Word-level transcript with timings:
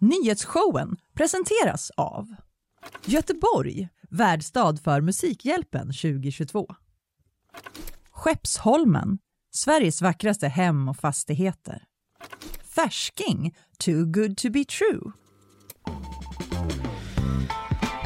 Nyhetsshowen 0.00 0.96
presenteras 1.14 1.90
av 1.96 2.34
Göteborg, 3.04 3.88
värdstad 4.10 4.76
för 4.76 5.00
Musikhjälpen 5.00 5.86
2022. 5.86 6.66
Skeppsholmen, 8.10 9.18
Sveriges 9.50 10.02
vackraste 10.02 10.48
hem 10.48 10.88
och 10.88 10.96
fastigheter. 10.96 11.84
Färsking, 12.64 13.56
too 13.78 14.04
good 14.04 14.36
to 14.36 14.50
be 14.50 14.64
true. 14.64 15.12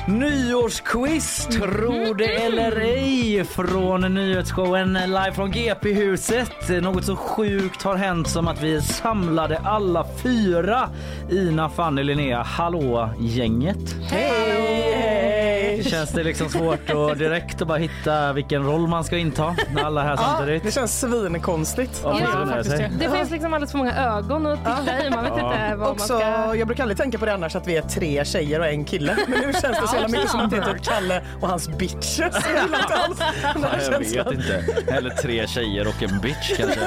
Nyårsquiz, 0.07 1.47
tro 1.47 2.15
det 2.15 2.25
eller 2.25 2.81
ej, 2.81 3.45
från 3.45 4.15
nyhetsshowen 4.15 4.93
live 4.93 5.33
från 5.33 5.51
GP-huset. 5.51 6.83
Något 6.83 7.05
så 7.05 7.17
sjukt 7.17 7.83
har 7.83 7.97
hänt 7.97 8.29
som 8.29 8.49
att 8.49 8.63
vi 8.63 8.83
samlade 8.83 9.59
alla 9.59 10.07
fyra 10.23 10.89
Ina, 11.31 11.69
Fanny, 11.69 12.03
Linnea, 12.03 12.43
hallå 12.43 13.11
gänget. 13.21 13.97
Hej! 14.11 15.22
Känns 15.85 16.11
det 16.11 16.23
liksom 16.25 16.49
svårt 16.49 16.91
att 16.91 17.19
direkt 17.19 17.63
att 17.63 17.69
bara 17.69 17.79
hitta 17.79 18.33
vilken 18.33 18.65
roll 18.65 18.87
man 18.89 19.05
ska 19.05 19.19
inta 19.19 19.57
när 19.75 19.85
alla 19.85 20.03
är 20.03 20.07
här 20.07 20.17
samtidigt? 20.17 20.63
Det 20.63 20.73
känns 20.73 21.01
svinkonstigt. 21.01 22.01
Ja, 22.05 22.21
Ja, 22.21 22.63
det. 22.63 22.91
Det 22.99 23.11
finns 23.11 23.31
liksom 23.31 23.55
alldeles 23.55 23.71
för 23.71 23.79
många 23.79 23.95
ögon 23.97 24.47
att 24.47 24.59
titta 24.59 25.05
i. 25.07 25.11
Man 25.11 25.25
vet 25.25 25.33
inte 25.33 25.75
vad 25.77 25.91
Också, 25.91 26.13
man 26.13 26.21
ska... 26.23 26.57
jag 26.57 26.67
brukar 26.67 26.83
aldrig 26.85 26.99
tänka 26.99 27.19
på 27.19 27.27
det 27.27 27.35
annars 27.35 27.57
att 27.57 27.67
vi 27.67 27.77
är 27.77 27.83
tre 27.83 28.25
tjejer 28.25 28.61
och 28.61 28.67
en 28.67 28.85
kille. 28.85 29.17
Men 29.29 29.41
nu 29.41 29.53
känns 29.53 29.63
det 29.81 29.89
så 29.89 29.95
jävla 29.97 30.09
mycket 30.09 30.31
som 30.31 30.41
att 30.41 30.51
det 30.51 30.57
är 30.57 30.73
typ 30.73 30.83
Kalle 30.85 31.23
och 31.41 31.49
hans 31.49 31.69
bitches. 31.69 32.37
Jag 33.87 33.99
vet 33.99 34.33
inte. 34.33 34.65
Eller 34.93 35.11
tre 35.11 35.47
tjejer 35.47 35.87
och 35.89 36.03
en 36.03 36.21
bitch 36.21 36.53
kanske. 36.57 36.81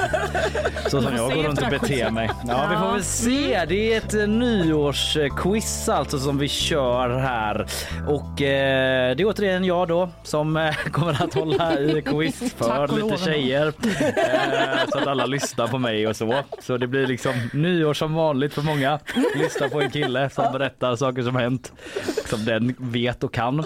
Så 0.90 1.02
som 1.02 1.16
jag 1.16 1.32
går 1.34 1.42
runt 1.42 1.62
och 1.62 1.68
beter 1.70 2.10
mig. 2.10 2.30
Ja, 2.48 2.66
vi 2.70 2.76
får 2.76 2.92
väl 2.92 3.04
se. 3.04 3.64
Det 3.68 3.94
är 3.94 3.98
ett 3.98 4.28
nyårsquiz 4.28 5.88
alltså 5.88 6.18
som 6.18 6.38
vi 6.38 6.48
kör 6.48 7.18
här. 7.18 7.66
Och 8.06 8.42
eh, 8.42 8.85
det 9.16 9.20
är 9.20 9.24
återigen 9.24 9.64
jag 9.64 9.88
då 9.88 10.08
som 10.22 10.56
eh, 10.56 10.74
kommer 10.92 11.22
att 11.24 11.34
hålla 11.34 11.80
i 11.80 12.02
quiz 12.06 12.54
för 12.56 13.02
lite 13.02 13.24
tjejer. 13.24 13.72
Eh, 14.16 14.88
så 14.88 14.98
att 14.98 15.06
alla 15.06 15.26
lyssnar 15.26 15.68
på 15.68 15.78
mig 15.78 16.06
och 16.08 16.16
så. 16.16 16.42
Så 16.62 16.76
det 16.76 16.86
blir 16.86 17.06
liksom 17.06 17.50
nyår 17.52 17.94
som 17.94 18.14
vanligt 18.14 18.54
för 18.54 18.62
många. 18.62 18.98
Lyssna 19.34 19.68
på 19.68 19.80
en 19.80 19.90
kille 19.90 20.30
som 20.30 20.52
berättar 20.52 20.96
saker 20.96 21.22
som 21.22 21.36
hänt. 21.36 21.72
Som 22.26 22.44
den 22.44 22.74
vet 22.78 23.24
och 23.24 23.34
kan. 23.34 23.64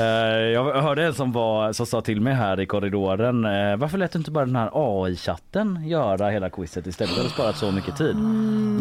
Eh, 0.00 0.06
jag 0.52 0.72
hörde 0.82 1.04
en 1.04 1.14
som, 1.14 1.32
var, 1.32 1.72
som 1.72 1.86
sa 1.86 2.00
till 2.00 2.20
mig 2.20 2.34
här 2.34 2.60
i 2.60 2.66
korridoren. 2.66 3.44
eh, 3.44 3.76
varför 3.76 3.98
lät 3.98 4.12
du 4.12 4.18
inte 4.18 4.30
bara 4.30 4.46
den 4.46 4.56
här 4.56 4.70
AI-chatten 4.72 5.88
göra 5.88 6.28
hela 6.30 6.50
quizet 6.50 6.86
istället? 6.86 7.14
Det 7.14 7.20
hade 7.20 7.30
sparat 7.30 7.56
så 7.56 7.70
mycket 7.70 7.96
tid. 7.96 8.16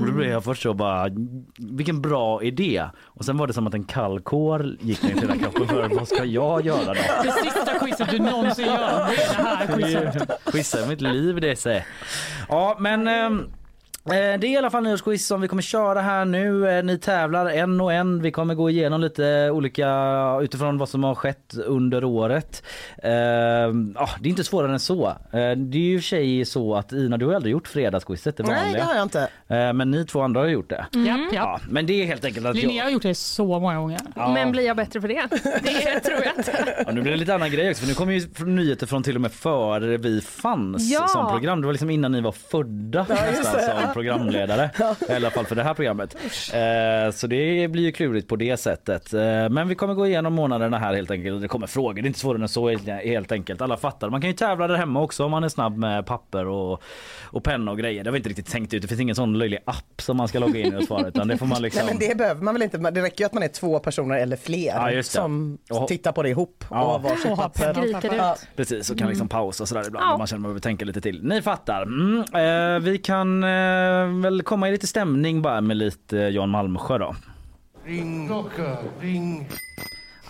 Och 0.01 0.05
då 0.07 0.11
blev 0.13 0.29
jag 0.31 0.43
först 0.43 0.61
så 0.63 0.73
bara, 0.73 1.09
vilken 1.57 2.01
bra 2.01 2.43
idé. 2.43 2.83
Och 3.03 3.25
sen 3.25 3.37
var 3.37 3.47
det 3.47 3.53
som 3.53 3.67
att 3.67 3.73
en 3.73 3.83
kall 3.83 4.19
kår 4.19 4.75
gick 4.79 5.03
ner 5.03 5.09
till 5.09 5.19
hela 5.21 5.35
kroppen 5.37 5.67
för 5.67 5.89
vad 5.95 6.07
ska 6.07 6.25
jag 6.25 6.65
göra 6.65 6.85
då? 6.85 6.93
Det 7.23 7.31
sista 7.31 7.79
quizet 7.79 8.11
du 8.11 8.19
någonsin 8.19 8.65
gör. 8.65 8.77
Det 9.07 9.23
är 9.23 9.37
det 9.37 9.43
här 9.43 9.67
quizet. 9.67 10.43
Quizza 10.45 10.85
mitt 10.89 11.01
liv 11.01 11.41
det 11.41 11.55
säger. 11.55 11.85
Ja 12.49 12.75
men 12.79 13.07
eh, 13.07 13.29
det 14.03 14.15
är 14.15 14.45
i 14.45 14.57
alla 14.57 14.69
fall 14.69 14.83
nyårsquiz 14.83 15.27
som 15.27 15.41
vi 15.41 15.47
kommer 15.47 15.61
köra 15.61 16.01
här 16.01 16.25
nu. 16.25 16.69
Eh, 16.69 16.83
Ni 16.83 16.97
tävlar 16.97 17.45
en 17.49 17.81
och 17.81 17.93
en. 17.93 18.21
Vi 18.21 18.31
kommer 18.31 18.55
gå 18.55 18.69
igenom 18.69 19.01
lite 19.01 19.49
olika 19.51 19.89
utifrån 20.41 20.77
vad 20.77 20.89
som 20.89 21.03
har 21.03 21.15
skett 21.15 21.53
under 21.65 22.03
året. 22.03 22.63
Eh, 23.03 23.11
ja, 23.11 24.09
det 24.19 24.27
är 24.27 24.29
inte 24.29 24.43
svårare 24.43 24.71
än 24.71 24.79
så. 24.79 25.07
Eh, 25.07 25.15
det 25.55 25.77
är 25.77 25.81
ju 25.81 25.93
i 25.95 25.97
och 25.97 26.01
för 26.01 26.07
sig 26.07 26.45
så 26.45 26.75
att 26.75 26.91
Ina, 26.91 27.17
du 27.17 27.25
har 27.25 27.33
aldrig 27.33 27.51
gjort 27.51 27.67
fredagsquizet 27.67 28.37
det 28.37 28.43
Nej, 28.43 28.73
det 28.73 28.81
har 28.81 28.93
jag 28.95 29.03
inte. 29.03 29.21
Eh, 29.47 29.73
men 29.73 29.91
ni 29.91 30.05
två 30.05 30.21
andra 30.21 30.39
har 30.41 30.47
gjort 30.47 30.69
det. 30.69 30.85
Japp, 30.91 31.19
japp. 31.19 31.33
Ja, 31.33 31.59
men 31.69 31.85
det 31.85 32.01
är 32.01 32.05
helt 32.05 32.25
enkelt 32.25 32.45
att 32.45 32.55
Linnea 32.55 32.75
jag... 32.77 32.83
har 32.83 32.91
gjort 32.91 33.01
det 33.03 33.15
så 33.15 33.59
många 33.59 33.77
gånger. 33.77 33.99
Ja. 34.15 34.33
Men 34.33 34.51
blir 34.51 34.65
jag 34.65 34.75
bättre 34.77 35.01
för 35.01 35.07
det? 35.07 35.27
Det 35.63 35.99
tror 35.99 36.19
jag 36.25 36.33
inte. 36.37 36.83
Ja, 36.85 36.91
nu 36.91 37.01
blir 37.01 37.11
det 37.11 37.17
lite 37.17 37.35
annan 37.35 37.51
grej 37.51 37.69
också 37.69 37.81
för 37.81 37.87
nu 37.87 37.93
kommer 37.93 38.13
ju 38.13 38.45
nyheter 38.45 38.87
från 38.87 39.03
till 39.03 39.15
och 39.15 39.21
med 39.21 39.31
före 39.31 39.97
vi 39.97 40.21
fanns 40.21 40.91
Ja. 40.91 41.07
som 41.07 41.31
program. 41.31 41.61
Det 41.61 41.67
var 41.67 41.73
liksom 41.73 41.89
innan 41.89 42.11
ni 42.11 42.21
var 42.21 42.31
födda 42.31 43.05
nästan 43.09 43.61
som 43.61 43.88
programledare. 43.93 44.69
I 45.09 45.13
alla 45.13 45.29
fall 45.29 45.45
för 45.45 45.55
det 45.55 45.63
här 45.63 45.73
programmet. 45.73 46.15
Eh, 46.53 47.11
så 47.11 47.27
det 47.27 47.67
blir 47.71 47.83
ju 47.83 47.91
klurigt 47.91 48.27
på 48.27 48.35
det 48.35 48.57
sättet. 48.57 49.13
Eh, 49.13 49.19
men 49.49 49.67
vi 49.67 49.75
kommer 49.75 49.93
gå 49.93 50.07
igenom 50.07 50.33
månaderna 50.33 50.77
här 50.77 50.93
helt 50.93 51.11
enkelt. 51.11 51.41
Det 51.41 51.47
kommer 51.47 51.67
frågor, 51.67 51.93
det 51.93 52.01
är 52.01 52.07
inte 52.07 52.19
svårare 52.19 52.41
än 52.41 52.49
så 52.49 52.69
helt- 52.69 53.31
enkelt. 53.31 53.61
Alla 53.61 53.77
fattar. 53.77 54.09
Man 54.09 54.21
kan 54.21 54.29
ju 54.29 54.35
tävla 54.35 54.67
där 54.67 54.75
hemma 54.75 55.01
också 55.01 55.25
om 55.25 55.31
man 55.31 55.43
är 55.43 55.49
snabb 55.49 55.77
med 55.77 56.05
papper 56.05 56.45
och, 56.47 56.81
och 57.23 57.43
penna 57.43 57.71
och 57.71 57.77
grejer. 57.77 58.03
Det 58.03 58.09
har 58.09 58.11
vi 58.11 58.17
inte 58.17 58.29
riktigt 58.29 58.47
tänkt 58.51 58.73
ut. 58.73 58.81
Det 58.81 58.87
finns 58.87 59.01
ingen 59.01 59.15
sån 59.15 59.37
löjlig 59.37 59.59
app 59.65 60.01
som 60.01 60.17
man 60.17 60.27
ska 60.27 60.39
logga 60.39 60.59
in 60.59 60.73
i 60.73 60.77
och 60.77 60.83
svara 60.83 61.07
utan 61.07 61.27
det 61.27 61.37
får 61.37 61.45
man 61.45 61.61
liksom... 61.61 61.85
Nej, 61.85 61.95
men 61.99 62.09
det 62.09 62.15
behöver 62.17 62.41
man 62.41 62.53
väl 62.55 62.61
inte. 62.63 62.77
Det 62.77 63.01
räcker 63.01 63.19
ju 63.23 63.25
att 63.25 63.33
man 63.33 63.43
är 63.43 63.47
två 63.47 63.79
personer 63.79 64.15
eller 64.17 64.37
fler 64.37 64.91
Ja, 64.91 65.03
som 65.03 65.57
Och- 65.69 65.87
tittar 65.87 66.11
på 66.11 66.23
det 66.23 66.29
ihop 66.29 66.63
och 66.69 66.77
Ja. 66.77 66.83
har 66.91 66.99
varsitt 66.99 67.25
Och 67.31 67.37
har 67.37 67.43
papper. 67.49 68.15
Ja. 68.17 68.33
ut. 68.33 68.47
Precis, 68.55 68.89
och 68.89 68.97
kan 68.97 69.09
liksom 69.09 69.27
pausa 69.27 69.65
sådär 69.65 69.83
ibland 69.87 70.05
Ja. 70.05 70.13
om 70.13 70.17
man 70.17 70.27
känner 70.27 70.37
att 70.37 70.41
man 70.41 70.49
behöver 70.49 70.61
tänka 70.61 70.85
lite 70.85 71.01
till. 71.01 71.23
Ni 71.23 71.41
fattar. 71.41 71.81
Mm. 71.81 72.19
Eh, 72.75 72.79
vi 72.79 72.97
kan 72.97 73.43
eh, 73.43 73.49
väl 74.21 74.41
komma 74.41 74.67
i 74.69 74.71
lite 74.71 74.87
stämning 74.87 75.41
bara 75.41 75.61
med 75.61 75.77
lite 75.77 76.19
eh, 76.19 76.29
Jan 76.29 76.49
Malmsjö 76.49 76.97
då. 76.97 77.15
Ring 77.85 78.27
klocka, 78.27 78.77
ring. 79.01 79.49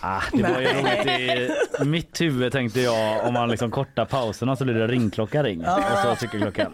Ah, 0.02 0.22
det 0.32 0.42
var 0.42 0.60
ju 0.60 0.66
roligt 0.66 1.06
i 1.80 1.84
mitt 1.84 2.20
huvud 2.20 2.52
tänkte 2.52 2.80
jag 2.80 3.26
om 3.26 3.34
man 3.34 3.48
liksom 3.50 3.70
kortar 3.70 4.04
pauserna 4.04 4.56
så 4.56 4.64
blir 4.64 4.74
det 4.74 4.86
ringklocka 4.86 5.42
ring 5.42 5.60
och 5.60 5.98
så 6.04 6.16
cykelklockan. 6.20 6.72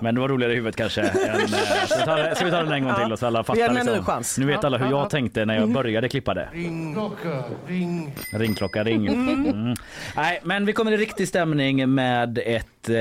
Men 0.00 0.14
det 0.14 0.20
var 0.20 0.28
roligare 0.28 0.52
i 0.52 0.56
huvudet 0.56 0.76
kanske. 0.76 1.00
Än, 1.00 1.08
eh, 1.40 1.46
ska, 1.86 1.98
vi 1.98 2.04
ta, 2.04 2.16
det- 2.16 2.34
ska 2.34 2.44
vi 2.44 2.50
ta 2.50 2.62
den 2.62 2.72
en 2.72 2.84
gång 2.84 2.94
till 2.94 3.12
och 3.12 3.18
så 3.18 3.26
alla 3.26 3.38
ger 3.38 3.42
fattar 3.44 3.60
den 3.68 3.76
en 3.76 3.86
ny 3.86 3.92
liksom. 3.92 4.04
chans. 4.04 4.38
Nu 4.38 4.46
vet 4.46 4.64
alla 4.64 4.78
hur 4.78 4.90
jag 4.90 5.10
tänkte 5.10 5.44
när 5.44 5.54
jag 5.56 5.72
började 5.72 6.08
klippa 6.08 6.34
det. 6.34 6.48
Ring 6.52 6.94
klocka, 6.94 7.42
ring. 7.66 8.14
Ringklocka 8.32 8.84
ring. 8.84 9.06
Mm. 9.08 9.74
Nej, 10.16 10.40
men 10.42 10.66
vi 10.66 10.72
kommer 10.72 10.92
i 10.92 10.96
riktig 10.96 11.28
stämning 11.28 11.94
med 11.94 12.38
ett 12.38 12.88
eh, 12.88 12.94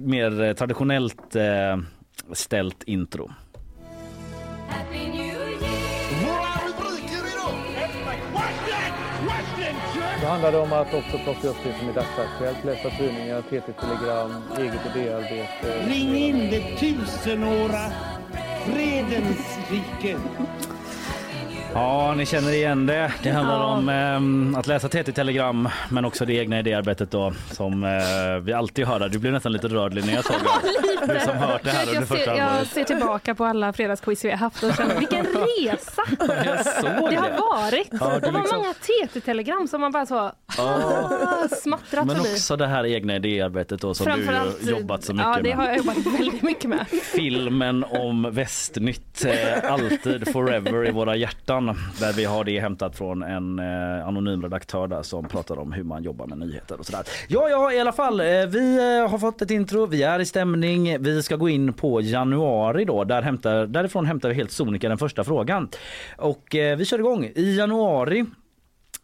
mer 0.00 0.54
traditionellt 0.54 1.36
eh, 1.36 1.42
ställt 2.32 2.82
intro. 2.82 3.30
Våra 6.24 6.54
rubriker 6.66 7.24
idag. 7.32 7.54
Det 10.20 10.26
handlade 10.26 10.58
om 10.58 10.72
att 10.72 10.94
också 10.94 11.18
plocka 11.18 11.48
upp 11.48 11.56
det 11.64 11.78
som 11.78 11.88
är 11.88 11.92
dagsaktuellt, 11.92 12.64
läsa 12.64 12.90
tidningar, 12.90 13.42
TT-telegram, 13.42 14.42
eget 14.58 14.96
idéarbete. 14.96 15.86
Ring 15.86 16.14
in 16.16 16.38
det 16.50 16.76
tusenåra 16.78 17.92
fredens 18.66 19.58
rike. 19.70 20.16
Ja, 21.74 22.14
ni 22.16 22.26
känner 22.26 22.52
igen 22.52 22.86
det. 22.86 23.12
Det 23.22 23.30
handlar 23.30 23.60
om 23.60 23.88
eh, 24.52 24.58
att 24.58 24.66
läsa 24.66 24.88
TT-telegram 24.88 25.68
men 25.88 26.04
också 26.04 26.24
det 26.24 26.32
egna 26.34 26.58
idéarbetet 26.58 27.10
då 27.10 27.32
som 27.50 27.84
eh, 27.84 27.90
vi 28.42 28.52
alltid 28.52 28.86
hör. 28.86 29.08
Du 29.08 29.18
blev 29.18 29.32
nästan 29.32 29.52
lite 29.52 29.68
rörd 29.68 29.94
Linnea 29.94 30.22
såg 30.22 30.36
jag. 30.44 30.70
Du 31.14 31.20
som 31.20 31.36
hört 31.36 31.62
det 31.64 31.70
här 31.70 31.82
under 31.82 31.94
Jag 31.94 32.08
första 32.08 32.24
ser, 32.24 32.36
jag 32.38 32.66
ser 32.66 32.84
tillbaka 32.84 33.34
på 33.34 33.44
alla 33.44 33.72
fredagsquiz 33.72 34.24
vi 34.24 34.30
har 34.30 34.36
haft 34.38 34.62
och 34.62 34.74
känner 34.76 34.98
vilken 34.98 35.24
resa 35.26 36.02
Jag 36.44 36.66
såg 36.66 37.10
det 37.10 37.16
har 37.16 37.30
det. 37.30 37.36
varit. 37.36 37.88
Ja, 38.00 38.08
det 38.08 38.20
du 38.26 38.30
var 38.32 38.40
liksom- 38.40 38.58
många 38.58 38.74
TT-telegram 38.74 39.68
som 39.68 39.80
man 39.80 39.92
bara 39.92 40.06
så 40.06 40.32
smattrat 41.62 42.06
Men 42.06 42.16
förbi. 42.16 42.28
också 42.34 42.56
det 42.56 42.66
här 42.66 42.86
egna 42.86 43.16
idéarbetet 43.16 43.80
då 43.80 43.94
som 43.94 44.06
Framförallt- 44.06 44.64
du 44.64 44.70
jobbat 44.70 45.04
så 45.04 45.12
mycket 45.12 45.26
Ja, 45.26 45.36
det 45.42 45.48
med. 45.48 45.56
har 45.56 45.64
jag 45.66 45.76
jobbat 45.76 45.96
väldigt 46.18 46.42
mycket 46.42 46.70
med. 46.70 46.86
Filmen 47.02 47.84
om 47.84 48.28
Västnytt, 48.32 49.24
eh, 49.24 49.72
alltid 49.72 50.28
forever 50.32 50.88
i 50.88 50.90
våra 50.90 51.16
hjärtan. 51.16 51.66
Där 52.00 52.12
vi 52.12 52.24
har 52.24 52.44
det 52.44 52.60
hämtat 52.60 52.96
från 52.98 53.22
en 53.22 53.58
eh, 53.58 54.06
anonym 54.08 54.42
redaktör 54.42 54.86
där 54.86 55.02
som 55.02 55.28
pratar 55.28 55.58
om 55.58 55.72
hur 55.72 55.84
man 55.84 56.02
jobbar 56.02 56.26
med 56.26 56.38
nyheter 56.38 56.78
och 56.80 56.86
sådär. 56.86 57.02
Ja, 57.28 57.48
ja, 57.48 57.72
i 57.72 57.80
alla 57.80 57.92
fall. 57.92 58.20
Eh, 58.20 58.26
vi 58.26 58.76
eh, 59.02 59.10
har 59.10 59.18
fått 59.18 59.42
ett 59.42 59.50
intro, 59.50 59.86
vi 59.86 60.02
är 60.02 60.20
i 60.20 60.24
stämning. 60.26 61.02
Vi 61.02 61.22
ska 61.22 61.36
gå 61.36 61.48
in 61.48 61.72
på 61.72 62.00
januari 62.00 62.84
då. 62.84 63.04
Där 63.04 63.22
hämtar, 63.22 63.66
därifrån 63.66 64.06
hämtar 64.06 64.28
vi 64.28 64.34
helt 64.34 64.50
sonika 64.50 64.88
den 64.88 64.98
första 64.98 65.24
frågan. 65.24 65.68
Och 66.16 66.54
eh, 66.54 66.76
vi 66.76 66.84
kör 66.84 66.98
igång. 66.98 67.24
I 67.34 67.56
januari 67.56 68.24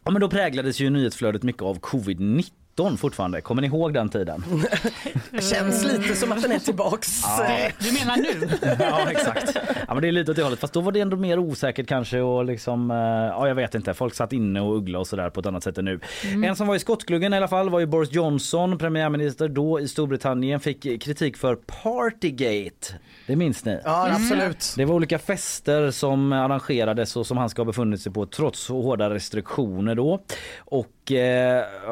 Ja, 0.05 0.11
men 0.11 0.21
då 0.21 0.29
präglades 0.29 0.79
ju 0.79 0.89
nyhetsflödet 0.89 1.43
mycket 1.43 1.61
av 1.61 1.79
covid-19 1.79 2.97
fortfarande. 2.97 3.41
Kommer 3.41 3.61
ni 3.61 3.67
ihåg 3.67 3.93
den 3.93 4.09
tiden? 4.09 4.43
Känns 5.51 5.83
lite 5.83 6.15
som 6.15 6.31
att 6.31 6.41
den 6.41 6.51
är 6.51 6.59
tillbaks. 6.59 7.23
Eh, 7.39 7.71
Du 7.79 7.91
menar 7.93 8.17
nu? 8.17 8.49
Ja 8.79 9.11
exakt. 9.11 9.55
Ja, 9.87 9.93
men 9.93 10.01
det 10.01 10.07
är 10.07 10.11
lite 10.11 10.31
åt 10.31 10.37
det 10.37 10.43
hållet. 10.43 10.59
Fast 10.59 10.73
då 10.73 10.81
var 10.81 10.91
det 10.91 10.99
ändå 10.99 11.17
mer 11.17 11.39
osäkert 11.39 11.87
kanske 11.87 12.19
och 12.21 12.45
liksom, 12.45 12.91
eh, 12.91 12.97
ja 12.97 13.47
jag 13.47 13.55
vet 13.55 13.75
inte. 13.75 13.93
Folk 13.93 14.13
satt 14.15 14.33
inne 14.33 14.61
och 14.61 14.75
uggla 14.77 14.99
och 14.99 15.07
sådär 15.07 15.29
på 15.29 15.39
ett 15.39 15.45
annat 15.45 15.63
sätt 15.63 15.77
än 15.77 15.85
nu. 15.85 15.99
En 16.45 16.55
som 16.55 16.67
var 16.67 16.75
i 16.75 16.79
skottgluggen 16.79 17.33
i 17.33 17.37
alla 17.37 17.47
fall 17.47 17.69
var 17.69 17.79
ju 17.79 17.85
Boris 17.85 18.11
Johnson, 18.13 18.77
premiärminister 18.77 19.47
då 19.47 19.79
i 19.79 19.87
Storbritannien, 19.87 20.59
fick 20.59 21.01
kritik 21.03 21.37
för 21.37 21.55
Partygate. 21.55 22.93
Det 23.31 23.35
minns 23.35 23.65
ni? 23.65 23.79
Ja, 23.83 24.11
absolut. 24.11 24.73
Det 24.77 24.85
var 24.85 24.95
olika 24.95 25.19
fester 25.19 25.91
som 25.91 26.33
arrangerades 26.33 27.15
och 27.15 27.27
som 27.27 27.37
han 27.37 27.49
ska 27.49 27.61
ha 27.61 27.65
befunnit 27.65 28.01
sig 28.01 28.11
på 28.11 28.25
trots 28.25 28.59
så 28.59 28.81
hårda 28.81 29.09
restriktioner 29.09 29.95
då. 29.95 30.23
Och 30.59 30.87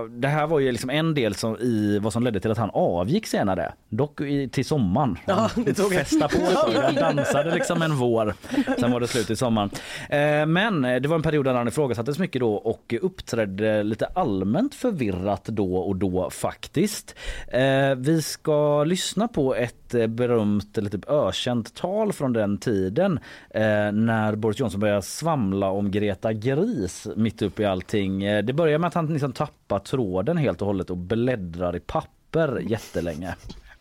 det 0.10 0.28
här 0.28 0.48
var 0.48 0.60
ju 0.60 0.72
liksom 0.72 0.90
en 0.90 1.14
del 1.14 1.36
som, 1.36 1.58
i 1.58 2.00
vad 2.02 2.14
som 2.14 2.24
ledde 2.24 2.40
till 2.40 2.52
att 2.52 2.58
han 2.58 2.70
avgick 2.74 3.28
senare. 3.28 3.74
Dock 3.90 4.22
i, 4.22 4.50
till 4.50 4.66
sommaren. 4.66 5.18
Ja, 5.26 5.50
Han 5.56 5.64
det 5.64 5.74
tog 5.74 5.94
festade 5.94 6.36
på. 6.36 6.80
Han 6.82 6.96
dansade 6.96 7.56
liksom 7.56 7.82
en 7.82 7.96
vår. 7.96 8.34
Sen 8.80 8.92
var 8.92 9.00
det 9.00 9.08
slut 9.08 9.30
i 9.30 9.36
sommaren. 9.36 9.70
Eh, 10.10 10.46
men 10.46 10.82
det 10.82 11.08
var 11.08 11.16
en 11.16 11.22
period 11.22 11.46
där 11.46 11.54
han 11.54 11.68
ifrågasattes 11.68 12.20
mycket 12.20 12.40
då 12.40 12.54
och 12.54 12.94
uppträdde 13.02 13.84
lite 13.84 14.06
allmänt 14.06 14.76
förvirrat 14.76 15.46
då 15.46 15.76
och 15.76 15.96
då 15.96 16.30
faktiskt. 16.30 17.16
Eh, 17.48 17.96
vi 17.98 18.22
ska 18.22 18.84
lyssna 18.84 19.28
på 19.28 19.56
ett 19.56 19.94
eh, 19.94 20.08
berömt 20.08 20.78
eller 20.78 20.90
typ 20.90 21.10
ökänt 21.10 21.76
tal 21.76 22.14
från 22.14 22.34
den 22.34 22.58
tiden 22.58 23.20
eh, 23.50 23.92
när 23.92 24.36
Boris 24.36 24.60
Johnson 24.60 24.80
började 24.80 25.02
svamla 25.02 25.70
om 25.70 25.92
Greta 25.92 26.34
Gris 26.34 27.08
mitt 27.16 27.42
upp 27.42 27.60
i 27.60 27.66
allting. 27.66 28.24
Eh, 28.24 28.44
det 28.44 28.54
börjar 28.54 28.80
med 28.80 28.88
att 28.88 28.94
han 29.00 29.14
liksom 29.14 29.34
tappar 29.34 29.80
tråden 29.80 30.38
helt 30.38 30.62
och 30.62 30.68
hållet 30.68 30.90
och 30.90 30.98
bläddrar 30.98 31.76
i 31.76 31.80
papper 31.80 32.60
jättelänge. 32.60 33.28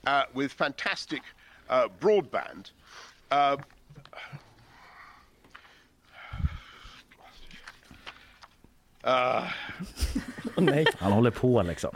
uh, 0.07 0.41
with 0.41 0.57
fantastic 0.57 1.21
uh, 1.71 1.99
broadband. 2.01 2.69
Uh, 3.33 3.61
Åh, 9.05 9.45
nej. 10.57 10.87
Han 10.99 11.13
håller 11.13 11.31
på 11.31 11.63
liksom. 11.63 11.91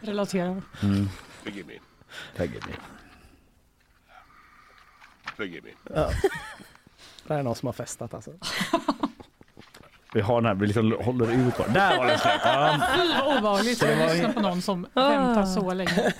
Relaterar. 0.00 0.62
forgive 1.42 1.66
me. 1.66 1.78
Lägger 2.36 2.60
vi. 2.60 2.72
Forgive 5.36 5.62
me. 5.62 5.70
Det 7.26 7.32
här 7.34 7.38
är 7.38 7.42
någon 7.42 7.54
som 7.54 7.66
har 7.66 7.72
festat 7.72 8.14
alltså. 8.14 8.30
Vi 10.16 10.22
har 10.22 10.40
den 10.40 10.46
här, 10.46 10.54
vi 10.54 10.66
liksom 10.66 10.96
håller 11.00 11.32
ut 11.48 11.56
bara. 11.58 11.68
Där 11.68 11.96
var 11.98 12.06
den 12.06 12.18
slut. 12.18 12.32
Ja. 12.44 12.76
Fy 12.96 13.08
vad 13.26 13.38
obehagligt 13.38 13.82
att 13.82 14.12
lyssna 14.14 14.32
på 14.32 14.40
någon 14.40 14.62
som 14.62 14.82
väntar 14.94 15.44
så 15.46 15.74
länge. 15.74 16.12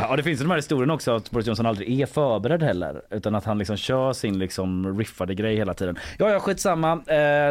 Ja, 0.00 0.16
det 0.16 0.22
finns 0.22 0.40
ju 0.40 0.44
de 0.44 0.50
här 0.50 0.56
historierna 0.58 0.94
också 0.94 1.16
att 1.16 1.30
Boris 1.30 1.46
Johnson 1.46 1.66
aldrig 1.66 2.00
är 2.00 2.06
förberedd 2.06 2.62
heller 2.62 3.02
utan 3.10 3.34
att 3.34 3.44
han 3.44 3.58
liksom 3.58 3.76
kör 3.76 4.12
sin 4.12 4.38
liksom 4.38 4.98
riffade 4.98 5.34
grej 5.34 5.56
hela 5.56 5.74
tiden. 5.74 5.98
Ja, 6.18 6.30
ja, 6.30 6.40
skitsamma. 6.40 6.92
Eh, 6.92 6.96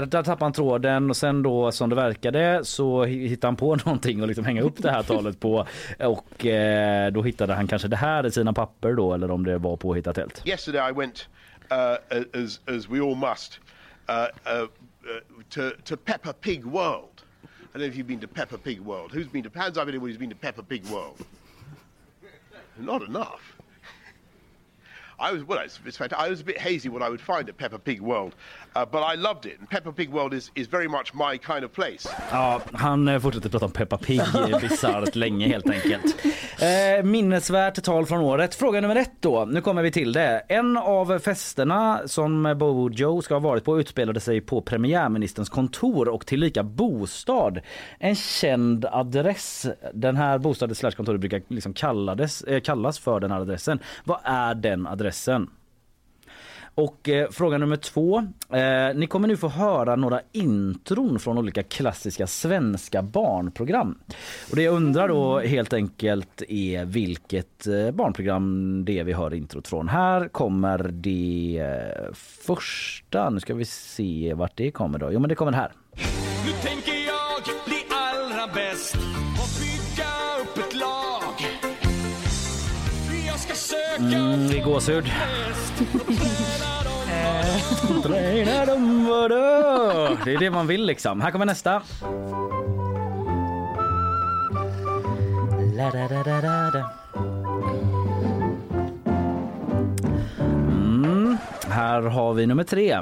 där 0.01 0.23
tappade 0.23 0.45
han 0.45 0.53
tråden 0.53 1.09
och 1.09 1.17
sen 1.17 1.43
då 1.43 1.71
som 1.71 1.89
det 1.89 1.95
verkade 1.95 2.59
så 2.65 3.05
hi- 3.05 3.27
hittade 3.27 3.47
han 3.47 3.55
på 3.55 3.75
någonting 3.85 4.21
och 4.21 4.27
liksom 4.27 4.45
hänga 4.45 4.61
upp 4.61 4.75
det 4.77 4.91
här 4.91 5.03
talet 5.03 5.39
på 5.39 5.67
och 5.99 6.45
eh, 6.45 7.11
då 7.11 7.21
hittade 7.23 7.53
han 7.53 7.67
kanske 7.67 7.87
det 7.87 7.95
här 7.97 8.25
i 8.25 8.31
sina 8.31 8.53
papper 8.53 8.93
då 8.93 9.13
eller 9.13 9.31
om 9.31 9.45
det 9.45 9.57
var 9.57 9.75
påhittat 9.77 10.17
helt. 10.17 10.47
Yesterday 10.47 10.89
I 10.89 10.93
went, 10.93 11.27
uh, 11.71 12.43
as, 12.43 12.59
as 12.77 12.89
we 12.89 12.99
all 12.99 13.15
must, 13.15 13.59
uh, 14.09 14.15
uh, 14.61 14.67
uh, 15.07 15.19
to, 15.51 15.75
to 15.85 15.97
Peppa 15.97 16.33
Pig 16.33 16.65
World. 16.65 17.23
I 17.43 17.77
don't 17.77 17.81
know 17.81 17.87
if 17.87 17.95
you've 17.95 18.07
been 18.07 18.19
to 18.21 18.27
Peppa 18.27 18.57
Pig 18.57 18.79
World. 18.79 19.11
Who's 19.11 19.27
been 19.27 19.43
to, 19.43 19.59
hands 19.59 19.77
anyone 19.89 20.09
who's 20.09 20.17
been 20.17 20.29
to 20.29 20.35
Peppa 20.35 20.63
Pig 20.63 20.85
World? 20.85 21.25
Not 22.77 23.03
enough. 23.03 23.54
I 25.19 25.31
was 25.31 25.43
well. 25.43 25.59
It's, 25.59 25.79
it's. 25.85 26.01
I 26.01 26.29
was 26.29 26.41
a 26.41 26.43
bit 26.43 26.57
hazy 26.57 26.89
what 26.89 27.01
I 27.01 27.09
would 27.09 27.21
find 27.21 27.49
at 27.49 27.57
Peppa 27.57 27.79
Pig 27.79 28.01
World, 28.01 28.33
uh, 28.75 28.85
but 28.91 29.01
I 29.13 29.15
loved 29.15 29.45
it. 29.45 29.59
And 29.59 29.69
Peppa 29.69 29.91
Pig 29.91 30.09
World 30.09 30.33
is, 30.33 30.51
is 30.55 30.67
very 30.67 30.87
much 30.87 31.13
my 31.13 31.37
kind 31.37 31.63
of 31.65 31.73
place. 31.73 32.09
Ja, 32.31 32.61
han 32.73 33.07
eh, 33.07 33.19
fortsätter 33.19 33.49
prata 33.49 33.65
om 33.65 33.71
Peppa 33.71 33.97
Pig 33.97 34.19
eh, 34.35 34.59
bisarrt 34.59 35.15
länge 35.15 35.47
helt 35.47 35.69
enkelt. 35.69 36.25
Eh, 36.59 37.03
minnesvärt 37.03 37.83
tal 37.83 38.05
från 38.05 38.19
året. 38.19 38.55
Fråga 38.55 38.81
nummer 38.81 38.95
ett 38.95 39.11
då. 39.19 39.45
Nu 39.45 39.61
kommer 39.61 39.83
vi 39.83 39.91
till 39.91 40.13
det. 40.13 40.41
En 40.49 40.77
av 40.77 41.19
festerna 41.19 42.01
som 42.05 42.55
Bojo 42.59 43.21
ska 43.21 43.33
ha 43.33 43.39
varit 43.39 43.63
på 43.63 43.79
utspelade 43.79 44.19
sig 44.19 44.41
på 44.41 44.61
premiärministerns 44.61 45.49
kontor 45.49 46.07
och 46.07 46.25
tillika 46.25 46.63
bostad. 46.63 47.59
En 47.99 48.15
känd 48.15 48.85
adress. 48.85 49.65
Den 49.93 50.17
här 50.17 50.37
bostaden 50.37 50.75
slash 50.75 50.91
kontoret 50.91 51.21
brukar 51.21 51.41
liksom 51.47 51.73
kallades, 51.73 52.41
eh, 52.41 52.61
kallas 52.61 52.99
för 52.99 53.19
den 53.19 53.31
här 53.31 53.39
adressen. 53.39 53.79
Vad 54.03 54.19
är 54.23 54.55
den 54.55 54.87
adressen? 54.87 55.04
Och 56.75 57.09
eh, 57.09 57.29
fråga 57.31 57.57
nummer 57.57 57.75
två. 57.75 58.17
Eh, 58.49 58.95
ni 58.95 59.07
kommer 59.07 59.27
nu 59.27 59.37
få 59.37 59.47
höra 59.47 59.95
några 59.95 60.21
intron 60.31 61.19
från 61.19 61.37
olika 61.37 61.63
klassiska 61.63 62.27
svenska 62.27 63.01
barnprogram. 63.01 63.99
Och 64.49 64.55
det 64.55 64.63
jag 64.63 64.73
undrar 64.73 65.07
då 65.07 65.39
helt 65.39 65.73
enkelt 65.73 66.41
är 66.47 66.85
vilket 66.85 67.67
eh, 67.67 67.91
barnprogram 67.91 68.85
det 68.85 68.99
är 68.99 69.03
vi 69.03 69.13
hör 69.13 69.33
introt 69.33 69.67
från. 69.67 69.89
Här 69.89 70.27
kommer 70.27 70.77
det 70.77 71.61
eh, 71.61 72.13
första. 72.15 73.29
Nu 73.29 73.39
ska 73.39 73.53
vi 73.53 73.65
se 73.65 74.33
vart 74.33 74.57
det 74.57 74.71
kommer 74.71 74.99
då. 74.99 75.11
Jo 75.11 75.19
men 75.19 75.29
det 75.29 75.35
kommer 75.35 75.51
här. 75.51 75.71
Nu 76.45 76.51
tänker 76.51 76.91
jag 76.91 77.65
bli 77.65 77.85
allra 77.89 78.53
bäst 78.53 79.04
Mm, 83.97 84.47
det 84.47 84.59
är 84.59 84.63
gåshud. 84.63 85.11
vadå? 89.07 90.17
Det 90.25 90.33
är 90.33 90.39
det 90.39 90.49
man 90.49 90.67
vill 90.67 90.85
liksom. 90.85 91.21
Här 91.21 91.31
kommer 91.31 91.45
nästa. 91.45 91.81
La 95.75 95.91
da 95.91 96.07
da 96.07 96.23
da 96.23 96.71
da. 96.71 96.89
Mm, 100.71 101.37
här 101.69 102.01
har 102.01 102.33
vi 102.33 102.47
nummer 102.47 102.63
tre. 102.63 102.99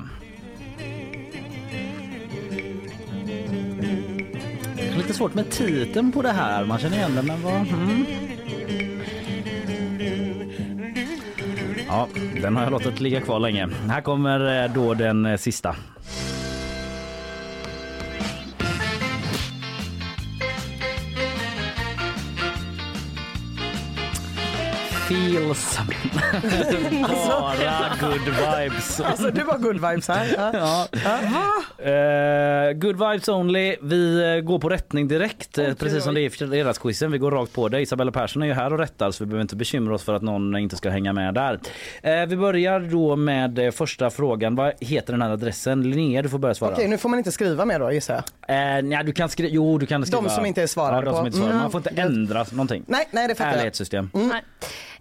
Det 4.76 4.88
är 4.88 4.98
lite 4.98 5.14
svårt 5.14 5.34
med 5.34 5.50
titeln 5.50 6.12
på 6.12 6.22
det 6.22 6.32
här. 6.32 6.66
Man 6.66 6.80
känner 6.80 6.98
igen 6.98 7.16
den 7.16 7.26
men 7.26 7.42
vad... 7.42 7.54
Mm. 7.54 8.23
Ja, 11.94 12.08
den 12.42 12.56
har 12.56 12.64
jag 12.64 12.72
låtit 12.72 13.00
ligga 13.00 13.22
kvar 13.22 13.40
länge. 13.40 13.70
Här 13.90 14.02
kommer 14.02 14.64
eh, 14.64 14.74
då 14.74 14.94
den 14.94 15.26
eh, 15.26 15.38
sista. 15.38 15.76
Feels. 25.54 25.80
Bara 27.02 28.10
good 28.10 28.22
vibes. 28.22 29.00
Alltså 29.00 29.32
du 29.32 29.44
var 29.44 29.58
good 29.58 29.76
vibes 29.76 30.08
här. 30.08 30.28
Ja. 30.54 30.88
Ja. 30.92 31.24
Eh, 31.86 32.74
good 32.74 32.96
vibes 32.96 33.28
only. 33.30 33.76
Vi 33.82 34.34
eh, 34.36 34.42
går 34.42 34.60
på 34.60 34.70
rättning 34.70 35.08
direkt, 35.08 35.58
eh, 35.58 35.74
precis 35.74 36.04
som 36.04 36.14
det 36.14 36.22
är 36.22 36.26
i 36.26 36.30
fredagsquizen. 36.30 37.12
Vi 37.12 37.18
går 37.18 37.32
rakt 37.32 37.54
på 37.54 37.70
det. 37.70 37.82
Isabella 37.82 38.12
Persson 38.12 38.44
är 38.44 38.48
ju 38.48 38.54
här 38.54 38.74
och 38.74 38.80
rättar 38.80 39.12
så 39.12 39.24
vi 39.24 39.28
behöver 39.28 39.42
inte 39.42 39.56
bekymra 39.56 39.96
oss 39.96 40.04
för 40.04 40.14
att 40.14 40.22
någon 40.22 40.58
inte 40.58 40.76
ska 40.76 40.90
hänga 40.90 41.14
med 41.14 41.34
där. 41.34 41.60
Eh, 42.02 42.26
vi 42.26 42.38
börjar 42.38 42.80
då 42.80 43.16
med 43.16 43.74
första 43.74 44.10
frågan. 44.10 44.56
Vad 44.56 44.74
heter 44.80 45.14
den 45.14 45.22
här 45.22 45.30
adressen? 45.30 45.90
Linnea, 45.90 46.22
du 46.22 46.30
får 46.30 46.40
börja 46.40 46.56
svara. 46.56 46.74
Okej, 46.74 46.88
nu 46.88 46.98
får 46.98 47.10
man 47.10 47.20
inte 47.20 47.32
skriva 47.32 47.66
mer 47.66 47.80
då 47.80 47.92
gissar 47.92 48.14
jag. 48.48 48.78
Eh, 48.78 48.84
nej, 48.84 49.04
du 49.04 49.12
kan 49.12 49.30
skriva. 49.30 49.50
Jo, 49.54 49.78
du 49.78 49.86
kan 49.86 50.06
skriva. 50.06 50.30
som 50.30 50.46
inte 50.46 50.62
är 50.62 50.68
svarade 50.68 50.98
ja, 51.08 51.12
de 51.12 51.18
som 51.18 51.26
inte 51.26 51.38
svarar. 51.38 51.52
Mm. 51.52 51.62
Man 51.62 51.72
får 51.72 51.80
inte 51.80 52.02
ändra 52.02 52.46
någonting. 52.52 52.84
Nej, 52.88 53.08
nej 53.12 53.28
det 53.28 53.36
fattar 53.36 53.50
jag. 53.50 53.58
Ärlighetssystem. 53.58 54.10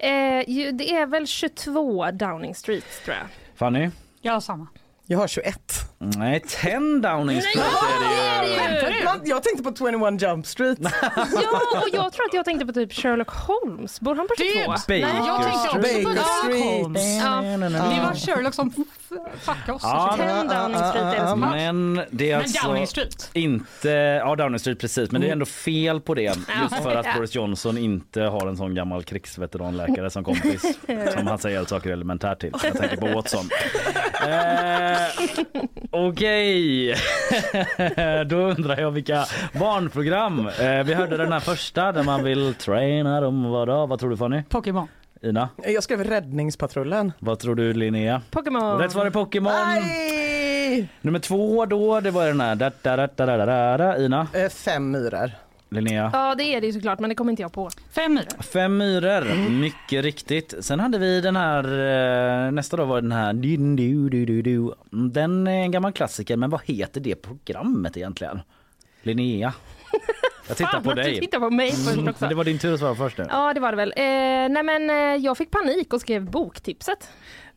Nej. 0.03 0.39
Eh, 0.39 0.51
ju, 0.51 0.73
det 0.73 0.95
är 0.95 1.07
väl 1.07 1.27
22 1.27 2.11
Downing 2.11 2.55
Street 2.55 2.85
tror 3.05 3.17
jag. 3.17 3.27
Fanny? 3.57 3.91
Jag 4.21 4.33
har 4.33 4.41
samma. 4.41 4.67
Jag 5.07 5.19
har 5.19 5.29
21. 5.29 5.59
Nej, 5.99 6.41
10 6.41 6.79
Downing 6.79 7.43
Street 7.43 7.67
är 7.67 8.91
det 8.91 8.99
ju. 8.99 9.05
Man, 9.05 9.21
jag 9.25 9.43
tänkte 9.43 9.63
på 9.63 9.75
21 9.77 10.23
Jump 10.23 10.47
Street. 10.47 10.79
Ja, 11.17 11.81
och 11.83 11.89
jag 11.93 12.13
tror 12.13 12.25
att 12.27 12.35
jag 12.35 12.45
tänkte 12.45 12.67
på 12.67 12.73
typ 12.73 12.93
Sherlock 12.93 13.31
Holmes. 13.31 14.01
Bor 14.01 14.15
han 14.15 14.29
på 14.29 14.35
22? 14.39 14.71
Baker 14.71 14.89
Nej, 14.89 15.01
Jag 15.27 15.43
tänkte 15.43 15.69
också 15.69 15.77
Baker 15.79 16.03
på 16.05 16.11
Street. 16.11 16.63
Sherlock 16.63 16.83
Holmes. 16.83 17.23
Ja. 17.23 17.41
Det 17.43 18.03
var 18.07 18.15
Sherlock 18.15 18.55
som 18.55 18.71
f- 19.27 19.41
fuckade 19.43 19.73
oss. 19.73 19.83
Ja, 19.85 20.15
10 20.17 20.27
Downing 20.27 20.77
Street 20.79 20.97
är 21.17 21.23
det 21.23 21.29
som. 21.29 21.41
Men 21.41 22.01
det 22.11 22.31
är 22.31 22.37
alltså 22.37 22.67
Downing 22.67 22.87
Street. 22.87 23.31
inte, 23.33 23.89
ja 23.91 24.37
Downing 24.37 24.59
Street 24.59 24.79
precis, 24.81 25.11
men 25.13 25.21
det 25.21 25.29
är 25.29 25.33
ändå 25.33 25.47
fel 25.47 26.01
på 26.01 26.15
det. 26.15 26.23
Just 26.63 26.83
för 26.83 26.97
att. 26.97 27.07
Boris 27.17 27.35
Johnson 27.35 27.79
inte 27.79 28.23
har 28.23 28.47
en 28.49 28.57
sån 28.57 28.75
gammal 28.75 29.03
krigsveteranläkare 29.03 30.11
som 30.11 30.25
kompis 30.25 30.79
som 31.17 31.27
han 31.27 31.39
säger 31.39 31.65
saker 31.65 31.91
elementärt 31.91 32.41
till. 32.41 32.53
Jag 32.65 32.79
tänker 32.79 32.97
på 32.97 33.07
Watson. 33.07 33.49
Eh, 34.29 34.99
Okej, 35.91 36.95
då 38.27 38.37
undrar 38.37 38.81
jag 38.81 38.91
vilka 38.91 39.25
barnprogram. 39.53 40.47
Eh, 40.61 40.83
vi 40.85 40.95
hörde 40.95 41.17
den 41.17 41.33
här 41.33 41.41
första 41.41 41.93
där 41.93 42.03
man 42.03 42.25
vill 42.25 42.55
träna 42.55 43.21
dem. 43.21 43.51
Vadå? 43.51 43.87
Vad 43.87 43.99
tror 44.01 44.11
du 44.11 44.17
Fanny? 44.17 44.43
Pokémon. 44.49 44.89
Ina? 45.25 45.49
Jag 45.67 45.83
skrev 45.83 46.05
Räddningspatrullen. 46.05 47.13
Vad 47.19 47.39
tror 47.39 47.55
du 47.55 47.73
Linnea? 47.73 48.23
Pokémon. 48.31 48.79
Rätt 48.79 48.93
svar 48.93 49.07
är 49.07 49.11
Pokémon. 49.11 49.53
Nej! 49.53 50.89
Nummer 51.01 51.19
två 51.19 51.67
då, 51.67 52.01
det 52.01 52.11
var 52.11 52.27
den 52.27 52.41
här. 52.41 52.55
Da, 52.55 52.71
da, 52.83 52.97
da, 52.97 53.07
da, 53.17 53.27
da, 53.37 53.47
da, 53.47 53.77
da. 53.77 53.99
Ina? 53.99 54.27
Eh, 54.35 54.49
Fem 54.49 54.91
myror. 54.91 55.31
Linnea? 55.69 56.11
Ja, 56.13 56.35
det 56.35 56.45
är 56.45 56.61
det 56.61 56.67
ju 56.67 56.73
såklart, 56.73 56.99
men 56.99 57.09
det 57.09 57.15
kommer 57.15 57.31
inte 57.33 57.43
jag 57.43 57.53
på. 57.53 57.71
Fem 57.91 58.15
myror. 58.15 58.43
Fem 58.43 58.77
myror, 58.77 59.51
mycket 59.51 60.03
riktigt. 60.05 60.55
Sen 60.61 60.81
hade 60.81 60.99
vi 60.99 61.21
den 61.21 61.37
här, 61.37 61.65
eh, 62.47 62.53
nästa 62.53 62.77
dag 62.77 62.87
var 62.87 63.01
den 63.01 63.13
här 63.13 63.33
din, 63.33 63.77
du, 63.77 64.09
du, 64.09 64.27
du, 64.27 64.43
du. 64.43 64.73
Den 64.91 65.47
är 65.47 65.63
en 65.63 65.71
gammal 65.71 65.93
klassiker, 65.93 66.37
men 66.37 66.51
vad 66.51 66.61
heter 66.65 67.01
det 67.01 67.15
programmet 67.15 67.97
egentligen? 67.97 68.41
Linnea? 69.03 69.55
Jag 70.53 70.57
tittar 70.57 70.71
Fan, 70.71 70.83
på 70.83 70.91
att 70.91 70.97
du 70.97 71.03
dig. 71.03 71.21
tittar 71.21 71.41
på 71.41 71.51
mig 71.51 71.73
först 71.73 71.99
också. 71.99 72.17
Men 72.19 72.29
det 72.29 72.35
var 72.35 72.45
din 72.45 72.59
tur 72.59 72.75
att 72.75 72.81
svara 72.81 72.95
först 72.95 73.19
nu. 73.19 73.27
Ja, 73.31 73.55
det 73.55 73.61
var 73.61 73.71
det 73.73 73.77
väl. 73.77 73.93
Eh, 73.97 74.05
nej, 74.55 74.63
men 74.63 74.91
eh, 74.91 74.97
jag 75.25 75.39
fick 75.39 75.51
panik 75.51 75.93
och 75.93 76.01
skrev 76.01 76.31
boktipset. 76.31 77.09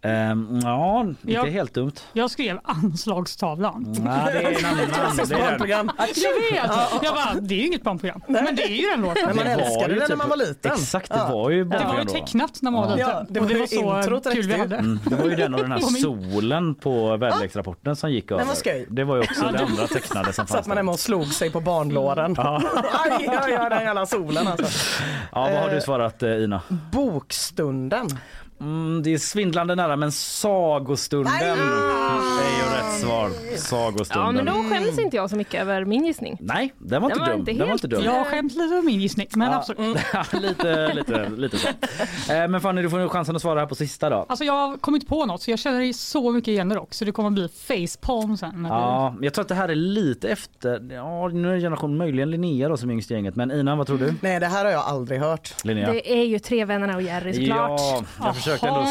Ehm, 0.05 0.59
ja, 0.63 1.01
inte 1.01 1.31
Ja. 1.31 1.45
helt 1.45 1.73
dumt. 1.73 1.91
Jag 2.13 2.31
skrev 2.31 2.59
anslagstavlan. 2.63 3.83
Nej, 3.99 4.33
det 4.33 4.39
är 4.39 4.59
en 4.59 4.65
annan. 4.65 4.77
Det 5.17 5.21
är 5.23 5.27
den. 5.29 5.39
barnprogram. 5.41 5.91
Jag 5.97 6.05
vet! 6.51 6.71
Jag 7.03 7.13
bara, 7.15 7.33
det 7.41 7.55
är 7.55 7.59
ju 7.59 7.65
inget 7.67 7.83
barnprogram. 7.83 8.21
Men 8.27 8.55
det 8.55 8.63
är 8.63 8.67
ju 8.81 8.89
den 8.89 9.01
låten. 9.01 9.23
Men 9.25 9.35
man 9.35 9.45
Det 9.45 9.55
var 9.55 9.61
älskade 9.61 9.87
ju 9.93 9.93
det 9.93 9.99
när 9.99 10.07
typ- 10.07 10.17
man 10.17 10.29
var 10.29 10.37
liten. 10.37 10.71
Exakt, 10.71 11.09
det 11.11 11.17
var 11.31 11.49
ju 11.49 11.63
Det 11.63 11.69
var 11.69 11.77
ju 11.79 11.83
barnprogram 11.85 12.07
tecknat 12.07 12.61
när 12.61 12.71
man 12.71 12.89
var 12.89 12.97
Ja, 12.97 13.07
liten. 13.19 13.33
det 13.33 13.39
Och 13.39 13.45
var 13.45 13.53
det 13.53 13.59
var 13.59 13.67
så 13.67 13.97
introt 13.97 14.33
kul 14.33 14.47
vi 14.47 14.57
hade. 14.57 14.75
Mm, 14.75 14.99
det 15.09 15.15
var 15.15 15.25
ju 15.25 15.35
den 15.35 15.53
och 15.53 15.59
den 15.61 15.71
här 15.71 15.79
solen 16.01 16.75
på 16.75 17.17
väderleksrapporten 17.17 17.95
som 17.95 18.11
gick 18.11 18.31
över. 18.31 18.45
var. 18.45 18.95
Det 18.95 19.03
var 19.03 19.15
ju 19.15 19.21
också 19.21 19.41
det 19.51 19.59
andra 19.65 19.87
tecknade 19.87 20.33
som 20.33 20.47
Satt 20.47 20.55
fanns. 20.55 20.67
man 20.67 20.75
där. 20.75 20.79
hemma 20.79 20.91
och 20.91 20.99
slog 20.99 21.25
sig 21.27 21.51
på 21.51 21.59
barnlåren. 21.61 22.35
Ja. 22.37 22.61
Aj, 22.93 23.27
aj, 23.27 23.55
aj, 23.55 23.69
den 23.69 23.81
jävla 23.83 24.05
solen 24.05 24.47
alltså. 24.47 24.65
ja, 25.31 25.41
vad 25.51 25.61
har 25.61 25.69
du 25.69 25.81
svarat 25.81 26.23
eh, 26.23 26.29
Ina? 26.43 26.61
Bokstunden. 26.91 28.07
Mm, 28.61 29.03
det 29.03 29.13
är 29.13 29.17
svindlande 29.17 29.75
nära 29.75 29.95
men 29.95 30.11
sagostunden 30.11 31.33
är 31.33 31.55
ju 31.55 32.77
rätt 32.77 32.99
svar. 33.01 33.29
Ja, 33.51 33.57
Sagostunden. 33.57 34.35
men 34.35 34.45
då 34.45 34.51
skäms 34.51 34.99
inte 34.99 35.15
jag 35.17 35.29
så 35.29 35.35
mycket 35.35 35.61
över 35.61 35.85
min 35.85 36.05
gissning. 36.05 36.37
Nej, 36.39 36.73
den 36.77 37.01
var 37.01 37.09
Den 37.09 37.17
inte 37.17 37.29
var 37.29 37.37
dum. 37.37 37.39
inte 37.39 37.51
den 37.51 37.59
var 37.59 37.67
helt- 37.67 37.83
inte 37.83 37.95
dum. 37.95 38.05
Jag 38.05 38.11
har 38.11 38.23
skämt 38.23 38.51
lite 38.55 38.75
om 38.75 38.85
min 38.85 39.01
gissning, 39.01 39.27
men 39.35 39.51
Ja. 39.51 39.57
absolut. 39.57 39.97
lite, 40.43 40.93
lite, 40.93 41.29
lite 41.29 41.57
så. 41.57 41.67
Eh, 42.33 42.47
Men 42.47 42.61
Fanny, 42.61 42.81
du 42.81 42.89
får 42.89 42.97
nu 42.97 43.09
chansen 43.09 43.35
att 43.35 43.41
svara 43.41 43.59
här 43.59 43.67
på 43.67 43.75
sista 43.75 44.09
då. 44.09 44.25
Alltså 44.29 44.45
jag 44.45 44.53
har 44.53 44.77
kommit 44.77 45.07
på 45.07 45.25
något 45.25 45.41
så 45.41 45.51
jag 45.51 45.59
känner 45.59 45.93
så 45.93 46.31
mycket 46.31 46.47
igen 46.47 46.69
det 46.69 46.79
också. 46.79 47.05
Det 47.05 47.11
kommer 47.11 47.29
bli 47.29 47.47
facepalm 47.67 48.37
sen. 48.37 48.67
Ja, 48.69 49.15
jag 49.21 49.33
tror 49.33 49.41
att 49.43 49.49
det 49.49 49.55
här 49.55 49.69
är 49.69 49.75
lite 49.75 50.29
efter, 50.29 50.93
ja 50.93 51.27
nu 51.27 51.49
är 51.51 51.55
det 51.55 51.61
generation 51.61 51.97
möjligen 51.97 52.31
Linnea 52.31 52.69
då 52.69 52.77
som 52.77 52.89
är 52.89 52.93
yngst 52.93 53.11
i 53.11 53.13
gänget. 53.13 53.35
Men 53.35 53.51
Ina, 53.51 53.75
vad 53.75 53.87
tror 53.87 53.97
du? 53.97 54.13
Nej, 54.21 54.39
det 54.39 54.45
här 54.47 54.65
har 54.65 54.71
jag 54.71 54.81
aldrig 54.83 55.19
hört. 55.19 55.53
Linnea? 55.63 55.91
Det 55.91 56.13
är 56.13 56.23
ju 56.25 56.39
Tre 56.39 56.65
vännerna 56.65 56.95
och 56.95 57.01
Jerry 57.01 57.33
såklart. 57.33 57.81
Ja, 58.19 58.33
jag 58.51 58.59
försökte 58.59 58.67
ändå 58.67 58.85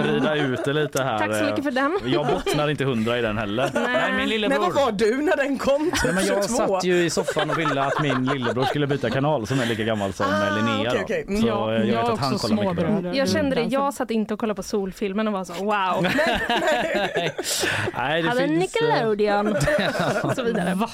sprida 0.00 0.34
ut 0.34 0.64
det 0.64 0.72
lite 0.72 1.02
här. 1.02 1.18
Tack 1.18 1.34
så 1.38 1.44
mycket 1.44 1.64
för 1.64 1.70
den. 1.70 1.98
Jag 2.04 2.26
bottnar 2.26 2.68
inte 2.70 2.84
hundra 2.84 3.18
i 3.18 3.22
den 3.22 3.38
heller. 3.38 3.70
Nej, 3.74 4.06
min 4.08 4.16
Nej, 4.16 4.26
lillebror. 4.26 4.58
vad 4.60 4.74
var 4.74 4.92
du 4.92 5.16
när 5.22 5.36
den 5.36 5.58
kom? 5.58 5.92
Nej, 6.04 6.14
men 6.14 6.26
jag 6.26 6.44
22? 6.44 6.48
satt 6.48 6.84
ju 6.84 7.04
i 7.04 7.10
soffan 7.10 7.50
och 7.50 7.58
ville 7.58 7.82
att 7.82 8.00
min 8.02 8.24
lillebror 8.24 8.64
skulle 8.64 8.86
byta 8.86 9.10
kanal 9.10 9.46
som 9.46 9.60
är 9.60 9.66
lika 9.66 9.82
gammal 9.84 10.12
som 10.12 10.26
Ah, 10.26 10.46
eh, 10.46 10.56
Linnea. 10.56 10.92
då. 10.94 11.00
okej. 11.02 11.24
Mm. 11.28 11.40
Så 11.40 11.46
Ja, 11.48 11.74
eh, 11.74 11.78
jag 11.78 11.86
jag 11.88 12.02
vet 12.02 12.10
att 12.12 12.18
han 12.18 12.38
kollar 12.38 12.54
mycket 12.56 12.84
småbröder. 12.84 13.12
Jag 13.18 13.28
kände 13.28 13.54
det, 13.56 13.60
Den- 13.62 13.70
jag 13.70 13.94
satt 13.94 14.10
inte 14.10 14.34
och 14.34 14.40
kollade 14.40 14.56
på 14.56 14.62
Solfilmen 14.62 15.26
och 15.26 15.32
var 15.32 15.44
så 15.44 15.52
wow. 15.64 16.06
Nej, 17.96 18.22
det 18.22 18.28
Hade 18.28 18.40
finns 18.40 18.40
eh, 18.40 18.58
Nickelodeon 18.58 19.56
och 20.22 20.32
så 20.36 20.42
vidare. 20.42 20.74
Va? 20.74 20.90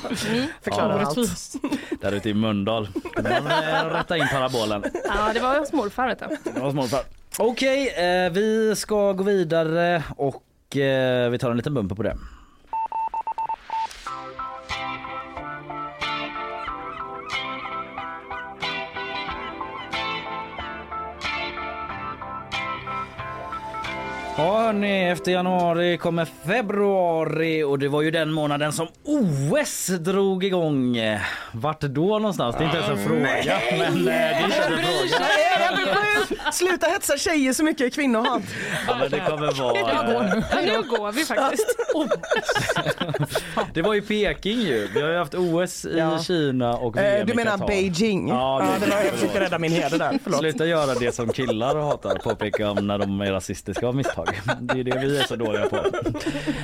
Förklarar 0.63 0.99
allt. 0.99 1.19
Orättvist. 1.19 1.55
där 2.01 2.13
ute 2.13 2.31
i 2.31 2.35
Mölndal. 2.35 2.89
Eh, 3.17 3.85
rätta 3.87 4.17
in 4.17 4.29
parabolen. 4.33 4.85
Ja, 5.05 5.31
det 5.35 5.41
var 5.41 5.59
hos 5.59 5.73
morfar 5.73 6.09
vet 6.09 6.19
du. 6.45 6.51
Det 6.55 6.61
var 6.61 6.71
småfar. 6.71 7.01
Okej, 7.39 7.89
eh, 7.89 8.33
vi 8.33 8.77
ska 8.77 9.13
gå 9.13 9.25
vidare 9.25 10.03
och 10.17 10.77
eh, 10.77 11.31
vi 11.31 11.39
tar 11.39 11.51
en 11.51 11.57
liten 11.57 11.75
bumper 11.75 11.95
på 11.95 12.03
det. 12.03 12.17
Ja 24.37 24.63
hörni, 24.63 25.11
efter 25.11 25.33
januari 25.33 25.99
kommer 25.99 26.25
februari 26.25 27.63
och 27.63 27.79
det 27.79 27.89
var 27.89 28.03
ju 28.03 28.11
den 28.11 28.33
månaden 28.33 28.73
som 28.73 28.89
OS 29.05 29.87
drog 29.87 30.45
igång. 30.45 30.97
Vart 31.53 31.81
då 31.81 32.19
någonstans? 32.19 32.57
Det 32.57 32.63
är 32.63 32.67
inte 32.67 32.79
ens 32.79 32.91
en 32.91 33.09
fråga. 33.09 33.61
Men 33.79 33.99
eh, 33.99 34.05
det 34.05 34.13
är 34.13 34.45
inte 34.45 34.57
en 34.57 34.63
fråga. 34.63 35.42
Sluta 36.53 36.87
hetsa 36.87 37.17
tjejer 37.17 37.53
så 37.53 37.65
mycket 37.65 37.95
kvinnohat. 37.95 38.43
Ja, 38.87 38.97
men 38.99 39.11
det 39.11 39.21
kommer 39.29 39.53
vara... 39.53 39.73
nu 40.63 40.83
går 40.83 41.13
vi 41.13 41.25
faktiskt. 41.25 41.77
Det 43.75 43.83
var 43.83 43.95
ju 43.95 44.03
Peking 44.03 44.59
ju. 44.61 44.89
Vi 44.95 45.03
har 45.03 45.09
ju 45.11 45.17
haft 45.19 45.35
OS 45.35 45.85
i 45.85 45.99
Ja. 45.99 46.19
Kina 46.19 46.77
och 46.77 46.97
VM 46.97 47.21
Eh, 47.21 47.27
du 47.27 47.35
menar 47.35 47.51
Qatar. 47.53 47.67
Beijing? 47.67 48.29
Ja, 48.29 48.63
Ja, 48.65 48.73
det- 48.87 48.91
var, 48.91 48.97
jag 49.03 49.13
försökte 49.13 49.41
rädda 49.41 49.59
min 49.59 49.73
heder 49.73 49.99
där. 49.99 50.19
Förlåt. 50.25 50.41
Sluta 50.41 50.67
göra 50.67 50.95
det 50.95 51.15
som 51.15 51.29
killar 51.29 51.77
hatar 51.77 52.15
påpeka 52.19 52.71
om 52.71 52.87
när 52.87 52.99
de 52.99 53.21
är 53.21 53.33
rasistiska 53.33 53.87
av 53.87 53.97
misstag. 53.97 54.41
Det 54.61 54.81
är 54.81 54.85
det 54.85 54.99
vi 54.99 55.19
är 55.19 55.23
så 55.25 55.37
dåliga 55.37 55.69
på. 55.69 55.77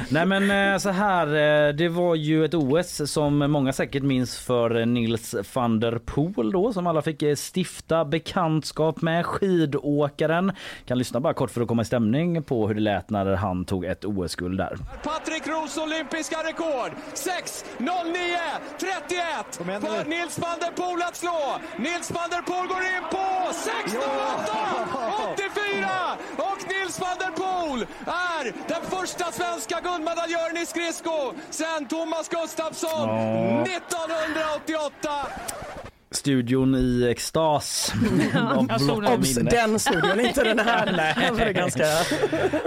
Nej 0.08 0.26
men 0.26 0.72
eh, 0.72 0.78
så 0.78 0.90
här, 0.90 1.26
eh, 1.26 1.74
det 1.74 1.88
var 1.88 2.14
ju 2.14 2.44
ett 2.44 2.54
OS 2.54 3.12
som 3.12 3.38
många 3.38 3.72
säkert 3.72 4.02
minns 4.02 4.38
för 4.38 4.86
Nils 4.86 5.34
van 5.54 5.80
der 5.80 5.98
Poel 6.04 6.52
då 6.52 6.72
som 6.72 6.86
alla 6.86 7.02
fick 7.02 7.22
eh, 7.22 7.34
stifta 7.54 8.04
bekantskap 8.04 9.02
med 9.02 9.26
skidåkaren. 9.26 10.52
Kan 10.86 10.98
lyssna 10.98 11.20
bara 11.20 11.34
kort 11.34 11.50
för 11.50 11.60
att 11.60 11.68
komma 11.68 11.82
i 11.82 11.84
stämning 11.84 12.42
på 12.42 12.68
hur 12.68 12.74
det 12.74 12.80
lät 12.80 13.10
när 13.10 13.34
han 13.34 13.64
tog 13.64 13.84
ett 13.84 14.04
OS-guld 14.04 14.58
där. 14.58 14.76
Patrik 15.18 15.46
Roos 15.46 15.78
olympiska 15.78 16.42
rekord. 16.42 16.92
6.09.31 17.14 19.80
för 19.80 20.04
Nils 20.04 20.38
van 20.38 20.58
der 20.60 20.70
Poel 20.70 21.02
att 21.02 21.16
slå. 21.16 21.60
Nils 21.76 22.10
van 22.10 22.30
der 22.30 22.42
Poel 22.42 22.68
går 22.68 22.82
in 22.82 23.02
på 23.10 23.50
6.08.84 23.52 26.16
och 26.36 26.58
Nils 26.68 27.00
van 27.00 27.18
der 27.18 27.30
Poel 27.30 27.86
är 28.06 28.52
den 28.68 28.82
första 28.90 29.32
svenska 29.32 29.80
guldmedaljören 29.80 30.56
i 30.56 30.66
skridsko 30.66 31.34
sen 31.50 31.88
Thomas 31.88 32.28
Gustafsson 32.28 33.08
1988. 33.62 35.26
Studion 36.10 36.74
i 36.74 37.08
extas 37.10 37.92
den. 38.32 39.06
Obs, 39.14 39.34
den 39.34 39.78
studion, 39.78 40.20
inte 40.20 40.44
den 40.44 40.58
här. 40.58 40.92
Nej. 40.96 41.30
Det 41.36 41.42
är 41.44 41.52
ganska... 41.52 41.84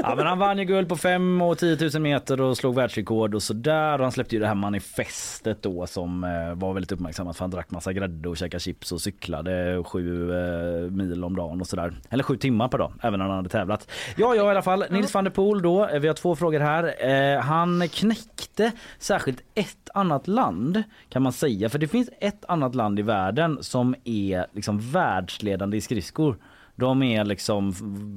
Ja, 0.03 0.13
men 0.15 0.25
han 0.27 0.39
vann 0.39 0.57
ju 0.57 0.63
guld 0.65 0.89
på 0.89 0.97
5 0.97 1.41
och 1.41 1.57
10 1.57 1.77
000 1.93 2.01
meter 2.01 2.41
och 2.41 2.57
slog 2.57 2.75
världsrekord 2.75 3.35
och 3.35 3.43
sådär. 3.43 3.93
Och 3.97 4.03
han 4.05 4.11
släppte 4.11 4.35
ju 4.35 4.39
det 4.41 4.47
här 4.47 4.55
manifestet 4.55 5.61
då 5.63 5.87
som 5.87 6.23
eh, 6.23 6.53
var 6.55 6.73
väldigt 6.73 6.91
uppmärksammat 6.91 7.37
för 7.37 7.43
han 7.43 7.51
drack 7.51 7.71
massa 7.71 7.93
grädde 7.93 8.29
och 8.29 8.37
käkade 8.37 8.61
chips 8.61 8.91
och 8.91 9.01
cyklade 9.01 9.83
sju 9.83 10.31
eh, 10.31 10.91
mil 10.91 11.23
om 11.23 11.35
dagen 11.35 11.61
och 11.61 11.67
sådär. 11.67 11.93
Eller 12.09 12.23
sju 12.23 12.37
timmar 12.37 12.67
per 12.67 12.77
dag, 12.77 12.93
även 13.01 13.19
när 13.19 13.25
han 13.27 13.35
hade 13.35 13.49
tävlat. 13.49 13.91
Ja, 14.15 14.35
ja 14.35 14.47
i 14.47 14.49
alla 14.49 14.61
fall. 14.61 14.85
Nils 14.89 15.13
van 15.13 15.23
der 15.23 15.31
Poel 15.31 15.61
då. 15.61 15.87
Eh, 15.87 15.99
Vi 15.99 16.07
har 16.07 16.15
två 16.15 16.35
frågor 16.35 16.59
här. 16.59 17.05
Eh, 17.35 17.39
han 17.41 17.87
knäckte 17.89 18.71
särskilt 18.99 19.41
ett 19.55 19.89
annat 19.93 20.27
land 20.27 20.83
kan 21.09 21.21
man 21.21 21.33
säga. 21.33 21.69
För 21.69 21.79
det 21.79 21.87
finns 21.87 22.09
ett 22.19 22.45
annat 22.47 22.75
land 22.75 22.99
i 22.99 23.01
världen 23.01 23.30
som 23.61 23.95
är 24.03 24.45
liksom 24.53 24.79
världsledande 24.79 25.77
i 25.77 25.81
skridskor. 25.81 26.37
De 26.75 27.03
är 27.03 27.25
liksom 27.25 27.73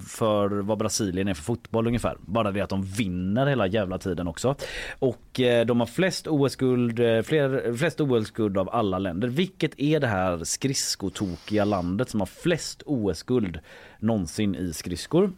för 0.09 0.49
vad 0.49 0.79
Brasilien 0.79 1.29
är 1.29 1.35
för 1.35 1.43
fotboll 1.43 1.87
ungefär. 1.87 2.17
Bara 2.21 2.53
det 2.53 2.61
att 2.61 2.71
de 2.71 2.83
vinner 2.83 3.47
hela 3.47 3.67
jävla 3.67 3.99
tiden 3.99 4.29
också. 4.29 4.55
Och 4.99 5.41
eh, 5.41 5.67
de 5.67 5.81
har 5.81 5.87
flest 5.87 6.27
OS-guld, 6.27 7.01
eh, 7.01 7.23
fler, 7.23 7.77
flest 7.77 8.01
OS-guld 8.01 8.59
av 8.59 8.69
alla 8.73 8.99
länder. 8.99 9.29
Vilket 9.29 9.81
är 9.81 10.01
det 10.01 10.07
här 10.07 10.45
skridskotokiga 10.45 11.65
landet 11.65 12.09
som 12.09 12.21
har 12.21 12.27
flest 12.27 12.83
OS-guld 12.87 13.59
någonsin 13.99 14.55
i 14.55 14.73
skridskor? 14.73 15.33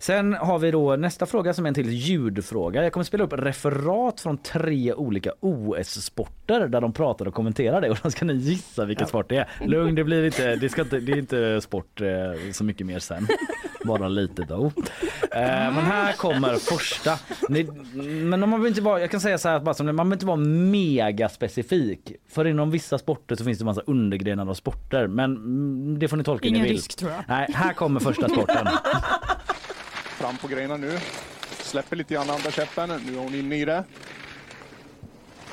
Sen 0.00 0.32
har 0.32 0.58
vi 0.58 0.70
då 0.70 0.96
nästa 0.96 1.26
fråga 1.26 1.54
som 1.54 1.66
är 1.66 1.68
en 1.68 1.74
till 1.74 1.90
ljudfråga. 1.90 2.82
Jag 2.82 2.92
kommer 2.92 3.04
spela 3.04 3.24
upp 3.24 3.32
referat 3.32 4.20
från 4.20 4.38
tre 4.38 4.92
olika 4.94 5.32
OS-sporter 5.40 6.68
där 6.68 6.80
de 6.80 6.92
pratar 6.92 7.28
och 7.28 7.34
kommenterar 7.34 7.80
det 7.80 7.90
och 7.90 7.96
då 8.02 8.10
ska 8.10 8.24
ni 8.24 8.34
gissa 8.34 8.84
vilken 8.84 9.06
sport 9.06 9.28
det 9.28 9.36
är. 9.36 9.48
Lugn, 9.66 9.94
det 9.94 10.04
blir 10.04 10.24
inte, 10.24 10.56
det, 10.56 10.68
ska 10.68 10.82
inte, 10.82 11.00
det 11.00 11.12
är 11.12 11.16
inte 11.16 11.60
sport 11.60 12.00
eh, 12.00 12.06
så 12.52 12.64
mycket 12.64 12.86
mer 12.86 12.98
sen. 12.98 13.26
Bara 13.84 14.08
lite 14.08 14.42
då. 14.42 14.64
Eh, 14.66 15.40
men 15.74 15.74
här 15.74 16.12
kommer 16.12 16.54
första. 16.54 17.18
Ni, 17.48 17.64
men 18.24 18.48
man 18.50 18.60
vill 18.62 18.68
inte 18.68 18.82
vara, 18.82 19.00
jag 19.00 19.10
kan 19.10 19.20
säga 19.20 19.38
så 19.38 19.48
här, 19.48 19.60
bara 19.60 19.74
som 19.74 19.86
man 19.86 19.96
behöver 19.96 20.12
inte 20.12 20.26
vara 20.26 20.36
mega 20.36 21.28
specifik. 21.28 22.12
För 22.28 22.46
inom 22.46 22.70
vissa 22.70 22.98
sporter 22.98 23.36
så 23.36 23.44
finns 23.44 23.58
det 23.58 23.64
massa 23.64 23.80
undergrenar 23.86 24.50
av 24.50 24.54
sporter. 24.54 25.06
Men 25.06 25.36
mm, 25.36 25.98
det 25.98 26.08
får 26.08 26.16
ni 26.16 26.24
tolka 26.24 26.48
Ingen 26.48 26.62
ni 26.62 26.68
vill. 26.68 26.76
risk, 26.76 26.96
tror 26.96 27.10
jag. 27.10 27.24
Nej, 27.28 27.46
här 27.54 27.72
kommer 27.72 28.00
första 28.00 28.28
sporten. 28.28 28.66
Fram 30.20 30.36
på 30.36 30.48
grejerna 30.48 30.76
nu. 30.76 30.98
Släpper 31.50 31.96
lite 31.96 32.14
grann 32.14 32.30
andra 32.30 32.50
käppen. 32.50 32.88
Nu 33.06 33.14
är 33.14 33.18
hon 33.18 33.34
inne 33.34 33.56
i 33.56 33.64
det. 33.64 33.84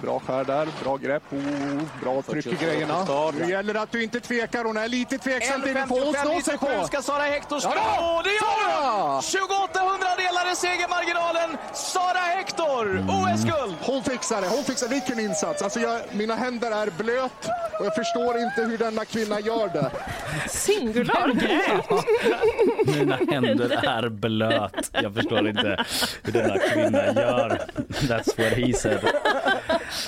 Bra 0.01 0.20
skär 0.20 0.44
där, 0.44 0.68
bra 0.84 0.98
grepp. 0.98 1.24
Oh, 1.32 1.82
bra 2.04 2.22
tryck 2.22 2.46
i 2.48 2.56
grejerna. 2.56 3.32
Nu 3.39 3.50
gäller 3.50 3.74
det 3.74 3.82
att 3.82 3.92
du 3.92 4.04
inte 4.04 4.20
tvekar. 4.20 4.63
Hon 4.63 4.77
är 4.77 4.88
lite 4.88 5.18
tveksam 5.18 5.62
till 5.62 5.74
det. 5.74 5.86
Hon 5.89 6.13
slå 6.13 6.42
sig 6.42 6.58
på? 6.58 6.88
ska 6.88 7.01
Sara 7.01 7.24
Hector 7.24 7.60
slå. 7.60 7.72
Ja 7.75 8.22
det 8.24 8.30
gör 8.30 8.82
hon! 8.82 9.22
Sara! 9.22 9.42
28 9.42 9.80
hundradelar 9.80 10.51
är 10.51 10.56
segermarginalen. 10.56 11.58
Sara 11.74 12.18
Hector 12.20 13.06
OS-guld! 13.10 13.75
Hon 13.82 14.04
fixar 14.04 14.42
det, 14.42 14.48
hon 14.48 14.63
fixar 14.63 14.88
Vilken 14.88 15.20
insats! 15.20 15.62
Alltså 15.62 15.80
jag, 15.80 16.01
mina 16.12 16.36
händer 16.36 16.72
är 16.72 16.89
blöt 16.98 17.50
och 17.80 17.86
jag 17.86 17.96
förstår 17.96 18.38
inte 18.38 18.62
hur 18.62 18.77
denna 18.77 19.06
kvinna 19.06 19.39
gör 19.39 19.68
det. 19.68 19.92
Singular. 20.50 21.34
Mina 22.86 23.16
händer 23.16 23.70
är 23.88 24.10
blöt. 24.10 24.89
Jag 24.92 25.13
förstår 25.13 25.48
inte 25.50 25.86
hur 26.24 26.32
denna 26.32 26.58
kvinna 26.60 27.06
gör. 27.06 27.62
That's 27.89 28.38
what 28.38 28.54
he 28.58 28.74
said. 28.74 29.00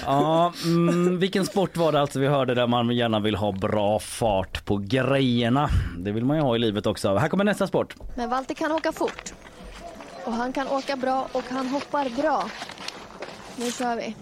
Ja, 0.06 0.54
mm, 0.66 1.20
vilken 1.20 1.46
sport 1.46 1.78
var 1.78 1.92
det 1.92 2.02
alltså 2.02 2.20
vi 2.20 2.28
hörde 2.28 2.56
där 2.56 2.68
man 2.68 2.90
gärna 2.92 3.20
vill 3.20 3.36
ha 3.36 3.52
bra 3.52 4.00
fart 4.00 4.66
på 4.66 4.78
grejerna? 4.78 5.70
Det 5.98 6.12
vill 6.12 6.26
man 6.26 6.38
ju 6.38 6.44
ha 6.44 6.56
i 6.56 6.60
livet 6.60 6.86
också. 6.86 7.16
Här 7.16 7.30
kommer 7.30 7.44
nästa 7.44 7.68
sport. 7.68 7.96
Men 8.16 8.30
Walter 8.30 8.54
kan 8.56 8.72
åka 8.72 8.92
fort. 8.92 9.34
Och 10.26 10.34
han 10.34 10.54
kan 10.54 10.68
åka 10.68 10.96
bra 10.96 11.28
och 11.32 11.44
han 11.50 11.68
hoppar 11.68 12.10
bra. 12.10 12.50
Nu 13.56 13.72
kör 13.72 13.96
vi. 13.96 14.16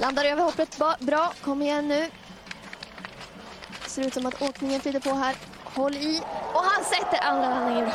Landar 0.00 0.24
över 0.24 0.42
hoppet 0.42 0.78
bra. 1.00 1.32
Kom 1.42 1.62
igen 1.62 1.88
nu. 1.88 2.06
Ser 3.86 4.06
ut 4.06 4.14
som 4.14 4.26
att 4.26 4.42
åkningen 4.42 4.80
flyter 4.80 5.00
på 5.00 5.10
här. 5.10 5.36
Håll 5.64 5.94
i. 5.94 6.20
Och 6.54 6.62
han 6.64 6.84
sätter 6.84 7.28
andra 7.28 7.48
landningen 7.48 7.84
bra. 7.84 7.94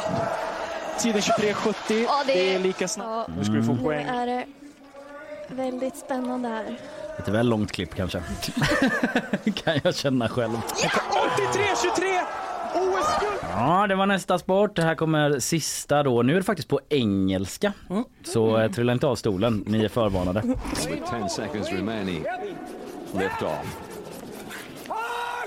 Tiden 0.99 1.21
23.70. 1.21 2.03
Ja, 2.03 2.23
det 2.27 2.33
det 2.33 2.55
är- 2.55 2.59
lika 2.59 2.87
snabbt. 2.87 3.29
Ja. 3.29 3.33
Nu 3.37 3.43
ska 3.43 3.53
du 3.53 3.63
få 3.63 3.73
Nu 3.73 3.83
poäng. 3.83 4.05
är 4.07 4.27
det 4.27 4.45
väldigt 5.49 5.97
spännande 5.97 6.47
här. 6.49 6.77
Lite 7.17 7.31
väl 7.31 7.49
långt 7.49 7.71
klipp 7.71 7.95
kanske. 7.95 8.19
kan 9.63 9.79
jag 9.83 9.95
känna 9.95 10.29
själv. 10.29 10.53
83-23! 10.53 12.19
OS-guld! 12.75 13.39
Ja, 13.51 13.87
det 13.87 13.95
var 13.95 14.05
nästa 14.05 14.39
sport. 14.39 14.75
Det 14.75 14.81
här 14.81 14.95
kommer 14.95 15.39
sista 15.39 16.03
då. 16.03 16.21
Nu 16.21 16.33
är 16.33 16.37
det 16.37 16.43
faktiskt 16.43 16.69
på 16.69 16.79
engelska. 16.89 17.73
Så 18.23 18.57
eh, 18.57 18.71
trilla 18.71 18.93
inte 18.93 19.07
av 19.07 19.15
stolen. 19.15 19.63
Ni 19.67 19.85
är 19.85 19.89
förvarnade. 19.89 20.41
With 20.89 21.11
10 21.19 21.29
seconds 21.29 21.71
remaining. 21.71 22.25
Lift 23.13 23.41
off. 23.41 23.77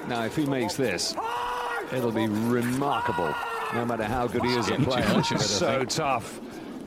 Now, 0.08 0.24
if 0.26 0.36
he 0.38 0.46
makes 0.46 0.76
this, 0.76 1.16
it'll 1.92 2.12
be 2.12 2.20
remarkable. 2.58 3.34
No 3.74 3.84
matter 3.84 4.04
how 4.04 4.26
good 4.26 4.42
he 4.44 4.54
is 4.58 4.70
at 4.70 4.80
playing, 4.80 5.20
it's 5.30 5.46
so 5.46 5.84
tough. 5.84 6.40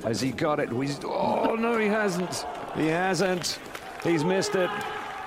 Has 0.04 0.20
he 0.20 0.32
got 0.32 0.60
it? 0.60 0.70
He's, 0.72 1.00
oh 1.06 1.56
no, 1.56 1.78
he 1.78 1.88
hasn't. 1.88 2.46
He 2.76 2.88
hasn't. 2.88 3.60
He's 4.04 4.24
missed 4.24 4.56
it. 4.56 4.70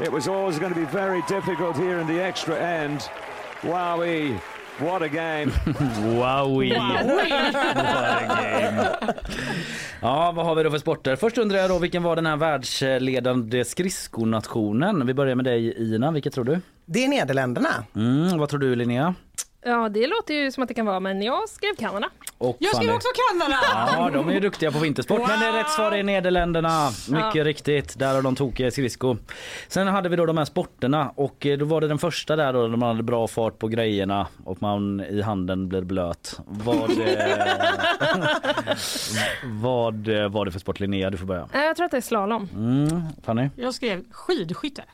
It 0.01 0.11
was 0.13 0.27
always 0.29 0.59
going 0.59 0.75
to 0.75 0.81
be 0.81 0.87
very 0.87 1.23
difficult 1.29 1.77
here 1.77 2.01
in 2.01 2.07
the 2.09 2.21
extra 2.21 2.57
end. 2.59 3.09
Wowee! 3.63 4.41
What 4.81 5.03
a 5.03 5.09
game! 5.09 5.53
Wowie! 6.19 6.77
What 6.77 7.07
a 7.07 8.27
game. 8.29 9.15
Ja, 10.05 10.33
vad 10.33 10.47
har 10.47 10.55
vi 10.55 10.63
då 10.63 10.71
för 10.71 10.79
sporter? 10.79 11.17
Först 11.17 11.39
undrar 11.39 11.59
jag 11.59 11.71
då 11.71 11.79
vilken 11.79 12.03
var 12.03 12.17
den 12.17 12.27
här 12.27 12.37
världsledande 12.37 13.65
skridskonationen? 13.65 15.07
Vi 15.07 15.15
börjar 15.15 15.35
med 15.35 15.45
dig 15.45 15.95
Ina, 15.95 16.11
vilket 16.11 16.35
tror 16.35 16.45
du? 16.45 16.61
Det 16.87 17.05
är 17.05 17.09
Nederländerna. 17.09 17.69
Mm, 17.97 18.39
vad 18.39 18.49
tror 18.49 18.61
du 18.61 18.77
Linnea? 18.77 19.15
Ja, 19.67 19.89
det 19.89 20.07
låter 20.07 20.35
ju 20.35 20.53
som 20.53 20.63
att 20.63 20.69
det 20.69 20.75
kan 20.75 20.87
vara, 20.87 21.01
men 21.01 21.23
jag 21.23 21.49
skrev 21.49 21.75
Kanada. 21.79 22.09
Och 22.39 22.57
Jag 22.61 22.75
skrev 22.77 22.87
Fanny? 22.87 22.97
också 22.97 23.09
Kanada! 23.31 23.57
Ja, 23.93 24.11
de 24.11 24.29
är 24.29 24.33
ju 24.33 24.41
duktiga 24.41 24.73
på 24.73 24.79
vintersport. 24.79 25.21
Men 25.29 25.41
det 25.41 25.47
är 25.47 25.53
rätt 25.53 25.71
svar 25.71 25.93
är 25.93 26.03
Nederländerna. 26.03 26.91
Mycket 27.09 27.35
Ja. 27.35 27.45
riktigt. 27.45 27.99
Där 27.99 28.15
har 28.15 28.23
de 28.23 28.37
tokiga 28.37 28.71
skridsko. 28.71 29.17
Sen 29.69 29.87
hade 29.87 30.09
vi 30.09 30.17
då 30.17 30.27
de 30.27 30.39
här 30.39 30.45
sporterna 30.45 31.13
och 31.15 31.47
eh, 31.47 31.59
då 31.59 31.65
var 31.65 31.81
det 31.81 31.89
den 31.89 31.99
första 31.99 32.37
där 32.37 32.53
då 32.53 32.69
där 32.69 32.77
man 32.77 32.89
hade 32.89 33.03
bra 33.03 33.27
fart 33.29 33.59
på 33.59 33.69
grejerna 33.69 34.27
och 34.45 34.63
man 34.63 35.01
i 35.01 35.23
handen 35.23 35.69
blir 35.69 35.83
blöt. 35.83 36.41
Vad, 36.47 36.91
eh, 36.91 36.97
vad 39.45 40.09
eh, 40.09 40.29
var 40.29 40.45
det 40.45 40.51
för 40.53 40.59
sport 40.59 40.81
Linnea? 40.81 41.11
Du 41.11 41.17
får 41.17 41.27
börja. 41.27 41.49
Jag 41.53 41.77
tror 41.77 41.85
att 41.85 41.91
det 41.91 41.97
är 41.97 42.01
slalom. 42.01 42.49
Mm, 42.55 43.03
Fanny 43.25 43.49
Jag 43.57 43.75
skrev 43.75 44.05
skidskytte. 44.11 44.85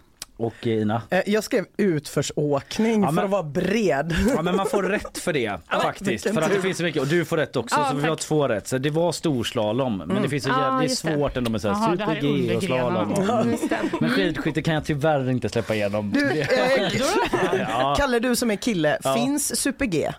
Och 0.45 0.67
Ina. 0.67 1.03
Eh, 1.11 1.21
Jag 1.27 1.45
skrev 1.45 1.65
utförsåkning 1.77 3.03
Ja, 3.03 3.09
för 3.09 3.15
men- 3.15 3.25
att 3.25 3.31
vara 3.31 3.43
bred. 3.43 4.15
Ja 4.37 4.43
men 4.43 4.57
man 4.57 4.67
får 4.67 4.83
rätt 4.83 5.19
för 5.19 5.33
det 5.33 5.61
faktiskt. 5.83 6.31
För 6.35 6.43
att 6.43 6.51
det 6.53 6.61
finns 6.61 6.77
så 6.79 6.83
mycket 6.83 7.03
och 7.03 7.09
du 7.09 7.25
får 7.25 7.37
rätt 7.37 7.57
också 7.57 7.77
Ja, 7.81 7.91
så 7.91 7.97
vi 7.97 8.09
har 8.09 8.17
två 8.17 8.49
rätt. 8.49 8.67
Så 8.69 8.79
det 8.79 8.91
var 8.91 9.13
storslalom 9.13 10.03
men 10.07 10.23
det 10.23 10.29
finns 10.29 10.45
så 10.45 10.51
Ja, 10.51 10.61
jävla, 10.61 10.79
det 10.79 10.85
är 10.85 10.89
just 10.89 11.05
det. 11.05 11.15
svårt 11.15 11.37
ändå 11.37 11.51
med 11.51 11.61
så 11.61 11.69
här 11.69 11.97
super-G 11.97 12.57
och 12.57 12.63
slalom. 12.63 13.15
Just 13.51 13.69
det. 13.71 13.79
Men 14.01 14.11
skidskytte 14.11 14.63
kan 14.63 14.75
jag 14.75 14.85
tyvärr 14.85 15.31
inte 15.31 15.49
släppa 15.49 15.75
igenom. 15.75 16.11
Du, 16.11 16.31
eh, 16.41 16.47
Ja, 17.69 17.95
Kalle 17.99 18.19
du 18.19 18.37
som 18.37 18.51
är 18.51 18.57
kille, 18.57 18.99
Ja. 19.05 19.15
finns 19.15 19.61
super-G? 19.61 20.11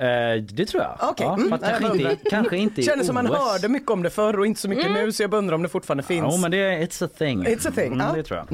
Eh, 0.00 0.42
det 0.42 0.66
tror 0.66 0.82
jag. 0.82 0.96
Okej, 1.10 1.26
Ja, 1.26 1.34
mm. 1.34 1.50
fast 1.50 1.64
kanske, 1.64 1.98
inte, 1.98 2.16
kanske 2.30 2.56
inte 2.56 2.80
i 2.80 2.84
Kändes 2.84 3.06
som 3.06 3.14
man 3.14 3.26
OS. 3.30 3.36
hörde 3.38 3.68
mycket 3.68 3.90
om 3.90 4.02
det 4.02 4.10
förr 4.10 4.38
och 4.38 4.46
inte 4.46 4.60
så 4.60 4.68
mycket 4.68 4.90
nu 4.90 5.12
så 5.12 5.22
jag 5.22 5.34
undrar 5.34 5.54
om 5.54 5.62
det 5.62 5.68
fortfarande 5.68 6.02
finns. 6.02 6.26
Jo 6.30 6.38
men 6.38 6.50
det 6.50 6.56
är 6.58 6.78
it's 6.86 7.04
a 7.04 7.08
thing. 7.18 7.46
It's 7.46 7.68
a 7.68 7.72
thing, 7.74 7.86
Mm, 7.92 8.06
ja. 8.06 8.12
Det 8.12 8.22
tror 8.22 8.44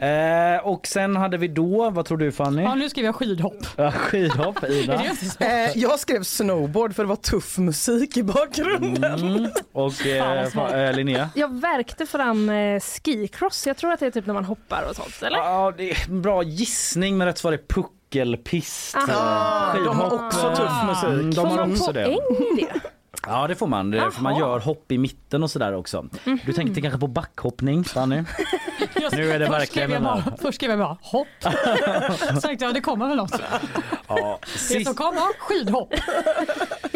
jag. 0.00 0.54
Eh, 0.54 0.66
och 0.66 0.86
sen 0.86 1.16
hade 1.16 1.36
vi 1.36 1.48
då, 1.48 1.90
vad 1.90 2.04
tror 2.06 2.18
du 2.18 2.32
Fanny? 2.32 2.62
Ja, 2.62 2.74
nu 2.74 2.88
skrev 2.90 3.04
jag 3.04 3.14
skidhopp. 3.14 3.66
Ja, 3.76 3.90
skidhopp, 3.90 4.64
Ida. 4.64 5.02
Eh, 5.40 5.78
jag 5.78 5.98
skrev 6.00 6.22
snowboard 6.22 6.94
för 6.94 7.02
det 7.02 7.08
var 7.08 7.16
tuff 7.16 7.58
musik 7.58 8.16
i 8.16 8.22
bakgrunden. 8.22 9.20
Mm. 9.20 9.50
Och 9.72 10.06
eh, 10.06 10.84
eh, 10.86 10.92
Linnea? 10.96 11.28
Jag 11.34 11.60
verkte 11.60 12.06
fram 12.06 12.48
eh, 12.50 12.80
skicross. 12.80 13.66
Jag 13.66 13.76
tror 13.76 13.92
att 13.92 14.00
det 14.00 14.06
är 14.06 14.10
typ 14.10 14.26
när 14.26 14.34
man 14.34 14.44
hoppar 14.44 14.84
och 14.90 14.96
sånt, 14.96 15.22
eller? 15.22 15.38
Ja, 15.38 15.72
det 15.76 15.90
är 15.90 15.96
en 16.10 16.22
bra 16.22 16.42
gissning 16.42 17.16
men 17.16 17.26
rätt 17.26 17.38
svar 17.38 17.52
är 17.52 17.56
puckelpist. 18.24 18.96
Aha. 18.96 19.74
Eh, 19.76 19.84
De 19.84 19.98
har 19.98 20.14
också 20.26 20.54
tuff 20.54 20.72
musik. 20.86 21.04
Mm, 21.08 21.30
de 21.34 21.46
har 21.48 21.70
också 21.72 21.92
det. 21.92 22.18
Ja 23.26 23.46
det 23.46 23.54
får 23.54 23.66
man, 23.66 23.90
det- 23.90 24.10
för 24.10 24.22
man 24.22 24.36
gör 24.36 24.58
hopp 24.60 24.92
i 24.92 24.98
mitten 24.98 25.42
och 25.42 25.50
sådär 25.50 25.74
också. 25.74 26.06
Du 26.46 26.52
tänkte 26.52 26.80
kanske 26.80 27.00
på 27.00 27.06
backhoppning 27.06 27.84
Fanny? 27.84 28.16
Nu 29.12 29.30
är 29.32 29.38
det 29.38 29.46
verkligen 29.48 29.90
jag 29.90 30.02
bara. 30.02 30.24
Först 30.42 30.54
skrev 30.54 30.70
jag 30.70 30.78
bara 30.78 30.96
hopp. 31.02 31.26
Sen 32.18 32.40
tänkte 32.40 32.64
jag 32.64 32.74
det 32.74 32.80
kommer 32.80 33.08
väl 33.08 33.16
något. 33.16 33.40
Ja, 34.08 34.38
Det 34.52 34.58
sist... 34.58 34.86
som 34.86 34.94
kommer, 34.94 35.20
skidhopp. 35.38 35.94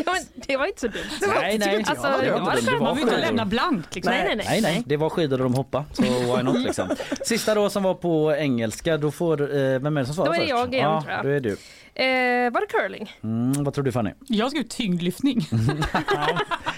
Ja, 0.07 0.12
men 0.14 0.23
det 0.47 0.57
var 0.57 0.66
inte 0.66 0.81
så 0.81 0.87
dumt. 0.88 1.03
Nej 1.40 1.59
nej, 1.59 1.85
Alltså, 1.88 2.07
Ja, 2.07 2.16
det 2.21 2.27
jag 2.27 2.33
var 2.33 2.38
inte 2.40 2.51
hade 2.51 2.61
dumt. 2.61 2.66
det 2.73 2.79
var 2.79 2.87
Man 2.87 2.97
vill 2.97 3.05
inte 3.05 3.16
lämna 3.21 3.44
blankt. 3.47 3.94
Liksom. 3.94 4.12
Nej, 4.12 4.25
nej, 4.27 4.37
nej. 4.37 4.47
Nej 4.49 4.61
nej, 4.61 4.83
det 4.87 4.97
var 4.97 5.11
skidor 5.11 5.38
och 5.38 5.44
de 5.44 5.55
hoppade. 5.55 5.85
Så 5.92 6.03
why 6.03 6.42
not 6.42 6.59
liksom. 6.61 6.88
Sista 7.23 7.55
då 7.55 7.71
som 7.71 7.83
var 7.83 7.94
på 7.94 8.33
engelska, 8.38 8.97
då 8.97 9.11
får, 9.11 9.42
eh, 9.42 9.79
vem 9.79 9.97
är 9.97 10.01
det 10.01 10.07
som 10.07 10.14
svarar 10.14 10.29
Då 10.29 10.35
är 10.35 10.38
det 10.40 10.47
först? 10.47 10.51
jag 10.51 10.75
igen, 10.75 10.90
ja, 10.90 11.01
tror 11.03 11.12
jag. 11.14 11.25
då 11.25 11.31
är 11.31 11.40
du. 11.40 11.57
Eh, 11.94 12.51
var 12.53 12.61
det 12.61 12.66
curling? 12.66 13.12
Mm, 13.25 13.64
vad 13.64 13.75
tror 13.75 13.85
du 13.85 13.92
Fanny? 13.92 14.11
Jag 14.27 14.51
skrev 14.51 14.62
tyngdlyftning. 14.62 15.40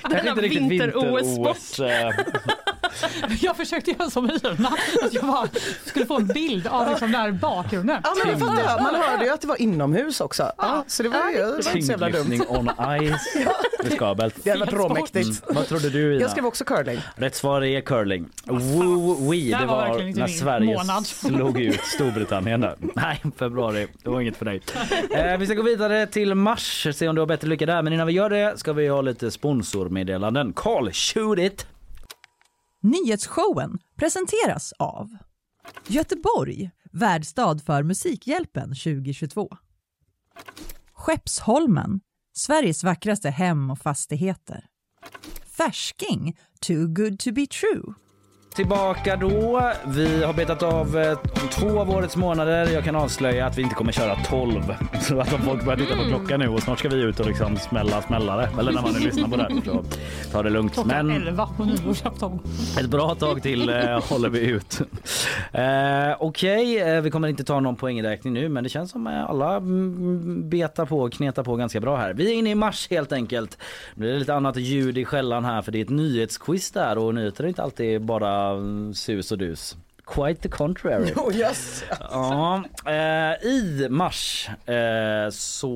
Kanske 0.03 0.29
inte 0.29 0.40
riktigt 0.43 0.62
vinter-OS-sport. 0.62 1.87
Jag 3.40 3.57
försökte 3.57 3.90
göra 3.90 4.11
som 4.11 4.31
Ina, 4.31 4.68
att 5.03 5.14
jag 5.14 5.24
bara 5.26 5.48
skulle 5.85 6.07
få 6.07 6.16
en 6.16 6.26
bild 6.26 6.66
av 6.66 6.88
liksom 6.90 7.12
där 7.12 7.33
bakgrunden. 7.33 8.00
Ja 8.05 8.14
men 8.24 8.35
det 8.35 8.40
fattar 8.40 8.62
jag, 8.62 8.83
man 8.83 8.94
hörde 8.94 9.24
ju 9.24 9.31
att 9.31 9.40
det 9.40 9.46
var 9.46 9.62
inomhus 9.62 10.20
också. 10.20 10.53
Ja, 10.59 10.85
så 10.87 11.03
det 11.03 11.09
var 11.09 11.31
ju 11.31 11.37
det 11.37 11.42
var 11.66 11.76
inte 11.76 11.83
så 11.83 11.92
jävla 11.92 12.11
dumt. 12.11 12.40
On 12.48 12.70
ice. 13.09 13.37
Riskabelt. 13.85 14.35
Det 14.44 14.50
hade 14.50 14.61
varit 14.64 14.72
råmäktigt. 14.74 15.42
Vad 15.48 15.66
trodde 15.66 15.90
du 15.90 16.12
Ina? 16.14 16.20
Jag 16.22 16.31
skrev 16.31 16.46
också 16.46 16.64
curling. 16.64 17.00
Rätt 17.16 17.35
svar 17.35 17.62
är 17.64 17.81
curling. 17.81 18.29
Woo 18.44 19.31
wee, 19.31 19.50
Det 19.53 19.59
det 19.59 19.66
var 19.66 20.18
när 20.18 20.26
Sverige 20.26 20.76
månad. 20.76 21.07
slog 21.07 21.61
ut 21.61 21.81
Storbritannien 21.85 22.61
där. 22.61 22.76
Nej, 22.94 23.22
februari. 23.38 23.87
Det 24.03 24.11
var 24.11 24.20
inget 24.20 24.37
för 24.37 24.44
dig. 24.44 24.61
Eh, 25.11 25.38
vi 25.38 25.46
ska 25.46 25.55
gå 25.55 25.62
vidare 25.62 26.07
till 26.07 26.35
mars, 26.35 26.87
se 26.94 27.09
om 27.09 27.14
du 27.14 27.20
har 27.20 27.26
bättre 27.26 27.48
lycka 27.48 27.66
där. 27.66 27.83
Men 27.83 27.92
innan 27.92 28.07
vi 28.07 28.12
gör 28.12 28.31
det 28.31 28.59
ska 28.59 28.72
vi 28.72 28.88
ha 28.88 29.00
lite 29.00 29.31
sponsormeddelanden. 29.31 30.53
Carl, 30.57 30.90
shoot 30.92 31.38
it! 31.38 31.66
Nyhetsshowen 32.83 33.79
presenteras 33.97 34.73
av 34.79 35.16
Göteborg, 35.87 36.71
värdstad 36.93 37.59
för 37.59 37.83
Musikhjälpen 37.83 38.69
2022. 38.69 39.49
Skeppsholmen, 40.93 42.01
Sveriges 42.33 42.85
vackraste 42.85 43.31
hem 43.31 43.71
och 43.71 43.79
fastigheter. 43.79 44.66
Färsking, 45.47 46.38
too 46.61 46.87
good 46.87 47.19
to 47.19 47.33
be 47.33 47.47
true. 47.47 47.95
Tillbaka 48.54 49.16
då. 49.16 49.70
Vi 49.86 50.24
har 50.24 50.32
betat 50.32 50.62
av 50.62 50.98
eh, 50.98 51.18
två 51.50 51.80
av 51.80 51.90
årets 51.90 52.16
månader. 52.16 52.70
Jag 52.72 52.84
kan 52.84 52.96
avslöja 52.96 53.46
att 53.46 53.58
vi 53.58 53.62
inte 53.62 53.74
kommer 53.74 53.92
köra 53.92 54.16
12. 54.16 54.74
Så 55.00 55.20
att 55.20 55.32
om 55.32 55.40
folk 55.40 55.64
börjar 55.64 55.78
titta 55.78 55.96
på 55.96 56.02
klockan 56.08 56.40
nu 56.40 56.48
och 56.48 56.62
snart 56.62 56.78
ska 56.78 56.88
vi 56.88 56.96
ut 57.02 57.20
och 57.20 57.26
liksom 57.26 57.56
smälla 57.56 58.02
smällare. 58.02 58.48
Eller 58.58 58.72
när 58.72 58.82
man 58.82 58.92
nu 58.92 58.98
lyssnar 58.98 59.28
på 59.28 59.36
det 59.36 59.42
här. 59.42 59.60
Så 59.64 59.84
ta 60.32 60.42
det 60.42 60.50
lugnt. 60.50 60.74
Klockan 60.74 61.06
Men 61.06 61.16
11 61.28 61.48
på 61.56 61.64
nyårsafton. 61.64 62.40
ett 62.80 62.86
bra 62.86 63.14
tag 63.14 63.42
till 63.42 63.68
eh, 63.68 64.10
håller 64.10 64.28
vi 64.28 64.40
ut. 64.40 64.80
Eh, 65.52 66.16
Okej, 66.18 66.78
eh, 66.80 67.00
vi 67.00 67.10
kommer 67.10 67.28
inte 67.28 67.44
ta 67.44 67.60
någon 67.60 67.76
poängräkning 67.76 68.32
nu 68.32 68.48
men 68.48 68.64
det 68.64 68.70
känns 68.70 68.90
som 68.90 69.06
eh, 69.06 69.30
alla 69.30 69.56
mm, 69.56 70.50
betar 70.50 70.86
på 70.86 71.00
och 71.00 71.12
knetar 71.12 71.42
på 71.42 71.56
ganska 71.56 71.80
bra 71.80 71.96
här. 71.96 72.12
Vi 72.14 72.30
är 72.32 72.34
inne 72.34 72.50
i 72.50 72.54
mars 72.54 72.86
helt 72.90 73.12
enkelt. 73.12 73.58
Nu 73.94 74.08
är 74.08 74.12
det 74.12 74.18
lite 74.18 74.34
annat 74.34 74.56
ljud 74.56 74.98
i 74.98 75.04
skällan 75.04 75.44
här 75.44 75.62
för 75.62 75.72
det 75.72 75.78
är 75.78 75.82
ett 75.82 75.90
nyhetsquiz 75.90 76.70
där 76.70 76.98
och 76.98 77.14
nyheter 77.14 77.44
är 77.44 77.48
inte 77.48 77.62
alltid 77.62 78.02
bara 78.02 78.39
sus 78.94 79.33
och 79.33 79.38
dus 79.38 79.76
quite 80.11 80.42
the 80.42 80.49
contrary. 80.49 81.12
Oh, 81.20 81.35
yes. 81.35 81.85
Ja, 82.11 82.64
eh, 82.87 83.46
I 83.46 83.87
mars, 83.90 84.49
eh, 84.66 85.31
så 85.31 85.68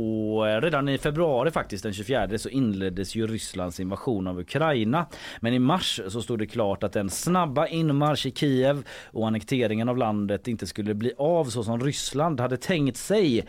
eh, 0.46 0.60
redan 0.60 0.88
i 0.88 0.98
februari 0.98 1.50
faktiskt 1.50 1.82
den 1.82 1.92
24 1.92 2.38
så 2.38 2.48
inleddes 2.48 3.14
ju 3.14 3.26
Rysslands 3.26 3.80
invasion 3.80 4.26
av 4.26 4.38
Ukraina. 4.40 5.06
Men 5.40 5.52
i 5.52 5.58
mars 5.58 6.00
så 6.08 6.22
stod 6.22 6.38
det 6.38 6.46
klart 6.46 6.82
att 6.82 6.92
den 6.92 7.10
snabba 7.10 7.66
inmarsch 7.66 8.26
i 8.26 8.30
Kiev 8.30 8.84
och 9.12 9.26
annekteringen 9.26 9.88
av 9.88 9.98
landet 9.98 10.48
inte 10.48 10.66
skulle 10.66 10.94
bli 10.94 11.12
av 11.18 11.44
så 11.44 11.64
som 11.64 11.80
Ryssland 11.80 12.40
hade 12.40 12.56
tänkt 12.56 12.96
sig. 12.96 13.46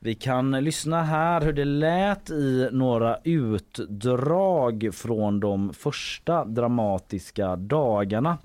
Vi 0.00 0.14
kan 0.14 0.50
lyssna 0.50 1.02
här 1.02 1.40
hur 1.40 1.52
det 1.52 1.64
lät 1.64 2.30
i 2.30 2.68
några 2.72 3.18
utdrag 3.24 4.90
från 4.92 5.40
de 5.40 5.72
första 5.72 6.44
dramatiska 6.44 7.56
dagarna. 7.56 8.38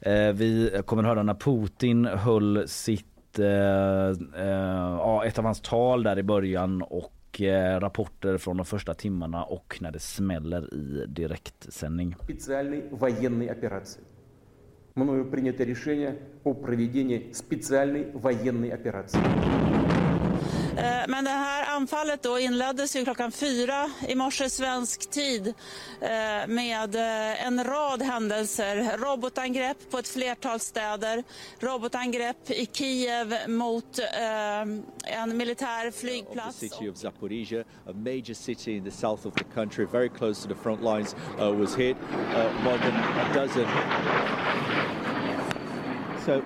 Eh, 0.00 0.32
vi 0.32 0.82
kommer 0.86 1.02
höra 1.02 1.22
när 1.22 1.37
Putin 1.39 2.05
höll 2.05 2.67
sitt, 2.67 3.39
eh, 3.39 3.45
eh, 3.45 4.95
ja, 4.97 5.25
ett 5.25 5.39
av 5.39 5.45
hans 5.45 5.61
tal 5.61 6.03
där 6.03 6.19
i 6.19 6.23
början 6.23 6.81
och 6.81 7.41
eh, 7.41 7.79
rapporter 7.79 8.37
från 8.37 8.57
de 8.57 8.65
första 8.65 8.93
timmarna 8.93 9.43
och 9.43 9.77
när 9.81 9.91
det 9.91 9.99
smäller 9.99 10.73
i 10.73 11.05
direktsändning. 11.07 12.15
специальной 12.23 12.83
военной 12.91 13.47
операции. 13.47 14.01
Мною 14.95 15.25
принято 15.25 15.63
решение 15.63 16.19
о 16.43 16.53
проведении 16.53 17.31
специальной 17.33 18.11
военной 18.13 18.69
операции. 18.69 19.19
Eh, 20.78 20.84
Men 21.08 21.24
det 21.24 21.30
här 21.30 21.76
anfallet 21.76 22.22
då 22.22 22.38
inleddes 22.38 22.96
ju 22.96 23.04
klockan 23.04 23.32
fyra 23.32 23.90
i 24.08 24.14
morse 24.14 24.50
svensk 24.50 25.10
tid 25.10 25.54
eh, 26.00 26.46
med 26.48 26.94
eh, 26.94 27.46
en 27.46 27.64
rad 27.64 28.02
händelser. 28.02 28.96
Robotangrepp 28.98 29.90
på 29.90 29.98
ett 29.98 30.08
flertal 30.08 30.60
städer, 30.60 31.24
robotangrepp 31.58 32.50
i 32.50 32.66
Kiev 32.72 33.34
mot 33.48 33.98
en 35.04 35.36
militär 35.36 35.90
flygplats. 35.90 36.60
The 36.60 36.68
city 36.68 36.88
of 36.88 36.96
Zaporizhia, 36.96 37.60
a 37.60 37.92
major 37.92 38.34
city 38.34 38.76
in 38.76 38.84
the 38.84 38.90
south 38.90 39.26
of 39.26 39.34
the 39.34 39.44
country, 39.54 39.86
very 39.92 40.08
close 40.08 40.42
to 40.42 40.54
the 40.54 40.60
front 40.62 40.82
lines, 40.82 41.16
uh, 41.40 41.60
was 41.60 41.74
hit. 41.74 41.96
Uh, 41.96 42.64
more 42.64 42.78
than 42.78 42.94
a 42.94 43.34
dozen. 43.34 43.66
So 46.26 46.42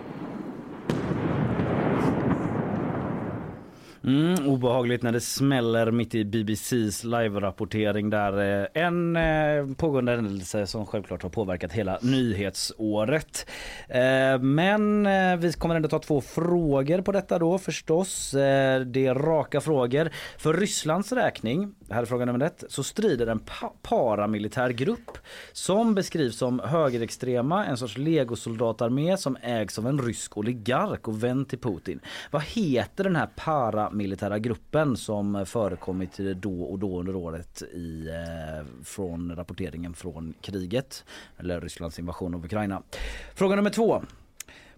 Mm, 4.04 4.46
obehagligt 4.48 5.02
när 5.02 5.12
det 5.12 5.20
smäller 5.20 5.90
mitt 5.90 6.14
i 6.14 6.24
BBCs 6.24 7.04
live-rapportering 7.04 8.10
där. 8.10 8.60
Eh, 8.62 8.82
en 8.84 9.16
eh, 9.16 9.66
pågående 9.76 10.12
händelse 10.12 10.66
som 10.66 10.86
självklart 10.86 11.22
har 11.22 11.30
påverkat 11.30 11.72
hela 11.72 11.98
nyhetsåret. 12.02 13.46
Eh, 13.88 14.38
Men 14.40 15.06
eh, 15.06 15.36
vi 15.36 15.52
kommer 15.52 15.74
ändå 15.74 15.88
ta 15.88 15.98
två 15.98 16.20
frågor 16.20 17.00
på 17.02 17.12
detta 17.12 17.38
då 17.38 17.58
förstås. 17.58 18.34
Eh, 18.34 18.80
Det 18.80 19.06
är 19.06 19.14
raka 19.14 19.60
frågor. 19.60 20.10
För 20.38 20.54
Rysslands 20.54 21.12
räkning, 21.12 21.74
här 21.90 22.02
är 22.02 22.06
fråga 22.06 22.24
nummer 22.24 22.46
ett, 22.46 22.64
så 22.68 22.82
strider 22.82 23.26
en 23.26 23.38
pa- 23.38 23.72
paramilitär 23.82 24.70
grupp 24.70 25.18
som 25.52 25.94
beskrivs 25.94 26.36
som 26.38 26.60
högerextrema, 26.64 27.66
en 27.66 27.76
sorts 27.76 27.98
legosoldatarmé 27.98 29.16
som 29.16 29.36
ägs 29.42 29.78
av 29.78 29.86
en 29.86 29.98
rysk 30.02 30.36
oligark 30.36 31.08
och 31.08 31.24
vän 31.24 31.44
till 31.44 31.58
Putin. 31.58 32.00
Vad 32.30 32.42
heter 32.42 33.04
den 33.04 33.16
här 33.16 33.28
paramilitära 33.92 34.38
gruppen 34.38 34.96
som 34.96 35.46
förekommit 35.46 36.16
då 36.36 36.62
och 36.62 36.78
då 36.78 37.00
under 37.00 37.16
året 37.16 37.62
i, 37.62 38.08
eh, 38.08 38.84
från 38.84 39.36
rapporteringen 39.36 39.94
från 39.94 40.34
kriget 40.40 41.04
eller 41.38 41.60
Rysslands 41.60 41.98
invasion 41.98 42.34
av 42.34 42.44
Ukraina? 42.44 42.82
Fråga 43.34 43.56
nummer 43.56 43.70
två. 43.70 44.02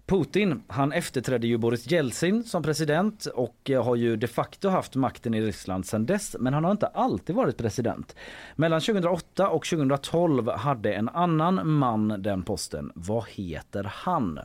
Putin, 0.05 0.63
han 0.67 0.91
efterträdde 0.91 1.47
ju 1.47 1.57
Boris 1.57 1.91
Jeltsin 1.91 2.43
som 2.43 2.63
president 2.63 3.25
och 3.25 3.69
eh, 3.69 3.83
har 3.83 3.95
ju 3.95 4.15
de 4.15 4.27
facto 4.27 4.69
haft 4.69 4.95
makten 4.95 5.33
i 5.33 5.41
Ryssland 5.41 5.85
sedan 5.85 6.05
dess, 6.05 6.35
men 6.39 6.53
han 6.53 6.63
har 6.63 6.71
inte 6.71 6.87
alltid 6.87 7.35
varit 7.35 7.57
president. 7.57 8.15
Mellan 8.55 8.81
2008 8.81 9.49
och 9.49 9.65
2012 9.65 10.49
hade 10.49 10.93
en 10.93 11.09
annan 11.09 11.67
man 11.67 12.07
den 12.07 12.43
posten. 12.43 12.91
Vad 12.95 13.23
heter 13.29 13.83
han? 13.83 14.39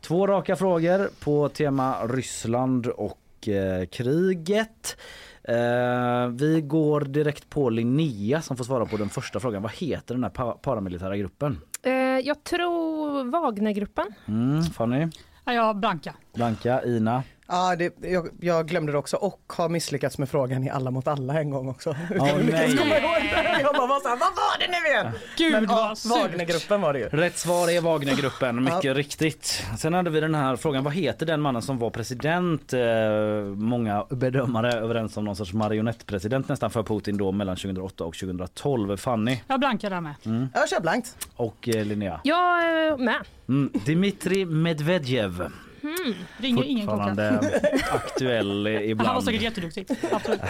Två 0.00 0.26
raka 0.26 0.56
frågor 0.56 1.08
på 1.24 1.48
tema 1.48 2.06
Ryssland 2.06 2.86
och 2.86 3.18
eh, 3.48 3.86
kriget. 3.86 4.96
Eh, 5.42 6.28
vi 6.32 6.60
går 6.64 7.00
direkt 7.00 7.50
på 7.50 7.70
Linnea 7.70 8.42
som 8.42 8.56
får 8.56 8.64
svara 8.64 8.86
på 8.86 8.96
den 8.96 9.08
första 9.08 9.40
frågan. 9.40 9.62
Vad 9.62 9.72
heter 9.72 10.14
den 10.14 10.24
här 10.24 10.30
pa- 10.30 10.52
paramilitära 10.62 11.16
gruppen? 11.16 11.58
Eh, 11.82 11.92
jag 11.92 12.44
tror 12.44 13.24
Wagnergruppen. 13.30 14.06
Mm, 14.28 14.62
Fanny, 14.62 15.08
Ja, 15.44 15.74
Blanka. 15.74 16.14
Blanka, 16.42 16.82
Ina. 16.84 17.22
Ja, 17.50 17.76
det, 17.76 17.94
jag, 18.02 18.28
jag 18.40 18.68
glömde 18.68 18.92
det 18.92 18.98
också 18.98 19.16
och 19.16 19.52
har 19.56 19.68
misslyckats 19.68 20.18
med 20.18 20.28
frågan 20.28 20.64
i 20.64 20.70
Alla 20.70 20.90
mot 20.90 21.08
alla 21.08 21.40
en 21.40 21.50
gång 21.50 21.68
också. 21.68 21.90
Åh, 21.90 22.28
jag 22.28 22.44
nej. 22.44 22.76
komma 22.76 22.96
ihåg 22.98 23.22
det. 23.32 23.60
Jag 23.62 23.74
bara 23.74 23.86
var 23.86 24.00
så 24.00 24.08
här, 24.08 24.16
vad 24.16 24.28
var 24.28 24.58
det 24.58 24.68
nu 24.68 24.88
igen? 24.88 25.12
Gud, 25.38 25.52
Men, 25.52 25.64
ja, 25.64 25.74
vad 25.88 25.98
surt. 25.98 26.10
Wagnergruppen 26.22 26.80
var 26.80 26.92
det 26.92 26.98
ju. 26.98 27.08
Rätt 27.08 27.38
svar 27.38 27.70
är 27.70 27.80
Wagnergruppen, 27.80 28.64
mycket 28.64 28.96
riktigt. 28.96 29.62
Sen 29.78 29.94
hade 29.94 30.10
vi 30.10 30.20
den 30.20 30.34
här 30.34 30.56
frågan, 30.56 30.84
vad 30.84 30.92
heter 30.92 31.26
den 31.26 31.40
mannen 31.40 31.62
som 31.62 31.78
var 31.78 31.90
president? 31.90 32.72
Eh, 32.72 32.80
många 33.56 34.06
bedömare 34.10 34.72
överens 34.72 35.16
om 35.16 35.24
någon 35.24 35.36
sorts 35.36 35.52
marionettpresident 35.52 36.48
nästan 36.48 36.70
för 36.70 36.82
Putin 36.82 37.16
då 37.16 37.32
mellan 37.32 37.56
2008 37.56 38.04
och 38.04 38.14
2012. 38.14 38.96
Fanny 38.96 39.40
Jag 39.46 39.60
Blanka 39.60 39.88
där 39.88 40.00
med. 40.00 40.14
mm. 40.24 40.48
Jag 40.54 40.68
kör 40.68 40.80
blankt. 40.80 41.28
och 41.36 41.68
eh, 41.68 41.84
Linnea. 41.84 42.20
Jag 42.24 42.62
är 42.64 42.96
med. 42.96 43.20
Mm. 43.48 43.70
Dimitri 43.86 44.44
Medvedev. 44.44 45.48
Mm. 45.82 46.14
Ringer 46.38 46.64
ingen 46.64 46.86
klocka. 46.86 47.04
Fortfarande 47.04 47.60
aktuell 47.92 48.66
Han 48.66 48.74
var 48.74 48.80
ibland. 48.82 49.24
säkert 49.24 49.42
jätteduktig. 49.42 49.86
Absolut. 50.12 50.40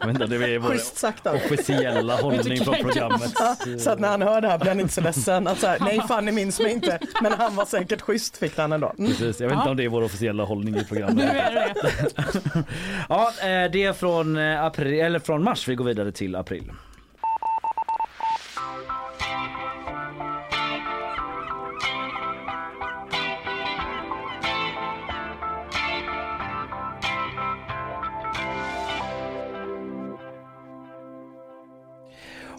Vänta, 0.06 0.26
det 0.26 0.36
är 0.36 0.58
vår 0.58 0.70
Schysst 0.70 0.96
sagt 0.98 1.26
officiella 1.26 2.16
hållning 2.16 2.64
från 2.64 2.74
programmet. 2.74 3.32
Så 3.78 3.90
att 3.90 4.00
när 4.00 4.08
han 4.08 4.22
hör 4.22 4.40
det 4.40 4.48
här 4.48 4.58
blir 4.58 4.68
han 4.68 4.80
inte 4.80 4.94
så 4.94 5.00
ledsen. 5.00 5.46
Att 5.46 5.60
så 5.60 5.66
här, 5.66 5.78
nej 5.80 6.00
Fanny 6.08 6.32
minns 6.32 6.60
mig 6.60 6.72
inte, 6.72 6.98
men 7.22 7.32
han 7.32 7.56
var 7.56 7.64
säkert 7.64 8.00
schysst 8.00 8.36
fick 8.36 8.58
han 8.58 8.72
ändå. 8.72 8.92
Mm. 8.98 9.10
Precis, 9.10 9.40
jag 9.40 9.48
vet 9.48 9.58
inte 9.58 9.70
om 9.70 9.76
det 9.76 9.84
är 9.84 9.88
vår 9.88 10.02
officiella 10.02 10.44
hållning 10.44 10.76
i 10.76 10.84
programmet. 10.84 11.16
Nu 11.16 11.22
är 11.24 11.54
det 11.54 11.74
det. 11.82 12.64
Ja, 13.08 13.32
eh, 13.40 13.70
det 13.72 13.84
är 13.84 13.92
från, 13.92 14.36
eh, 14.36 14.64
april, 14.64 15.00
eller 15.00 15.18
från 15.18 15.44
mars. 15.44 15.68
Vi 15.68 15.74
går 15.74 15.84
vidare 15.84 16.12
till 16.12 16.36
april. 16.36 16.72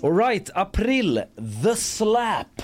Alright, 0.03 0.49
april. 0.55 1.23
The 1.63 1.75
Slap. 1.75 2.61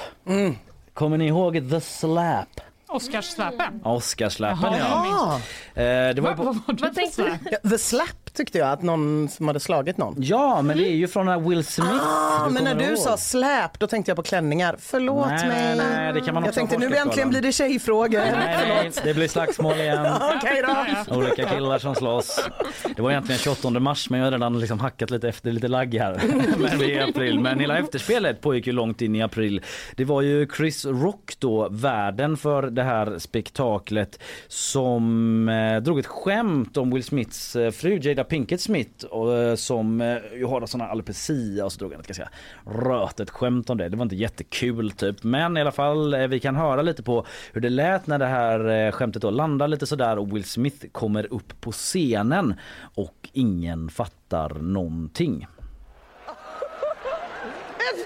Kommer 0.93 1.17
ni 1.17 1.27
ihåg 1.27 1.69
The 1.69 1.81
Slap? 1.81 2.47
Oscarssläpen. 2.89 3.81
Oscarssläpen 3.83 4.73
Jaha, 4.73 5.39
ja. 5.75 5.81
Eh, 5.81 6.15
det 6.15 6.21
var 6.21 6.33
på... 6.33 6.43
Vad 6.43 6.55
var 6.55 6.73
det 6.73 6.81
Vad 6.81 6.95
tänkte 6.95 7.21
du? 7.21 7.37
Ja, 7.51 7.69
The 7.69 7.77
Slap 7.77 8.26
tyckte 8.37 8.57
jag 8.57 8.69
att 8.69 8.81
någon 8.81 9.29
som 9.29 9.47
hade 9.47 9.59
slagit 9.59 9.97
någon. 9.97 10.15
Ja, 10.17 10.61
men 10.61 10.77
det 10.77 10.87
är 10.87 10.95
ju 10.95 11.07
från 11.07 11.25
den 11.25 11.39
här 11.39 11.49
Will 11.49 11.63
Smith. 11.63 12.07
Ah, 12.07 12.49
men 12.49 12.63
när 12.63 12.75
du 12.75 12.85
ihåg. 12.85 12.97
sa 12.97 13.17
släp 13.17 13.79
då 13.79 13.87
tänkte 13.87 14.09
jag 14.09 14.15
på 14.15 14.23
klänningar. 14.23 14.75
Förlåt 14.79 15.27
Nej, 15.27 15.47
mig. 15.47 15.75
nej, 15.77 15.85
nej, 15.95 16.13
det 16.13 16.21
kan 16.21 16.33
man 16.33 16.45
jag 16.45 16.53
tänkte 16.53 16.77
nu 16.77 16.95
äntligen 16.95 17.29
blir 17.29 17.41
det 17.41 17.51
tjejfrågor. 17.51 18.19
Nej, 18.19 18.91
det 19.03 19.13
blir 19.13 19.27
slagsmål 19.27 19.77
igen. 19.77 20.05
Okej 20.37 20.63
då. 21.07 21.15
Olika 21.15 21.45
killar 21.49 21.79
som 21.79 21.95
slåss. 21.95 22.49
Det 22.95 23.01
var 23.01 23.11
egentligen 23.11 23.39
28 23.39 23.69
mars 23.69 24.09
men 24.09 24.19
jag 24.19 24.25
har 24.27 24.31
redan 24.31 24.59
liksom 24.59 24.79
hackat 24.79 25.09
lite 25.09 25.29
efter 25.29 25.51
lite 25.51 25.67
lagg 25.67 25.93
här. 25.95 26.21
Men 26.57 26.79
vi 26.79 26.93
är 26.93 27.09
april. 27.09 27.39
Men 27.39 27.59
hela 27.59 27.77
efterspelet 27.77 28.41
pågick 28.41 28.67
ju 28.67 28.73
långt 28.73 29.01
in 29.01 29.15
i 29.15 29.21
april. 29.21 29.61
Det 29.95 30.05
var 30.05 30.21
ju 30.21 30.47
Chris 30.57 30.85
Rock 30.85 31.33
då, 31.39 31.69
värden 31.69 32.37
för 32.37 32.61
det 32.61 32.83
här 32.83 33.19
spektaklet 33.19 34.19
som 34.47 35.49
eh, 35.49 35.81
drog 35.81 35.99
ett 35.99 36.05
skämt 36.05 36.77
om 36.77 36.91
Will 36.91 37.03
Smiths 37.03 37.55
eh, 37.55 37.71
fru 37.71 37.99
Jada 38.01 38.23
Pinkett 38.29 38.61
Smith 38.61 39.05
och, 39.05 39.37
eh, 39.37 39.55
som 39.55 40.01
eh, 40.01 40.17
ju 40.35 40.45
har 40.45 40.65
såna 40.65 40.87
alopecia 40.87 41.65
och 41.65 41.71
så 41.71 41.79
drog 41.79 41.91
han 41.91 42.01
ett 42.01 42.07
ganska 42.07 42.29
rötet 42.65 43.29
skämt 43.29 43.69
om 43.69 43.77
det. 43.77 43.89
Det 43.89 43.97
var 43.97 44.03
inte 44.03 44.15
jättekul 44.15 44.91
typ 44.91 45.23
men 45.23 45.57
i 45.57 45.61
alla 45.61 45.71
fall 45.71 46.13
eh, 46.13 46.27
vi 46.27 46.39
kan 46.39 46.55
höra 46.55 46.81
lite 46.81 47.03
på 47.03 47.25
hur 47.53 47.61
det 47.61 47.69
lät 47.69 48.07
när 48.07 48.19
det 48.19 48.25
här 48.25 48.91
skämtet 48.91 49.21
då 49.21 49.29
landar 49.29 49.67
lite 49.67 49.87
sådär 49.87 50.17
och 50.17 50.35
Will 50.35 50.43
Smith 50.43 50.87
kommer 50.91 51.33
upp 51.33 51.61
på 51.61 51.71
scenen 51.71 52.55
och 52.95 53.29
ingen 53.33 53.89
fattar 53.89 54.49
någonting. 54.49 55.47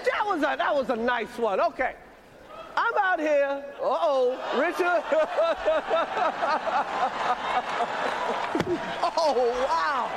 That 0.06 0.28
was 0.28 0.44
a 0.44 0.58
that 0.58 0.76
was 0.76 0.90
a 0.90 0.96
nice 0.96 1.42
one. 1.42 1.64
Okay. 1.64 2.11
I'm 2.76 2.94
out 2.98 3.20
here. 3.20 3.64
Uh 3.82 3.84
oh, 3.84 4.38
Richard. 4.58 4.82
oh 9.18 9.66
wow, 9.68 10.10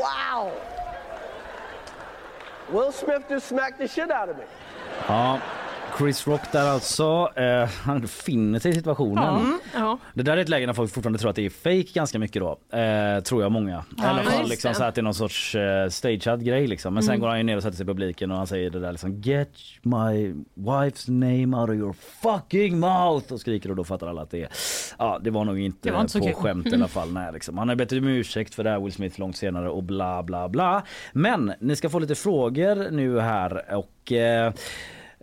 wow. 0.00 0.52
Will 2.70 2.92
Smith 2.92 3.24
just 3.28 3.48
smacked 3.48 3.78
the 3.78 3.88
shit 3.88 4.10
out 4.10 4.28
of 4.28 4.36
me. 4.36 4.44
Ja, 5.08 5.40
Chris 5.98 6.26
Rock 6.26 6.40
där 6.52 6.66
alltså. 6.68 7.28
Eh, 7.36 7.68
han 7.82 8.08
finner 8.08 8.58
sig 8.58 8.70
i 8.70 8.74
situationen. 8.74 9.58
Ja. 9.74 9.98
Det 10.14 10.22
där 10.22 10.36
är 10.36 10.40
ett 10.40 10.48
läge 10.48 10.66
när 10.66 10.72
folk 10.72 10.92
fortfarande 10.92 11.18
tror 11.18 11.30
att 11.30 11.36
det 11.36 11.46
är 11.46 11.50
fake 11.50 11.92
ganska 11.94 12.18
mycket 12.18 12.42
då. 12.42 12.78
Eh, 12.78 13.20
tror 13.20 13.42
jag 13.42 13.52
många. 13.52 13.84
I 13.98 14.02
alla 14.02 14.22
fall 14.22 14.48
liksom 14.48 14.74
så 14.74 14.84
att 14.84 14.94
det 14.94 15.00
är 15.00 15.02
någon 15.02 15.14
sorts 15.14 15.54
eh, 15.54 15.88
stagead 15.88 16.44
grej 16.44 16.66
liksom. 16.66 16.94
Men 16.94 17.02
sen 17.02 17.08
Mm. 17.10 17.20
går 17.20 17.28
han 17.28 17.38
ju 17.38 17.44
ner 17.44 17.56
och 17.56 17.62
sätter 17.62 17.76
sig 17.76 17.84
i 17.84 17.86
publiken 17.86 18.30
och 18.30 18.36
han 18.36 18.46
säger 18.46 18.70
det 18.70 18.80
där 18.80 18.92
liksom 18.92 19.20
Get 19.20 19.50
my 19.82 20.34
wife's 20.54 21.10
name 21.10 21.56
out 21.60 21.70
of 21.70 21.74
your 21.76 21.92
fucking 22.22 22.78
mouth 22.80 23.32
och 23.32 23.40
skriker 23.40 23.70
och 23.70 23.76
då 23.76 23.84
fattar 23.84 24.06
alla 24.06 24.22
att 24.22 24.30
det 24.30 24.42
är 24.42 24.48
Ja 24.98 25.18
det 25.22 25.30
var 25.30 25.44
nog 25.44 25.58
inte, 25.60 25.92
var 25.92 26.00
inte 26.00 26.18
på 26.20 26.32
skämt 26.34 26.66
i 26.66 26.74
alla 26.74 26.88
fall. 26.88 27.12
Nej, 27.12 27.32
liksom. 27.32 27.58
Han 27.58 27.68
har 27.68 27.76
bett 27.76 27.92
om 27.92 28.08
ursäkt 28.08 28.54
för 28.54 28.64
det 28.64 28.70
här 28.70 28.80
Will 28.80 28.92
Smith 28.92 29.20
långt 29.20 29.36
senare 29.36 29.68
och 29.70 29.82
bla 29.82 30.22
bla 30.22 30.48
bla. 30.48 30.82
Men 31.12 31.52
ni 31.60 31.76
ska 31.76 31.88
få 31.90 31.98
lite 31.98 32.14
frågor 32.14 32.90
nu 32.90 33.20
här 33.20 33.74
och 33.76 34.12
eh, 34.12 34.52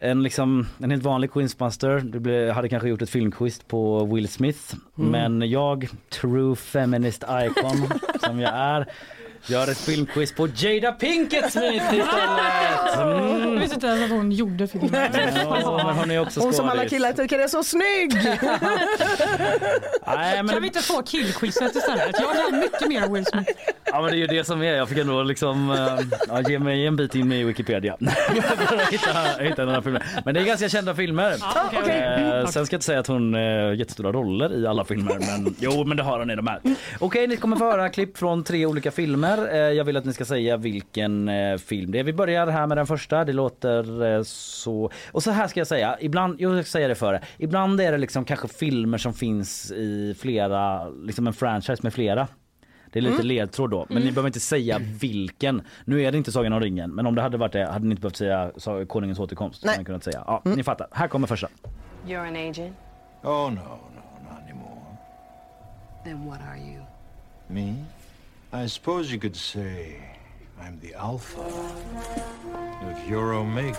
en, 0.02 0.24
liksom, 0.24 0.68
en 0.84 0.92
helt 0.92 1.04
vanlig 1.04 1.34
quizmaster 1.34 2.00
det 2.06 2.20
blev, 2.20 2.52
hade 2.52 2.70
kanske 2.70 2.90
gjort 2.90 3.02
ett 3.02 3.10
filmquiz 3.10 3.60
på 3.68 4.06
Will 4.06 4.28
Smith. 4.28 4.76
Mm. 4.98 5.12
Men 5.12 5.50
jag, 5.50 5.88
true 6.22 6.56
feminist 6.56 7.24
icon 7.24 7.90
som 8.20 8.40
jag 8.40 8.54
är, 8.54 8.86
gör 9.48 9.72
ett 9.72 9.78
filmquiz 9.78 10.36
på 10.36 10.48
Jada 10.56 10.92
Pinkett 10.92 11.52
Smith 11.52 11.76
istället. 11.76 12.06
Jag 12.98 13.36
Mm. 13.42 13.60
visste 13.60 13.76
inte 13.76 13.88
ens 13.88 14.04
att 14.04 14.10
hon 14.18 14.32
gjorde 14.32 14.68
filmen. 14.68 14.90
Ja, 15.34 15.96
hon 16.00 16.12
är 16.12 16.20
också 16.22 16.40
Hon 16.40 16.54
som 16.54 16.70
alla 16.70 16.86
killar 16.86 17.14
tycker 17.14 17.40
är 17.40 17.48
så 17.48 17.64
snygg! 17.64 18.14
Nej, 20.08 20.44
men 20.44 20.48
Kan 20.48 20.62
vi 20.62 20.68
inte 20.68 20.80
få 20.82 21.02
killquizet 21.02 21.76
istället? 21.76 22.16
Jag 22.20 22.36
kan 22.36 22.60
mycket 22.60 22.88
mer 22.88 23.08
Will 23.14 23.26
Smith. 23.26 23.52
Ja 23.92 24.02
men 24.02 24.12
det 24.12 24.18
är 24.18 24.20
ju 24.20 24.28
det 24.28 24.44
som 24.44 24.62
är. 24.62 24.74
Jag 24.74 24.90
fick 24.90 24.98
ändå 24.98 25.24
liksom 25.24 25.72
äh, 25.72 26.18
ja, 26.28 26.50
ge 26.50 26.60
mig 26.60 26.88
en 26.88 26.96
bit 26.96 27.16
in 27.16 27.32
i 27.32 27.44
Wikipedia 27.44 27.98
för 28.68 28.76
att 28.76 28.94
hitta, 28.94 29.44
hitta 29.44 29.66
några 29.66 29.82
filmer. 29.82 30.04
Men 30.26 30.34
det 30.34 30.40
är 30.40 30.46
ganska 30.46 30.70
kända 30.70 30.96
filmer. 30.96 31.36
Okej, 31.68 31.80
okej. 31.82 32.02
Eh, 32.02 32.46
sen 32.46 32.66
ska 32.66 32.74
jag 32.74 32.78
inte 32.78 32.86
säga 32.86 33.00
att 33.00 33.08
hon 33.08 33.34
har 33.34 33.74
jättestora 33.74 34.12
roller 34.12 34.54
i 34.64 34.68
alla 34.68 34.86
filmer 34.86 35.18
men 35.20 35.56
jo 35.60 35.84
men 35.84 35.98
det 35.98 36.04
har 36.04 36.20
hon 36.20 36.32
i 36.32 36.36
de 36.36 36.48
här. 36.48 36.62
Okej 37.00 37.28
ni 37.28 37.38
kommer 37.38 37.58
få 37.58 37.66
höra 37.66 37.90
klipp 37.90 38.18
från 38.18 38.44
tre 38.44 38.66
olika 38.66 38.92
filmer. 38.92 39.48
Eh, 39.52 39.58
jag 39.58 39.84
vill 39.84 39.98
att 39.98 40.06
ni 40.06 40.14
ska 40.14 40.26
säga 40.26 40.58
vilken 40.58 41.30
eh, 41.30 41.58
film 41.58 41.92
det 41.92 42.00
är. 42.00 42.04
Vi 42.04 42.14
börjar 42.14 42.48
här 42.48 42.68
med 42.68 42.78
den 42.78 42.88
första. 42.88 43.26
Det 43.26 43.34
låter 43.34 44.16
eh, 44.16 44.24
så 44.24 44.92
och 45.12 45.24
så 45.24 45.32
här 45.32 45.48
ska 45.48 45.60
jag 45.60 45.68
säga. 45.68 45.98
Ibland, 46.00 46.42
jag 46.42 46.66
ska 46.66 46.72
säga 46.72 46.88
det 46.88 46.96
före. 46.96 47.22
Ibland 47.38 47.82
är 47.82 47.92
det 47.92 47.98
liksom 47.98 48.26
kanske 48.26 48.48
filmer 48.48 48.98
som 48.98 49.14
finns 49.14 49.72
i 49.72 50.16
flera, 50.20 50.90
liksom 50.90 51.28
en 51.28 51.34
franchise 51.34 51.80
med 51.84 51.94
flera. 51.94 52.28
Det 52.96 53.00
är 53.00 53.02
lite 53.02 53.14
Mm. 53.16 53.28
ledtråd 53.28 53.70
då, 53.70 53.86
men 53.90 54.04
ni 54.04 54.12
behöver 54.12 54.28
inte 54.30 54.40
säga 54.40 54.80
vilken. 54.80 55.62
Nu 55.86 56.02
är 56.04 56.12
det 56.12 56.18
inte 56.18 56.32
Sagan 56.32 56.54
om 56.54 56.60
ringen, 56.60 56.92
men 56.96 57.06
om 57.06 57.16
det 57.16 57.22
hade 57.22 57.38
varit 57.38 57.52
det 57.54 57.66
hade 57.72 57.86
ni 57.86 57.92
inte 57.92 58.02
behövt 58.02 58.16
säga 58.16 58.52
Konungens 58.88 59.20
återkomst. 59.20 59.66
Nej. 59.66 59.78
ni 59.78 59.86
Kunnat 59.86 60.04
säga. 60.04 60.24
Ja, 60.28 60.42
Ni 60.44 60.64
fattar. 60.64 60.88
Här 60.92 61.08
kommer 61.08 61.28
första. 61.28 61.48
You're 62.08 62.28
an 62.28 62.36
agent? 62.50 62.76
Oh, 63.24 63.30
no, 63.30 63.56
no, 63.56 64.30
not 64.30 64.40
anymore. 64.44 64.82
Then 66.04 66.26
what 66.26 66.40
are 66.42 66.58
you? 66.58 66.84
Me? 67.48 67.74
I 68.66 68.70
suppose 68.70 69.12
you 69.12 69.20
could 69.22 69.36
say 69.36 70.00
I'm 70.62 70.80
the 70.82 70.96
Alpha. 70.96 71.42
If 72.92 73.10
you're 73.10 73.34
Omega, 73.34 73.76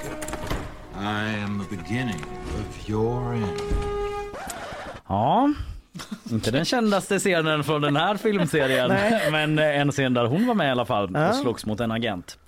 I 0.94 1.38
am 1.44 1.66
the 1.70 1.76
beginning 1.76 2.22
of 2.60 2.88
your 2.88 3.34
end. 3.34 3.60
Ja, 5.08 5.48
inte 6.30 6.50
den 6.50 6.64
kändaste 6.64 7.18
scenen 7.18 7.64
från 7.64 7.82
den 7.82 7.96
här 7.96 8.16
filmserien, 8.16 8.88
men 9.32 9.58
eh, 9.58 9.80
en 9.80 9.92
scen 9.92 10.14
där 10.14 10.24
hon 10.26 10.46
var 10.46 10.54
med 10.54 10.68
i 10.68 10.70
alla 10.70 10.84
fall 10.84 11.10
Ja. 11.14 11.28
och 11.28 11.34
slogs 11.34 11.66
mot 11.66 11.80
en 11.80 11.90
agent. 11.92 12.38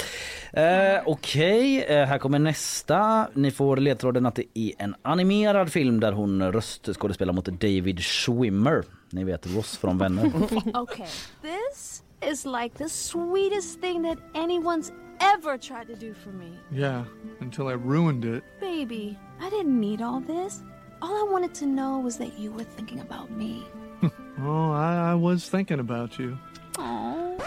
Eh, 0.53 0.63
Okej, 1.07 1.85
eh, 1.85 2.07
här 2.07 2.19
kommer 2.19 2.39
nästa. 2.39 3.29
Ni 3.35 3.51
får 3.51 3.77
ledtråden 3.77 4.27
att 4.27 4.35
det 4.35 4.45
är 4.59 4.73
en 4.79 4.95
animerad 5.03 5.73
film 5.73 6.01
där 6.01 6.13
hon 6.13 6.53
röstskådespelar 6.53 7.33
mot 7.33 7.45
David 7.45 8.01
Schwimmer. 8.05 8.83
Ni 9.11 9.25
vet 9.25 9.47
Ross 9.57 9.77
från 9.79 9.99
Vänner. 9.99 10.31
Okay, 10.79 11.07
this 11.43 12.03
is 12.33 12.45
like 12.47 12.79
the 12.79 12.89
sweetest 12.89 13.81
thing 13.81 14.03
that 14.03 14.19
anyone's 14.35 14.93
ever 15.37 15.59
tried 15.59 15.87
to 15.87 16.07
do 16.07 16.15
for 16.25 16.31
me. 16.31 16.51
Yeah, 16.81 17.03
until 17.41 17.65
I 17.69 17.75
ruined 17.75 18.25
it. 18.25 18.43
Baby, 18.61 19.17
I 19.41 19.51
didn't 19.51 19.81
need 19.81 20.01
all 20.03 20.23
this. 20.27 20.61
All 21.01 21.11
I 21.29 21.33
wanted 21.33 21.55
to 21.55 21.65
know 21.65 22.05
was 22.05 22.19
that 22.19 22.39
you 22.39 22.53
were 22.53 22.65
thinking 22.77 23.01
about 23.01 23.31
me. 23.31 23.63
Oh, 24.41 24.71
I, 24.73 25.13
I 25.13 25.15
was 25.15 25.51
thinking 25.51 25.81
about 25.81 26.21
you. 26.21 26.37
Aww. 26.77 27.41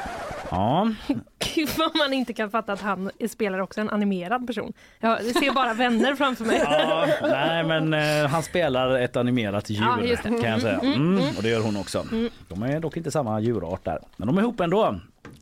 Ja, 0.52 0.92
Gud 1.56 1.70
vad 1.78 1.96
man 1.98 2.14
inte 2.14 2.34
kan 2.34 2.50
fatta 2.52 2.74
att 2.74 2.82
han 2.82 3.12
spelar 3.30 3.60
också 3.60 3.82
en 3.82 3.90
animerad 3.90 4.48
person. 4.48 4.74
Jag 5.00 5.24
ser 5.26 5.54
bara 5.54 5.74
vänner 5.74 6.16
framför 6.16 6.46
mig. 6.46 6.58
Ja, 6.66 7.08
nej 7.22 7.64
men 7.64 7.94
eh, 7.94 8.30
han 8.30 8.44
spelar 8.44 9.00
ett 9.00 9.16
animerat 9.16 9.70
djur 9.70 9.84
Ja, 9.84 10.18
kan 10.24 10.42
jag 10.52 10.62
säga. 10.62 10.80
Mm, 10.80 10.94
Mm, 10.94 11.18
mm, 11.24 11.38
och 11.38 11.44
det 11.44 11.50
gör 11.50 11.62
hon 11.62 11.78
också. 11.78 12.00
Mm. 12.12 12.30
De 12.48 12.64
är 12.64 12.80
dock 12.80 12.98
inte 12.98 13.12
samma 13.12 13.40
djurart 13.40 13.86
där. 13.86 14.00
Men 14.18 14.28
de 14.28 14.38
är 14.38 14.42
ihop 14.42 14.60
ändå. 14.60 14.96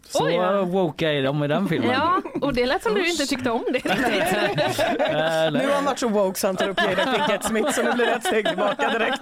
Så 0.10 0.26
Oj, 0.26 0.34
ja. 0.34 0.64
woke 0.64 1.08
är 1.08 1.24
de 1.24 1.44
i 1.44 1.48
den 1.48 1.68
filmen. 1.70 1.90
Ja, 1.90 2.22
och 2.42 2.54
det 2.54 2.66
lät 2.66 2.84
som 2.84 2.94
du 2.94 3.10
inte 3.10 3.26
tyckte 3.26 3.50
om 3.52 3.66
det. 3.74 3.84
Nu 5.54 5.68
har 5.68 5.76
han 5.76 5.86
varit 5.86 6.00
så 6.00 6.08
woke 6.08 6.40
så 6.40 6.48
han 6.48 6.56
tar 6.56 6.70
upp 6.70 6.80
Jada 6.82 7.14
Pinkett 7.14 7.46
Smith 7.46 7.72
så 7.72 7.84
nu 7.84 7.92
blir 7.94 8.06
det 8.06 8.12
ett 8.12 8.26
steg 8.26 8.48
tillbaka 8.48 8.90
direkt. 8.90 9.22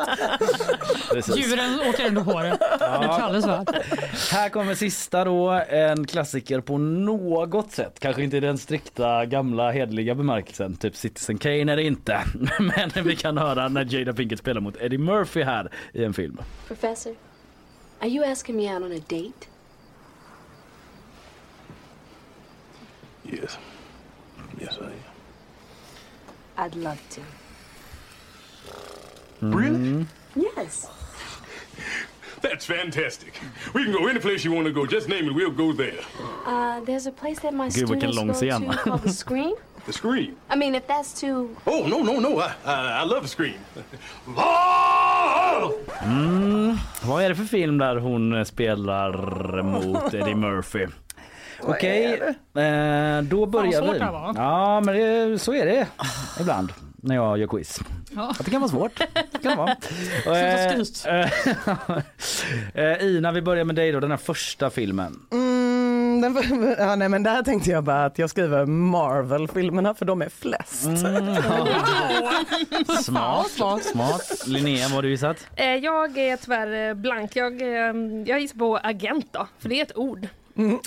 Precis. 1.12 1.38
Djuren 1.38 1.80
åker 1.90 2.06
ändå 2.08 2.24
på 2.24 2.42
det. 2.42 2.58
Kalles 3.20 3.46
värld. 3.48 3.70
Här 4.32 4.50
kommer 4.50 4.76
sista 4.76 5.26
då, 5.26 5.50
en 5.70 6.08
klassiker 6.08 6.62
på 6.62 6.78
något 6.78 7.72
sätt. 7.72 8.00
Kanske 8.00 8.24
inte 8.24 8.38
i 8.38 8.40
den 8.40 8.58
strikta 8.58 9.26
gamla 9.26 9.72
hedliga 9.72 10.16
bemärkelsen, 10.16 10.76
typ 10.76 10.96
Citizen 10.96 11.38
Kane 11.38 11.72
är 11.72 11.76
det 11.76 11.84
inte. 11.84 12.20
Men 12.60 13.06
vi 13.06 13.16
kan 13.16 13.38
höra 13.38 13.68
när 13.68 13.94
Jada 13.94 14.14
Pinkett 14.14 14.40
spelar 14.40 14.62
mot 14.62 14.82
Eddie 14.82 14.98
Murphy 14.98 15.44
här 15.44 15.72
i 15.94 16.04
en 16.04 16.14
film. 16.14 16.38
Professor, 16.68 17.16
are 18.00 18.10
you 18.10 18.32
asking 18.32 18.58
me 18.58 18.74
out 18.74 18.84
on 18.84 18.92
a 18.92 19.02
date? 19.08 19.48
Yes. 23.32 23.58
Yes, 24.60 24.78
I 24.82 24.86
am. 24.86 24.92
I'd 26.58 26.76
love 26.76 27.00
to. 27.10 27.22
Really? 29.42 30.06
Yes. 30.36 30.88
That's 32.42 32.66
fantastic. 32.66 33.34
We 33.74 33.84
can 33.84 33.94
go 33.94 34.08
any 34.08 34.20
place 34.20 34.44
you 34.46 34.52
want 34.52 34.68
to 34.68 34.74
go. 34.74 34.86
Just 34.86 35.10
name 35.10 35.28
it. 35.28 35.34
We'll 35.34 35.52
go 35.52 35.74
there. 35.74 36.00
Uh, 36.46 36.80
there's 36.82 37.08
a 37.08 37.12
place 37.12 37.40
that 37.40 37.54
my 37.54 37.70
Gud, 37.70 37.88
vilken 37.88 38.14
students 38.14 38.18
lång 38.18 38.28
go 38.28 38.34
scen. 38.34 38.68
to 38.72 38.78
called 38.78 39.02
the 39.04 39.14
Screen. 39.24 39.56
The 39.86 39.94
Scream. 39.94 40.36
I 40.50 40.56
mean, 40.56 40.76
if 40.76 40.86
that's 40.88 41.14
too... 41.20 41.56
Oh, 41.66 41.88
no, 41.88 42.02
no, 42.04 42.20
no. 42.20 42.40
I, 42.40 42.54
I, 42.66 43.02
I 43.02 43.04
love 43.04 43.22
the 43.24 43.28
Scream. 43.28 43.60
Mm. 46.02 46.78
Vad 47.06 47.24
är 47.24 47.30
det 47.30 47.36
för 47.36 47.44
film 47.44 47.78
där 47.78 47.96
hon 47.96 48.46
spelar 48.46 49.64
mot 49.64 50.14
Eddie 50.14 50.36
Murphy? 50.36 50.88
Okej, 51.62 52.14
eh, 52.56 53.22
då 53.24 53.46
börjar 53.46 53.82
svårt 53.82 53.96
vi. 53.96 54.00
det 54.00 54.06
här 54.06 54.12
var. 54.12 54.34
Ja, 54.36 54.82
men 54.82 54.96
det, 54.96 55.40
så 55.40 55.54
är 55.54 55.66
det 55.66 55.88
ibland 56.40 56.72
när 56.96 57.16
jag 57.16 57.38
gör 57.38 57.48
quiz. 57.48 57.80
Ja. 58.16 58.30
Att 58.40 58.46
det 58.46 58.52
kan 58.52 58.62
vara 58.62 58.72
svårt. 58.72 59.00
Det 59.32 59.38
kan 59.42 59.52
det 59.52 59.56
vara. 59.58 59.76
Sluta 60.24 60.84
skryt. 60.84 61.06
Eh, 62.74 62.84
eh, 62.84 63.02
Ina, 63.08 63.32
vi 63.32 63.42
börjar 63.42 63.64
med 63.64 63.76
dig 63.76 63.92
då, 63.92 64.00
den 64.00 64.10
här 64.12 64.18
första 64.18 64.70
filmen. 64.70 65.20
Mm, 65.32 66.22
den, 66.22 66.76
ja, 66.80 66.96
nej, 66.96 67.10
men 67.10 67.24
där 67.24 67.44
tänkte 67.44 67.72
jag 67.72 67.84
bara 67.84 68.06
att 68.06 68.20
jag 68.20 68.30
skriver 68.30 68.66
Marvel-filmerna 68.66 69.94
för 69.94 70.06
de 70.06 70.22
är 70.22 70.30
flest. 70.30 70.86
Mm, 70.86 71.36
Smart, 73.04 73.84
smart. 73.84 74.44
Linnea, 74.48 74.84
vad 74.84 74.92
har 74.96 75.02
du 75.02 75.10
gissat? 75.10 75.38
Eh, 75.56 75.66
Jag 75.66 76.18
är 76.18 76.38
tyvärr 76.38 76.90
eh, 76.90 76.94
blank. 76.94 77.36
Jag, 77.36 77.62
eh, 77.62 77.68
jag 78.26 78.40
gissar 78.40 78.58
på 78.60 78.80
agent 78.84 79.28
då, 79.32 79.48
för 79.60 79.70
det 79.70 79.80
är 79.80 79.84
ett 79.86 79.98
ord. 79.98 80.28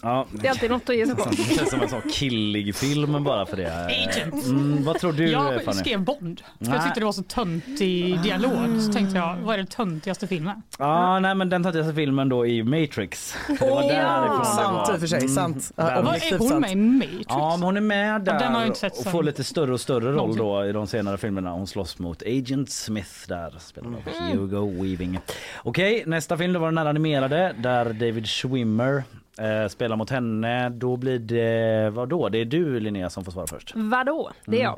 Ja. 0.02 0.26
Det 0.32 0.46
är 0.46 0.50
alltid 0.50 0.70
något 0.70 0.88
att 0.88 0.96
gissa 0.96 1.14
på. 1.14 1.30
Det 1.30 1.36
känns 1.36 1.70
som 1.70 1.80
en 1.82 1.88
sån 1.88 2.02
killig 2.12 2.74
film 2.76 3.24
bara 3.24 3.46
för 3.46 3.56
det. 3.56 3.86
Agent. 3.86 4.46
Mm, 4.46 4.84
vad 4.84 4.98
tror 4.98 5.12
du 5.12 5.30
Jag 5.30 5.64
Fanny? 5.64 5.76
skrev 5.78 6.00
Bond. 6.04 6.40
För 6.58 6.72
jag 6.72 6.84
tyckte 6.84 7.00
det 7.00 7.06
var 7.06 7.12
så 7.12 7.22
töntig 7.22 8.20
dialog. 8.22 8.80
Så 8.86 8.92
tänkte 8.92 9.16
jag, 9.16 9.36
vad 9.42 9.54
är 9.54 9.58
den 9.58 9.66
töntigaste 9.66 10.26
filmen? 10.26 10.62
Ja, 10.78 11.18
nej 11.18 11.34
men 11.34 11.48
den 11.48 11.62
töntigaste 11.62 11.94
filmen 11.94 12.28
då 12.28 12.46
i 12.46 12.62
Matrix. 12.62 13.34
Det 13.48 13.60
var 13.60 13.70
Åh, 13.70 13.88
därifrån 13.88 14.38
det 14.38 14.44
sant 14.44 14.88
i 14.92 14.96
och 14.96 15.00
för 15.00 15.06
sig, 15.06 15.28
sant. 15.28 15.72
Ja, 15.76 15.82
där- 15.84 16.32
är 16.34 16.38
hon 16.38 16.60
med 16.60 16.70
i 16.72 16.76
Matrix? 16.76 17.26
Ja, 17.28 17.50
men 17.56 17.62
hon 17.62 17.76
är 17.76 17.80
med 17.80 18.14
Ja, 18.14 18.18
den 18.18 18.34
har 18.36 18.42
jag 18.44 18.52
där 18.60 18.66
inte 18.66 18.78
sett 18.78 18.98
och 19.06 19.12
får 19.12 19.22
lite 19.22 19.44
större 19.44 19.72
och 19.72 19.80
större 19.80 20.12
roll 20.12 20.36
då 20.36 20.64
i 20.66 20.72
de 20.72 20.86
senare 20.86 21.18
filmerna. 21.18 21.50
Hon 21.52 21.66
slåss 21.66 21.98
mot 21.98 22.22
Agent 22.22 22.70
Smith 22.70 23.10
där, 23.28 23.54
spelad 23.58 23.94
av 23.94 24.00
Mm. 24.20 24.38
Hugo 24.38 24.82
Weaving. 24.82 25.18
Okej, 25.62 26.02
nästa 26.06 26.36
film 26.36 26.52
det 26.52 26.58
var 26.58 26.66
den 26.68 26.78
här 26.78 26.86
animerade 26.86 27.54
där 27.58 27.84
David 27.84 28.26
Schwimmer 28.28 29.02
eh, 29.38 29.68
spelar 29.68 29.96
mot 29.96 30.10
henne. 30.10 30.68
Då 30.68 30.96
blir 30.96 31.18
det, 31.18 31.90
vad 31.90 32.08
då? 32.08 32.28
Det 32.28 32.38
är 32.38 32.44
du 32.44 32.80
Linnea 32.80 33.10
som 33.10 33.24
får 33.24 33.32
svara 33.32 33.46
först. 33.46 33.72
Vadå? 33.76 34.30
Det 34.44 34.62
är 34.62 34.66
Mm. 34.66 34.72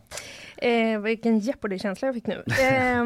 jag. 0.58 0.94
Eh, 0.94 1.00
vilken 1.00 1.38
Jeopardy-känsla 1.38 2.08
jag 2.08 2.14
fick 2.14 2.26
nu. 2.26 2.42
Eh, 2.60 3.02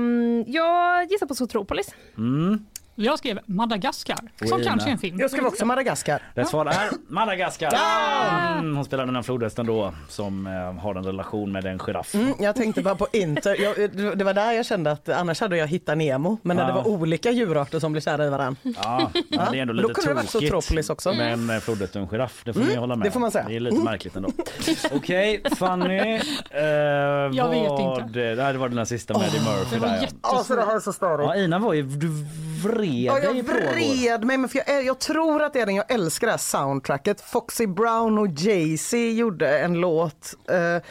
jag 0.54 1.10
gissar 1.10 1.26
på 1.26 1.34
Zootropolis. 1.34 1.94
Mm. 2.18 2.64
Jag 2.98 3.18
skrev 3.18 3.38
Madagaskar, 3.46 4.18
som 4.48 4.60
Ina. 4.60 4.70
kanske 4.70 4.88
är 4.88 4.92
en 4.92 4.98
film. 4.98 5.20
Jag 5.20 5.30
skrev 5.30 5.46
också 5.46 5.64
Madagaskar. 5.64 6.22
Rätt 6.34 6.48
svar 6.48 6.66
är 6.66 6.90
Madagaskar. 7.08 7.70
Ja! 7.72 8.54
Mm, 8.58 8.76
hon 8.76 8.84
spelar 8.84 9.06
den 9.06 9.14
här 9.16 9.22
flodhästen 9.22 9.66
då 9.66 9.92
som 10.08 10.46
eh, 10.46 10.52
har 10.82 10.94
en 10.94 11.04
relation 11.04 11.52
med 11.52 11.64
en 11.66 11.78
giraff. 11.78 12.14
Mm, 12.14 12.34
jag 12.40 12.56
tänkte 12.56 12.82
bara 12.82 12.94
på 12.94 13.06
Inter. 13.12 13.56
Jag, 13.62 13.90
det 14.18 14.24
var 14.24 14.34
där 14.34 14.52
jag 14.52 14.66
kände 14.66 14.90
att 14.90 15.08
annars 15.08 15.40
hade 15.40 15.56
jag 15.56 15.66
hittat 15.66 15.98
Nemo. 15.98 16.38
Men 16.42 16.56
när 16.56 16.62
Ja. 16.62 16.68
det 16.68 16.74
var 16.74 16.86
olika 16.88 17.30
djurarter 17.30 17.78
som 17.80 17.92
blev 17.92 18.00
kära 18.02 18.26
i 18.26 18.30
varandra. 18.30 18.56
Ja, 18.82 19.10
men 19.14 19.52
det 19.52 19.58
är 19.58 19.62
ändå 19.62 19.74
Då 19.74 19.80
lite 19.88 19.94
kunde 19.94 20.10
det 20.10 20.14
varit 20.14 20.30
tokigt 20.32 20.52
Zootropolis 20.52 20.90
också. 20.90 21.12
med 21.14 21.32
en 21.32 21.50
eh, 21.50 21.58
flodhäst 21.58 21.96
och 21.96 22.02
en 22.02 22.08
giraff. 22.08 22.42
Det 22.44 22.52
får 22.52 22.60
Mm, 22.60 22.72
ni 22.72 22.78
hålla 22.80 22.96
med 22.96 23.06
det 23.06 23.10
får 23.10 23.20
man 23.20 23.30
säga. 23.30 23.44
Det 23.48 23.56
är 23.56 23.60
lite 23.60 23.76
Mm. 23.76 23.84
märkligt 23.84 24.16
ändå. 24.16 24.28
Okej, 24.92 25.42
Fanny. 25.56 25.96
Eh, 25.96 26.60
Jag 27.32 27.48
vet 27.50 27.80
inte. 27.80 28.34
Nej, 28.42 28.52
det 28.52 28.58
var 28.58 28.68
den 28.68 28.78
här 28.78 28.84
sista 28.84 29.18
med 29.18 29.28
Eddie 29.28 29.40
Murphy. 29.44 29.74
det 29.76 29.80
var 29.80 29.88
där, 29.88 29.98
ja. 30.02 30.08
Alltså 30.20 30.56
det 30.56 30.62
här 30.64 30.76
är 30.76 30.80
så 30.80 30.92
störigt. 30.92 31.28
Ja, 31.28 31.36
Ina 31.36 31.58
var 31.58 31.72
ju, 31.74 31.82
du 31.82 32.08
vred 32.68 32.85
Ja, 32.86 33.18
jag 33.18 33.34
dig 33.34 33.38
i 33.38 33.42
pågår. 33.42 33.72
vred 33.72 34.24
mig, 34.24 34.38
men 34.38 34.48
för 34.48 34.62
jag, 34.66 34.84
jag 34.84 34.98
tror 34.98 35.42
att 35.42 35.52
det 35.52 35.60
är 35.60 35.66
den 35.66 35.74
jag 35.74 35.90
älskar 35.90 36.26
det 36.26 36.30
här 36.32 36.38
soundtracket. 36.38 37.20
Foxy 37.20 37.66
Brown 37.66 38.18
och 38.18 38.28
Jay-Z 38.28 38.96
gjorde 38.96 39.58
en 39.58 39.74
låt. 39.74 40.34
eh, 40.50 40.82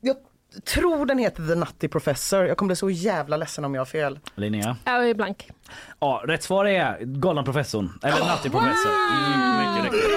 jag 0.00 0.16
tror 0.64 1.06
den 1.06 1.18
heter 1.18 1.46
The 1.46 1.54
Nutty 1.54 1.88
Professor. 1.88 2.46
Jag 2.46 2.56
kommer 2.56 2.66
bli 2.68 2.76
så 2.76 2.90
jävla 2.90 3.36
ledsen 3.36 3.64
om 3.64 3.74
jag 3.74 3.80
har 3.80 3.86
fel. 3.86 4.18
Linnea. 4.34 4.76
Jag 4.84 5.10
är 5.10 5.14
blank. 5.14 5.50
Ja, 6.00 6.22
rätt 6.26 6.42
svar 6.42 6.64
är 6.64 6.98
Galna 7.00 7.42
professorn. 7.42 7.98
Eller 8.02 8.16
Nutty 8.16 8.50
professor. 8.50 8.90
Mm, 9.34 9.74
mycket 9.74 9.92
riktigt. 9.92 10.10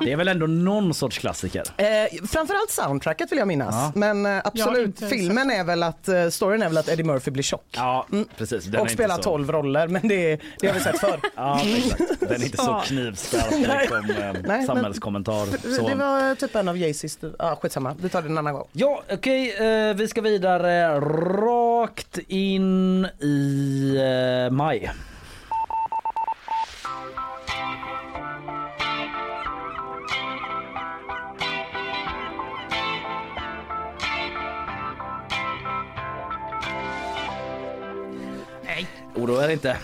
Det 0.00 0.12
är 0.12 0.16
väl 0.16 0.28
ändå 0.28 0.46
någon 0.46 0.94
sorts 0.94 1.18
klassiker? 1.18 1.62
Eh, 1.76 1.86
framförallt 2.26 2.70
soundtracket 2.70 3.32
vill 3.32 3.38
jag 3.38 3.48
minnas. 3.48 3.74
Ja. 3.74 3.92
Men 3.94 4.26
eh, 4.26 4.42
absolut, 4.44 4.86
inte 4.86 5.08
filmen 5.08 5.50
är 5.50 5.64
väl 5.64 5.82
att, 5.82 6.08
eh, 6.08 6.28
storyn 6.28 6.62
är 6.62 6.68
väl 6.68 6.78
att 6.78 6.88
Eddie 6.88 7.04
Murphy 7.04 7.30
blir 7.30 7.42
tjock. 7.42 7.66
Ja, 7.76 8.06
precis. 8.38 8.64
Den 8.64 8.74
är 8.74 8.78
och 8.78 8.84
inte 8.84 8.94
spelar 8.94 9.16
så- 9.16 9.22
12 9.22 9.50
roller, 9.52 9.88
men 9.88 10.08
det, 10.08 10.40
det 10.60 10.66
har 10.66 10.74
vi 10.74 10.80
sett 10.80 10.98
förr. 11.00 11.20
Ja, 11.36 11.60
exakt. 11.76 12.20
Den 12.20 12.30
är 12.40 12.44
inte 12.44 12.56
så 12.56 12.62
Ja. 12.70 12.82
knivskarp 12.86 13.50
liksom, 13.80 13.96
eh, 14.10 14.16
Nej, 14.32 14.42
men- 14.46 14.66
samhällskommentar. 14.66 15.46
Det 15.62 15.74
Så. 15.74 15.82
var 15.82 16.34
typ 16.34 16.54
en 16.54 16.68
av 16.68 16.76
Jay-Z's, 16.76 17.34
ah, 17.38 17.56
skitsamma, 17.56 17.94
vi 18.00 18.08
tar 18.08 18.22
det 18.22 18.28
en 18.28 18.38
annan 18.38 18.54
gång. 18.54 18.68
Ja, 18.72 19.02
okej. 19.12 19.56
eh, 19.90 19.94
vi 19.96 20.08
ska 20.08 20.20
vidare 20.20 21.00
rakt 21.00 22.18
in 22.28 23.04
i 23.20 23.96
eh, 24.46 24.52
maj. 24.52 24.85
Oroa 39.16 39.44
er 39.44 39.48
inte. 39.48 39.76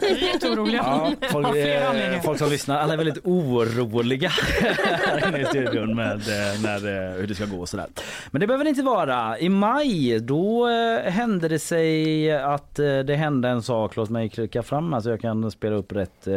vi 0.00 0.06
är 0.06 0.32
jätteoroliga. 0.32 0.82
Ja, 0.86 1.12
folk, 1.30 1.46
Av 1.46 1.52
flera 1.52 1.80
eh, 1.80 1.90
anledningar. 1.90 2.22
folk 2.22 2.38
som 2.38 2.50
lyssnar, 2.50 2.78
alla 2.78 2.92
är 2.92 2.96
väldigt 2.96 3.26
oroliga 3.26 4.28
här 4.28 5.28
inne 5.28 5.40
i 5.40 5.44
studion 5.44 5.94
med 5.96 6.12
eh, 6.12 6.62
när, 6.62 6.76
eh, 6.76 7.12
hur 7.20 7.26
det 7.26 7.34
ska 7.34 7.44
gå 7.44 7.60
och 7.60 7.68
sådär. 7.68 7.86
Men 8.30 8.40
det 8.40 8.46
behöver 8.46 8.64
det 8.64 8.68
inte 8.70 8.82
vara. 8.82 9.38
I 9.38 9.48
maj 9.48 10.20
då 10.20 10.66
hände 11.04 11.48
det 11.48 11.58
sig 11.58 12.32
att 12.32 12.74
det 12.76 13.16
hände 13.16 13.48
en 13.48 13.62
sak. 13.62 13.96
Låt 13.96 14.10
mig 14.10 14.28
klicka 14.28 14.62
fram 14.62 14.92
här 14.92 15.00
så 15.00 15.10
jag 15.10 15.20
kan 15.20 15.50
spela 15.50 15.76
upp 15.76 15.92
rätt 15.92 16.28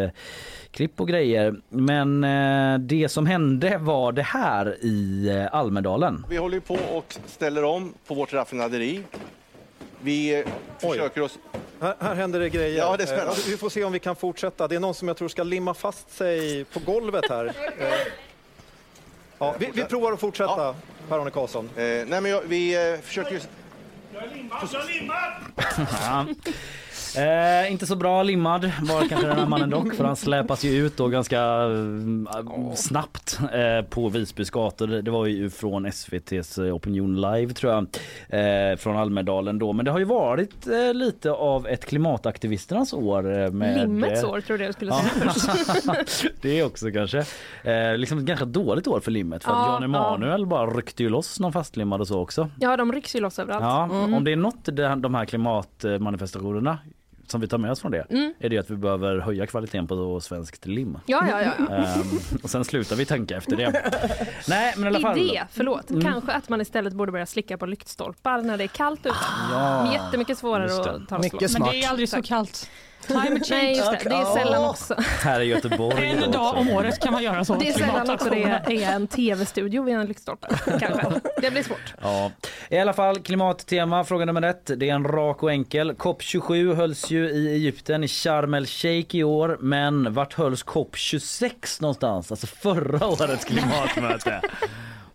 klipp 0.71 1.01
och 1.01 1.08
grejer. 1.08 1.56
Men 1.69 2.21
det 2.88 3.10
som 3.12 3.25
hände 3.25 3.77
var 3.77 4.12
det 4.12 4.21
här 4.21 4.77
i 4.86 5.30
Almedalen. 5.51 6.25
Vi 6.30 6.38
håller 6.38 6.60
på 6.60 6.73
och 6.73 7.15
ställer 7.27 7.63
om 7.63 7.93
på 8.08 8.13
vårt 8.13 8.34
raffinaderi. 8.34 9.03
Vi 10.01 10.39
eh, 10.39 10.45
försöker 10.79 11.21
oss... 11.21 11.38
Här, 11.81 11.95
här 11.99 12.15
händer 12.15 12.39
det 12.39 12.49
grejer. 12.49 12.77
Ja, 12.77 12.97
det 12.97 13.03
är 13.03 13.07
spännande. 13.07 13.31
Eh, 13.31 13.47
Vi 13.47 13.57
får 13.57 13.69
se 13.69 13.83
om 13.83 13.91
vi 13.93 13.99
kan 13.99 14.15
fortsätta. 14.15 14.67
Det 14.67 14.75
är 14.75 14.79
någon 14.79 14.93
som 14.93 15.07
jag 15.07 15.17
tror 15.17 15.27
ska 15.27 15.43
limma 15.43 15.73
fast 15.73 16.12
sig 16.17 16.63
på 16.65 16.79
golvet 16.79 17.29
här. 17.29 17.45
Eh, 17.79 17.93
Ja, 19.39 19.55
vi, 19.60 19.69
vi 19.73 19.83
provar 19.83 20.12
att 20.13 20.19
fortsätta, 20.19 20.75
Per-Arne 21.10 21.31
Karlsson. 21.31 21.69
Eh, 21.75 21.83
nej, 21.83 22.05
men 22.07 22.25
jag, 22.25 22.41
vi 22.41 22.91
eh, 22.93 22.99
försöker 22.99 23.31
ju... 23.31 23.39
Ja. 26.01 26.25
Eh, 27.17 27.71
inte 27.71 27.86
så 27.86 27.95
bra 27.95 28.23
limmad 28.23 28.71
var 28.82 29.08
kanske 29.10 29.27
den 29.27 29.38
här 29.39 29.45
mannen 29.45 29.69
dock 29.69 29.93
för 29.93 30.03
han 30.03 30.15
släpas 30.15 30.63
ju 30.63 30.86
ut 30.86 30.97
då 30.97 31.08
ganska 31.08 31.38
eh, 31.41 32.73
snabbt 32.75 33.39
eh, 33.53 33.86
på 33.89 34.10
Visbys 34.10 34.49
gator. 34.49 34.88
Det 34.88 35.12
var 35.12 35.25
ju 35.25 35.49
från 35.49 35.86
SVTs 35.86 36.58
Opinion 36.58 37.21
Live 37.21 37.53
tror 37.53 37.73
jag 37.73 37.88
eh, 38.71 38.77
från 38.77 38.97
Almedalen 38.97 39.60
då. 39.60 39.73
Men 39.73 39.86
det 39.86 39.91
har 39.91 39.99
ju 39.99 40.06
varit 40.06 40.67
eh, 40.67 40.93
lite 40.93 41.32
av 41.32 41.67
ett 41.67 41.86
klimataktivisternas 41.86 42.93
år. 42.93 43.39
Eh, 43.43 43.51
med, 43.51 43.77
Limmets 43.82 44.23
eh, 44.23 44.30
år 44.30 44.41
trodde 44.41 44.63
jag 44.65 44.73
skulle 44.73 44.91
Ja. 45.25 45.34
säga 45.34 45.95
det 46.41 46.60
är 46.60 46.65
också 46.65 46.91
kanske. 46.91 47.17
Eh, 47.63 47.97
liksom 47.97 48.17
ett 48.17 48.25
ganska 48.25 48.45
dåligt 48.45 48.88
år 48.88 48.99
för 48.99 49.12
limmet 49.12 49.43
för 49.43 49.51
att 49.51 49.58
Ja, 49.58 49.73
Jan 49.73 49.84
Emanuel 49.84 50.45
bara 50.45 50.65
ryckte 50.69 51.03
ju 51.03 51.10
loss 51.10 51.39
någon 51.39 51.53
fastlimmad 51.53 52.01
och 52.01 52.08
så 52.08 52.19
också. 52.19 52.49
Ja, 52.60 52.77
de 52.77 52.91
rycks 52.91 53.15
ju 53.15 53.19
loss 53.19 53.39
överallt. 53.39 53.63
Ja, 53.63 53.84
Mm. 53.84 54.13
om 54.13 54.23
det 54.23 54.32
är 54.32 54.36
något 54.36 54.65
de 55.01 55.15
här 55.15 55.25
klimatmanifestationerna 55.25 56.77
som 57.28 57.42
vi 57.42 57.48
tar 57.48 57.58
med 57.58 57.72
oss 57.72 57.82
från 57.82 57.92
det 57.92 58.06
Mm. 58.10 58.34
är 58.40 58.50
det 58.50 58.58
att 58.58 58.70
vi 58.70 58.76
behöver 58.76 59.18
höja 59.20 59.48
kvaliteten 59.48 59.88
på 59.88 60.20
svenskt 60.22 60.66
lim. 60.66 60.98
Ja, 61.06 61.24
ja, 61.30 61.42
ja, 61.42 61.52
ja. 61.70 61.76
Ehm, 61.76 62.02
och 62.44 62.50
sen 62.50 62.66
slutar 62.66 62.96
vi 62.96 63.06
tänka 63.06 63.38
efter 63.38 63.56
det. 63.56 63.72
Nej 64.48 64.74
men 64.78 64.84
i 64.84 64.88
alla 64.88 65.00
fall. 65.00 65.18
Idé, 65.18 65.44
förlåt. 65.52 65.90
Mm. 65.90 66.02
Kanske 66.02 66.32
att 66.32 66.50
man 66.50 66.62
istället 66.62 66.94
borde 66.94 67.12
börja 67.12 67.26
slicka 67.26 67.58
på 67.58 67.66
lyktstolpar 67.66 68.42
när 68.42 68.58
det 68.58 68.63
är 68.63 68.68
kallt 68.68 69.00
ute. 69.06 69.16
Ja, 69.52 69.94
Jättemycket 69.94 70.38
svårare 70.38 70.66
att 70.96 71.08
ta 71.10 71.18
Mycket 71.20 71.40
slå. 71.40 71.48
smart. 71.50 71.60
Men 71.72 71.80
det 71.80 71.86
är 71.86 71.90
aldrig 71.90 72.10
så 72.10 72.22
kallt. 72.22 72.70
Climate 73.08 73.46
change. 73.46 73.62
Nej, 73.62 73.78
just 73.78 73.91
det. 73.91 74.10
Det 74.10 74.15
är 74.15 74.26
sällan 74.26 74.70
också. 74.70 74.96
Här 75.24 75.39
i 75.39 75.46
Göteborg. 75.46 76.08
En 76.08 76.32
dag 76.32 76.58
om 76.58 76.70
året 76.70 77.00
kan 77.00 77.13
man 77.13 77.24
göra 77.24 77.46
så. 77.46 77.56
Det 77.56 77.70
är 77.70 77.74
sällan 77.74 78.10
också 78.10 78.30
det 78.30 78.43
är 78.43 78.93
en 78.96 79.08
tv-studio 79.08 79.84
vid 79.84 79.96
en 79.96 80.06
lyktstolpe. 80.06 80.48
Kanske. 80.65 81.22
Det 81.41 81.52
blir 81.52 81.63
svårt. 81.63 81.93
Ja. 82.02 82.32
I 82.70 82.80
alla 82.80 82.93
fall 82.93 83.20
klimattema, 83.20 84.04
fråga 84.04 84.26
nummer 84.26 84.41
ett. 84.41 84.72
Det 84.78 84.89
är 84.89 84.93
en 84.93 85.04
rak 85.04 85.43
och 85.43 85.52
enkel. 85.52 85.91
COP27 85.91 86.76
hölls 86.76 87.12
ju 87.12 87.30
i 87.30 87.54
Egypten 87.54 88.04
i 88.04 88.08
Sharm 88.08 88.54
el 88.54 88.65
Sheikh 88.65 89.15
i 89.15 89.24
år. 89.24 89.58
Men 89.62 90.13
vart 90.13 90.34
hölls 90.34 90.65
COP26 90.65 91.82
någonstans? 91.82 92.32
Alltså 92.32 92.48
förra 92.48 93.08
årets 93.08 93.46
klimatmöte. 93.46 94.41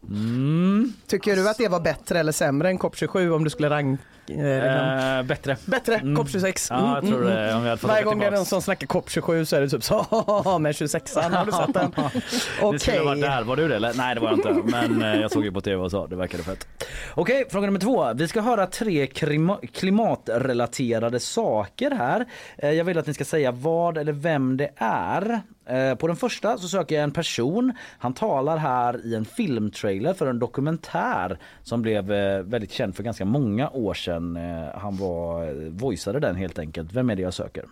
Mm. 0.08 0.92
Tycker 1.06 1.36
du 1.36 1.48
att 1.48 1.58
det 1.58 1.68
var 1.68 1.80
bättre 1.80 2.18
eller 2.20 2.32
sämre 2.32 2.68
än 2.68 2.78
COP27 2.78 3.30
om 3.30 3.44
du 3.44 3.50
skulle 3.50 3.70
rank... 3.70 4.00
Eh, 4.28 4.36
liksom- 4.36 5.16
Eh, 5.18 5.22
bättre. 5.22 5.56
Bättre, 5.64 5.94
Mm. 5.94 6.16
COP26. 6.22 6.66
Ja, 6.70 6.94
jag 6.94 7.06
tror 7.08 7.20
det. 7.24 7.54
Om 7.54 7.62
vi 7.62 7.68
hade 7.68 7.80
fått 7.80 7.90
Varje 7.90 8.04
gång 8.04 8.18
det 8.18 8.26
är 8.26 8.30
någon 8.30 8.44
som 8.44 8.62
snackar 8.62 8.86
COP27 8.86 9.44
så 9.44 9.56
är 9.56 9.60
det 9.60 9.68
typ 9.68 9.82
så 9.84 10.06
"Haha, 10.10 10.58
med 10.58 10.72
26an, 10.72 11.30
har 11.36 11.46
du 11.46 11.52
sett 11.52 11.74
den? 11.74 11.90
Det 12.72 12.78
skulle 12.78 12.98
ha 12.98 13.04
varit 13.04 13.18
Okej. 13.18 13.30
där. 13.30 13.42
Var 13.42 13.56
du 13.56 13.68
det? 13.68 13.76
Eller? 13.76 13.94
Nej 13.94 14.14
det 14.14 14.20
var 14.20 14.28
jag 14.28 14.38
inte. 14.38 14.52
Men 14.64 15.02
eh, 15.02 15.20
jag 15.20 15.30
såg 15.30 15.44
ju 15.44 15.52
på 15.52 15.60
tv 15.60 15.76
och 15.82 15.90
sa 15.90 16.06
det 16.06 16.16
verkade 16.16 16.42
fett. 16.42 16.68
Okej, 17.14 17.44
fråga 17.50 17.66
nummer 17.66 17.80
två. 17.80 18.12
Vi 18.14 18.28
ska 18.28 18.40
höra 18.40 18.66
tre 18.66 19.06
klima- 19.06 19.58
klimatrelaterade 19.72 21.20
saker 21.20 21.90
här. 21.90 22.26
Eh, 22.58 22.70
Jag 22.70 22.84
vill 22.84 22.98
att 22.98 23.06
ni 23.06 23.14
ska 23.14 23.24
säga 23.24 23.52
vad 23.52 23.98
eller 23.98 24.12
vem 24.12 24.56
det 24.56 24.70
är. 24.76 25.40
Eh, 25.72 25.94
På 25.94 26.06
den 26.06 26.16
första 26.16 26.58
så 26.58 26.68
söker 26.68 26.94
jag 26.94 27.04
en 27.04 27.11
person. 27.11 27.72
Han 27.98 28.14
talar 28.14 28.56
här 28.56 29.06
i 29.06 29.14
en 29.14 29.24
filmtrailer 29.24 30.14
för 30.14 30.26
en 30.26 30.38
dokumentär 30.38 31.38
som 31.62 31.82
blev 31.82 32.12
eh, 32.12 32.42
väldigt 32.42 32.72
känd 32.72 32.96
för 32.96 33.02
ganska 33.02 33.24
många 33.24 33.70
år 33.70 33.94
sedan. 33.94 34.37
Eh, 34.37 34.78
Han 34.78 34.96
var, 34.96 35.52
voiceade 35.70 36.20
den 36.20 36.37
helt 36.37 36.58
enkelt. 36.58 36.92
Vem 36.92 37.11
är 37.11 37.16
det 37.16 37.22
jag 37.22 37.35
söker? 37.35 37.64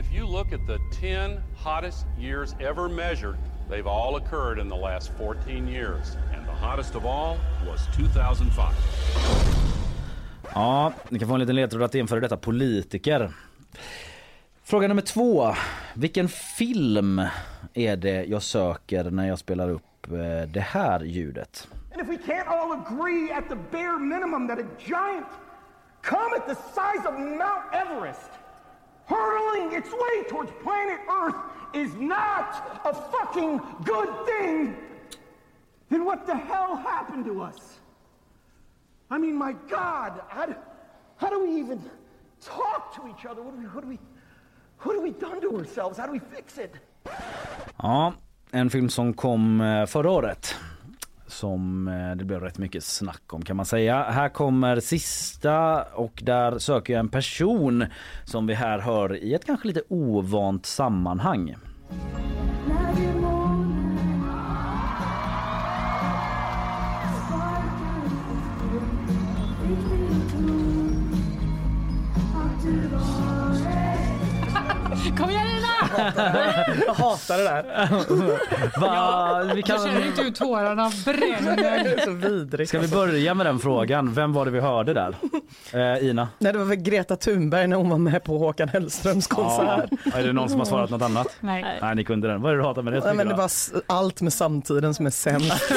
If 0.00 0.14
you 0.18 0.26
look 0.32 0.46
at 0.52 0.60
the 0.66 1.00
10 1.00 1.40
hottest 1.64 2.06
years 2.20 2.52
ever 2.54 2.88
measured, 2.88 3.36
they've 3.70 3.88
all 3.88 4.14
occurred 4.22 4.58
in 4.58 4.70
the 4.70 4.76
last 4.78 5.10
14 5.18 5.68
years. 5.68 6.16
And 6.36 6.46
the 6.46 6.66
hottest 6.66 6.94
of 6.96 7.04
all 7.04 7.36
was 7.70 7.86
2005. 7.96 8.64
Ja, 10.54 10.92
ni 11.08 11.18
kan 11.18 11.28
få 11.28 11.34
en 11.34 11.40
liten 11.40 11.56
ledtråd 11.56 11.82
att 11.82 11.92
det 11.92 11.98
är 11.98 12.00
en 12.00 12.08
före 12.08 12.20
detta 12.20 12.36
politiker. 12.36 13.30
Fråga 14.66 14.88
nummer 14.88 15.02
två. 15.02 15.54
Vilken 15.94 16.28
film 16.28 17.22
är 17.74 17.96
det 17.96 18.24
jag 18.24 18.42
söker 18.42 19.10
när 19.10 19.28
jag 19.28 19.38
spelar 19.38 19.70
upp 19.70 20.06
eh, 20.10 20.48
det 20.48 20.60
här 20.60 21.00
ljudet? 21.00 21.68
And 21.92 22.02
if 22.02 22.08
we 22.08 22.32
can't 22.32 22.48
all 22.48 22.72
agree 22.72 23.32
at 23.32 23.48
the 23.48 23.56
bare 23.56 23.98
minimum 23.98 24.48
that 24.48 24.58
a 24.58 24.66
giant 24.78 25.26
comet 26.02 26.46
the 26.46 26.54
size 26.54 27.08
of 27.08 27.14
Mount 27.14 27.64
Everest 27.72 28.30
hurtling 29.06 29.78
its 29.78 29.90
way 29.92 30.24
towards 30.30 30.50
planet 30.62 31.00
Earth 31.22 31.36
is 31.74 31.94
not 31.94 32.80
a 32.84 32.94
fucking 33.12 33.60
good 33.84 34.08
thing, 34.26 34.76
then 35.90 36.04
what 36.04 36.26
the 36.26 36.36
hell 36.36 36.76
happened 36.76 37.24
to 37.26 37.42
us? 37.42 37.80
I 39.10 39.18
mean, 39.18 39.36
my 39.36 39.54
God, 39.68 40.22
how 40.28 40.46
do, 40.46 40.54
how 41.16 41.30
do 41.30 41.44
we 41.44 41.60
even 41.60 41.82
talk 42.40 42.94
to 42.96 43.08
each 43.08 43.26
other? 43.26 43.42
What 43.42 43.54
do 43.54 43.60
we, 43.60 43.66
what 43.66 43.82
do 43.82 43.88
we, 43.88 43.98
what 44.82 44.96
have 44.96 45.04
we 45.04 45.10
done 45.20 45.40
to 45.40 45.56
ourselves? 45.56 45.98
How 45.98 46.06
do 46.06 46.12
we 46.12 46.20
fix 46.36 46.58
it? 46.58 46.72
Ja, 47.76 48.12
en 48.50 48.70
film 48.70 48.88
som 48.88 49.14
kom 49.14 49.60
eh, 49.60 49.86
förra 49.86 50.10
året. 50.10 50.54
som 51.26 51.88
eh, 51.88 52.16
det 52.16 52.24
blev 52.24 52.40
rätt 52.40 52.58
mycket 52.58 52.84
snack 52.84 53.32
om 53.32 53.42
kan 53.42 53.56
man 53.56 53.66
säga. 53.66 54.02
Här 54.02 54.28
kommer 54.28 54.80
sista 54.80 55.82
och 55.82 56.22
där 56.24 56.58
söker 56.58 56.92
jag 56.92 57.00
en 57.00 57.08
person 57.08 57.84
som 58.24 58.46
vi 58.46 58.54
här 58.54 58.78
hör 58.78 59.16
i 59.16 59.34
ett 59.34 59.44
kanske 59.44 59.68
lite 59.68 59.82
ovant 59.88 60.66
sammanhang. 60.66 61.56
Kom 75.16 75.30
igen 75.30 75.46
Ina! 75.46 75.53
Jag 76.86 76.94
hatar 76.94 77.38
det 77.38 77.44
där. 77.44 78.80
Va, 78.80 79.42
vi 79.54 79.60
Jag 79.60 79.64
kan... 79.64 79.78
känner 79.78 80.06
inte 80.06 80.22
hur 80.22 80.30
tårarna 80.30 80.92
bränner. 81.04 82.00
så 82.04 82.10
vidrigt. 82.10 82.68
Ska 82.68 82.78
vi 82.78 82.88
börja 82.88 83.34
med 83.34 83.46
den 83.46 83.58
frågan? 83.58 84.14
Vem 84.14 84.32
var 84.32 84.44
det 84.44 84.50
vi 84.50 84.60
hörde 84.60 84.94
där? 84.94 85.16
Eh, 85.72 86.08
Ina? 86.08 86.28
Nej, 86.38 86.52
det 86.52 86.58
var 86.58 86.66
väl 86.66 86.76
Greta 86.76 87.16
Thunberg 87.16 87.66
när 87.66 87.76
hon 87.76 87.90
var 87.90 87.98
med 87.98 88.24
på 88.24 88.38
Håkan 88.38 88.68
Hellströms 88.68 89.26
konsert. 89.26 89.90
Är 90.14 90.22
det 90.26 90.32
någon 90.32 90.48
som 90.48 90.58
har 90.58 90.66
svarat 90.66 90.90
något 90.90 91.02
annat? 91.02 91.26
Nej. 91.40 91.78
Nej, 91.82 91.94
ni 91.94 92.04
kunde 92.04 92.28
den. 92.28 92.42
Vad 92.42 92.52
är 92.52 92.56
det 92.56 92.62
du 92.62 92.66
hatar 92.66 92.82
med 92.82 92.92
det? 92.92 93.00
Nej, 93.04 93.14
men 93.14 93.28
det 93.28 93.34
var 93.34 93.50
allt 93.86 94.20
med 94.20 94.32
samtiden 94.32 94.94
som 94.94 95.06
är 95.06 95.10
sämst. 95.10 95.52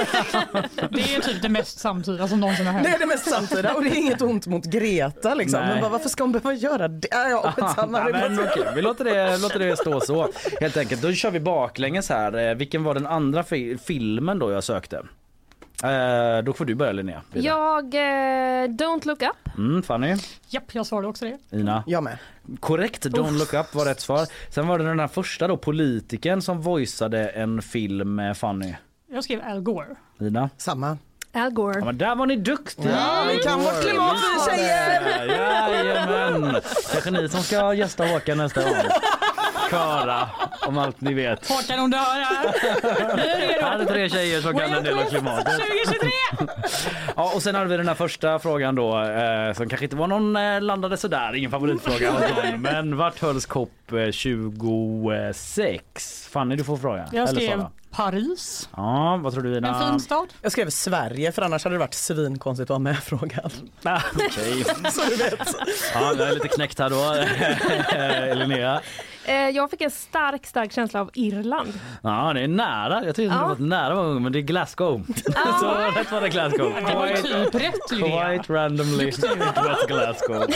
Det 0.89 1.15
är 1.15 1.21
typ 1.21 1.41
det 1.41 1.49
mest 1.49 1.79
samtida 1.79 2.27
som 2.27 2.39
någonsin 2.39 2.65
har 2.65 2.73
hänt. 2.73 2.87
Det 2.87 2.93
är 2.95 2.99
det 2.99 3.05
mest 3.05 3.29
samtida 3.29 3.73
och 3.73 3.83
det 3.83 3.89
är 3.89 3.95
inget 3.95 4.21
ont 4.21 4.47
mot 4.47 4.65
Greta 4.65 5.33
liksom. 5.35 5.59
Nej. 5.59 5.69
Men 5.73 5.81
bara, 5.81 5.91
varför 5.91 6.09
ska 6.09 6.23
hon 6.23 6.31
behöva 6.31 6.53
göra 6.53 6.87
det? 6.87 7.07
Ja, 7.11 7.29
Ja. 7.29 7.53
Ja, 7.77 7.85
men, 7.85 8.39
okej, 8.39 8.63
vi 8.75 8.81
låter 8.81 9.05
det, 9.05 9.37
låter 9.37 9.59
det 9.59 9.77
stå 9.77 9.99
så 10.07 10.29
helt 10.61 10.77
enkelt. 10.77 11.01
Då 11.01 11.11
kör 11.13 11.31
vi 11.31 11.39
baklänges 11.39 12.09
här. 12.09 12.49
Eh, 12.49 12.55
Vilken 12.55 12.83
var 12.83 12.93
den 12.93 13.07
andra 13.07 13.43
fi- 13.43 13.77
filmen 13.77 14.39
då 14.39 14.51
jag 14.51 14.63
sökte? 14.63 14.95
Eh, 15.83 16.43
då 16.43 16.53
får 16.53 16.65
du 16.65 16.75
börja 16.75 16.91
Linnea. 16.91 17.21
Vidare. 17.31 17.47
Jag, 17.47 17.93
eh, 17.95 18.67
Don't 18.67 19.07
look 19.07 19.21
up. 19.21 19.57
Mm, 19.57 19.83
Fanny, 19.83 20.15
Japp, 20.49 20.63
jag 20.75 20.85
svarade 20.85 21.07
också 21.07 21.25
det. 21.25 21.57
Ina. 21.57 21.83
Jag 21.87 22.03
med. 22.03 22.17
Korrekt, 22.59 23.05
Don't 23.05 23.37
look 23.39 23.53
up 23.53 23.75
var 23.75 23.85
rätt 23.85 23.99
svar. 23.99 24.27
Sen 24.53 24.67
var 24.67 24.79
det 24.79 24.85
den 24.85 24.99
här 24.99 25.07
första 25.07 25.47
då, 25.47 25.57
politikern 25.57 26.41
som 26.41 26.61
voiceade 26.61 27.29
en 27.29 27.61
film 27.61 28.15
med 28.15 28.37
Fanny. 28.37 28.73
Jag 29.11 29.23
skrev 29.23 29.41
Al 29.45 29.59
Gore. 29.61 29.95
Ina. 30.21 30.49
Samma. 30.57 30.97
Al 31.33 31.49
Gore. 31.51 31.79
Ja, 31.79 31.85
men 31.85 31.97
där 31.97 32.15
var 32.15 32.25
ni 32.25 32.35
duktiga! 32.35 32.91
Ja, 32.91 33.25
vi 33.31 33.37
kan 33.37 33.59
vårt 33.59 33.81
klimat 33.81 34.15
vi 34.17 34.51
tjejer! 34.51 35.25
Jajamän! 35.27 36.61
Kanske 36.91 37.11
ni 37.11 37.29
som 37.29 37.43
ska 37.43 37.73
gästa 37.73 38.05
Håkan 38.05 38.37
nästa 38.37 38.61
gång. 38.63 38.73
Köra 39.69 40.29
om 40.67 40.77
allt 40.77 41.01
ni 41.01 41.13
vet. 41.13 41.49
Håkan 41.49 41.79
om 41.79 41.89
du 41.89 41.97
hör 41.97 42.21
här. 42.21 42.53
Nu 43.15 43.21
är 43.23 43.77
det 43.77 43.85
tre 43.85 44.09
tjejer 44.09 44.41
som 44.41 44.57
kan 44.57 44.73
en 44.73 44.83
del 44.83 44.99
av 44.99 45.03
klimatet. 45.03 45.53
2023! 45.85 46.09
Ja, 47.15 47.31
och 47.35 47.43
sen 47.43 47.55
hade 47.55 47.67
vi 47.69 47.77
den 47.77 47.87
här 47.87 47.95
första 47.95 48.39
frågan 48.39 48.75
då 48.75 49.03
eh, 49.03 49.53
som 49.53 49.69
kanske 49.69 49.85
inte 49.85 49.95
var 49.95 50.07
någon 50.07 50.35
eh, 50.35 50.61
landade 50.61 50.97
sådär, 50.97 51.35
ingen 51.35 51.51
favoritfråga 51.51 52.13
någon. 52.13 52.61
Men 52.61 52.97
vart 52.97 53.19
hölls 53.21 53.45
COP 53.45 53.91
eh, 53.91 54.11
26? 54.11 56.27
Fanny 56.31 56.55
du 56.55 56.63
får 56.63 56.77
fråga. 56.77 57.07
Jag 57.11 57.29
Eller 57.29 57.41
skrev 57.41 57.57
Sara. 57.57 57.71
Paris. 57.91 58.69
Ja, 58.77 59.19
vad 59.23 59.33
tror 59.33 59.43
du 59.43 59.57
Ina? 59.57 59.83
En 59.83 59.89
fin 59.91 59.99
stad. 59.99 60.27
Jag 60.41 60.51
skrev 60.51 60.69
Sverige 60.69 61.31
för 61.31 61.41
annars 61.41 61.63
hade 61.63 61.75
det 61.75 61.79
varit 61.79 61.93
svinkonstigt 61.93 62.69
att 62.69 62.73
ha 62.75 62.79
med 62.79 62.97
frågan. 63.03 63.51
Ah, 63.83 64.01
Okej. 64.15 64.63
Så 64.91 65.01
du 65.09 65.15
vet. 65.15 65.55
Ja, 65.93 66.13
jag 66.17 66.29
är 66.29 66.33
lite 66.33 66.47
knäckt 66.47 66.79
här 66.79 66.89
då. 66.89 67.15
Linnea. 68.35 68.81
Eh, 69.27 69.49
jag 69.49 69.69
fick 69.71 69.81
en 69.81 69.91
stark, 69.91 70.45
stark 70.45 70.71
känsla 70.71 71.01
av 71.01 71.09
Irland. 71.13 71.73
Ja, 72.01 72.31
det 72.33 72.41
är 72.41 72.47
nära. 72.47 73.05
Jag 73.05 73.15
tyckte 73.15 73.33
det 73.35 73.39
Ja. 73.41 73.47
var 73.47 73.55
nära 73.67 73.95
många 73.95 74.07
gånger, 74.07 74.19
men 74.19 74.31
det 74.31 74.39
är 74.39 74.41
Glasgow. 74.41 75.05
Så 75.59 75.67
rätt 75.99 76.11
var 76.11 76.21
det 76.21 76.29
Glasgow. 76.29 76.73
Det 76.87 76.95
var 76.95 77.07
typ 77.07 77.55
rätt. 77.55 77.89
Quite 77.89 78.53
randomly 78.53 79.07
it 79.07 79.19
was 79.55 79.85
Glasgow. 79.87 80.45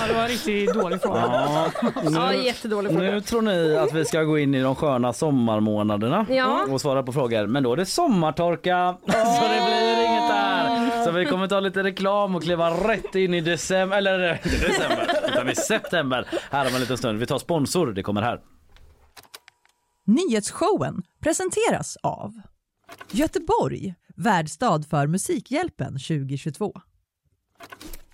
Ja, 0.00 0.06
det 0.08 0.14
var 0.14 0.22
en 0.22 0.28
riktigt 0.28 0.74
dålig 0.74 1.02
fråga. 1.02 1.20
Ja, 1.20 1.66
Ja, 2.04 2.30
nu, 2.30 2.36
jättedålig 2.44 2.92
fråga. 2.92 3.10
nu 3.10 3.20
tror 3.20 3.42
ni 3.42 3.76
att 3.76 3.92
vi 3.92 4.04
ska 4.04 4.22
gå 4.22 4.38
in 4.38 4.54
i 4.54 4.62
de 4.62 4.74
sköna 4.74 5.12
sommarmånaderna 5.12 6.26
Ja. 6.30 6.66
och 6.70 6.80
svara 6.80 7.02
på 7.02 7.12
frågor. 7.12 7.46
Men 7.46 7.62
då 7.62 7.72
är 7.72 7.76
det 7.76 7.86
sommartorka, 7.86 8.94
så 9.06 9.12
det 9.42 9.62
blir 9.66 10.04
inget 10.06 10.28
där. 10.28 11.04
Så 11.04 11.10
vi 11.10 11.24
kommer 11.24 11.46
ta 11.48 11.60
lite 11.60 11.82
reklam 11.82 12.34
och 12.36 12.42
kliva 12.42 12.70
rätt 12.70 13.14
in 13.14 13.34
i 13.34 13.40
december, 13.40 13.96
eller 13.98 14.32
inte 14.44 14.66
december, 14.66 15.06
utan 15.28 15.50
i 15.50 15.54
september. 15.54 16.26
Här 16.50 16.66
om 16.68 16.74
en 16.74 16.80
liten 16.80 16.98
stund. 16.98 17.13
Vi 17.18 17.26
tar 17.26 17.38
sponsor, 17.38 17.92
det 17.92 18.02
kommer 18.02 18.22
här. 18.22 18.40
Nyhetsshowen 20.06 21.02
presenteras 21.20 21.96
av 22.02 22.40
Göteborg, 23.10 23.94
värdstad 24.16 24.82
för 24.82 25.06
Musikhjälpen 25.06 25.92
2022. 25.92 26.80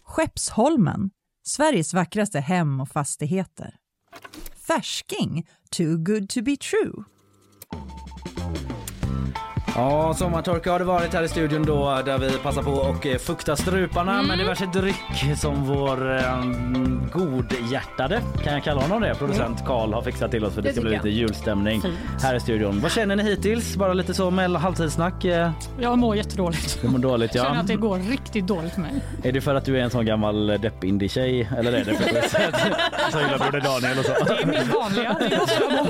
Skeppsholmen, 0.02 1.10
Sveriges 1.42 1.94
vackraste 1.94 2.40
hem 2.40 2.80
och 2.80 2.88
fastigheter. 2.88 3.76
Färsking, 4.66 5.48
too 5.70 5.96
good 5.96 6.28
to 6.28 6.42
be 6.42 6.56
true. 6.56 7.04
Ja, 9.80 10.14
sommartorka 10.14 10.72
har 10.72 10.78
det 10.78 10.84
varit 10.84 11.14
här 11.14 11.22
i 11.22 11.28
studion 11.28 11.62
då 11.64 12.02
där 12.04 12.18
vi 12.18 12.30
passar 12.30 12.62
på 12.62 12.70
och 12.70 13.06
eh, 13.06 13.18
fukta 13.18 13.56
struparna 13.56 14.12
Mm. 14.14 14.26
med 14.26 14.38
diverse 14.38 14.66
dryck 14.66 15.38
som 15.40 15.64
vår 15.64 16.16
eh, 16.16 16.44
godhjärtade, 17.12 18.20
kan 18.44 18.52
jag 18.52 18.64
kalla 18.64 18.80
honom 18.80 19.00
det, 19.02 19.14
producent 19.14 19.64
Karl 19.66 19.92
har 19.92 20.02
fixat 20.02 20.30
till 20.30 20.44
oss 20.44 20.54
för 20.54 20.62
det, 20.62 20.68
Det 20.68 20.72
ska 20.72 20.80
bli 20.82 20.90
lite 20.90 21.08
julstämning 21.08 21.80
Fint. 21.82 21.94
här 22.22 22.34
i 22.34 22.40
studion. 22.40 22.80
Vad 22.80 22.92
känner 22.92 23.16
ni 23.16 23.22
hittills? 23.22 23.76
Bara 23.76 23.92
lite 23.94 24.14
så 24.14 24.30
med 24.30 24.50
halvtidssnack? 24.56 25.24
eh, 25.24 25.50
Jag 25.80 25.98
mår 25.98 26.16
jättedåligt. 26.16 26.78
Det 26.82 26.88
mår 26.88 26.98
dåligt 26.98 27.34
Jag 27.34 27.44
känner 27.44 27.56
ja. 27.56 27.60
att 27.62 27.66
det 27.68 27.76
går 27.76 27.98
riktigt 27.98 28.46
dåligt 28.46 28.72
för 28.74 28.80
mig. 28.80 28.92
Är 29.22 29.32
det 29.32 29.40
för 29.40 29.54
att 29.54 29.64
du 29.64 29.78
är 29.78 29.82
en 29.82 29.90
sån 29.90 30.06
gammal 30.06 30.46
depp-indie-tjej 30.46 31.48
eller 31.58 31.72
är 31.72 31.84
det 31.84 31.94
för 31.94 32.04
att 32.04 32.62
du 32.64 33.12
så 33.12 33.18
gillar 33.20 33.38
Broder 33.38 33.60
Daniel 33.60 33.98
och 33.98 34.04
så? 34.04 34.12
Det 34.24 34.42
är 34.42 34.46
min 34.46 34.68
vanliga. 34.80 35.16
Det 35.30 35.38
måste 35.38 35.62
jag 35.62 35.72
må. 35.72 35.86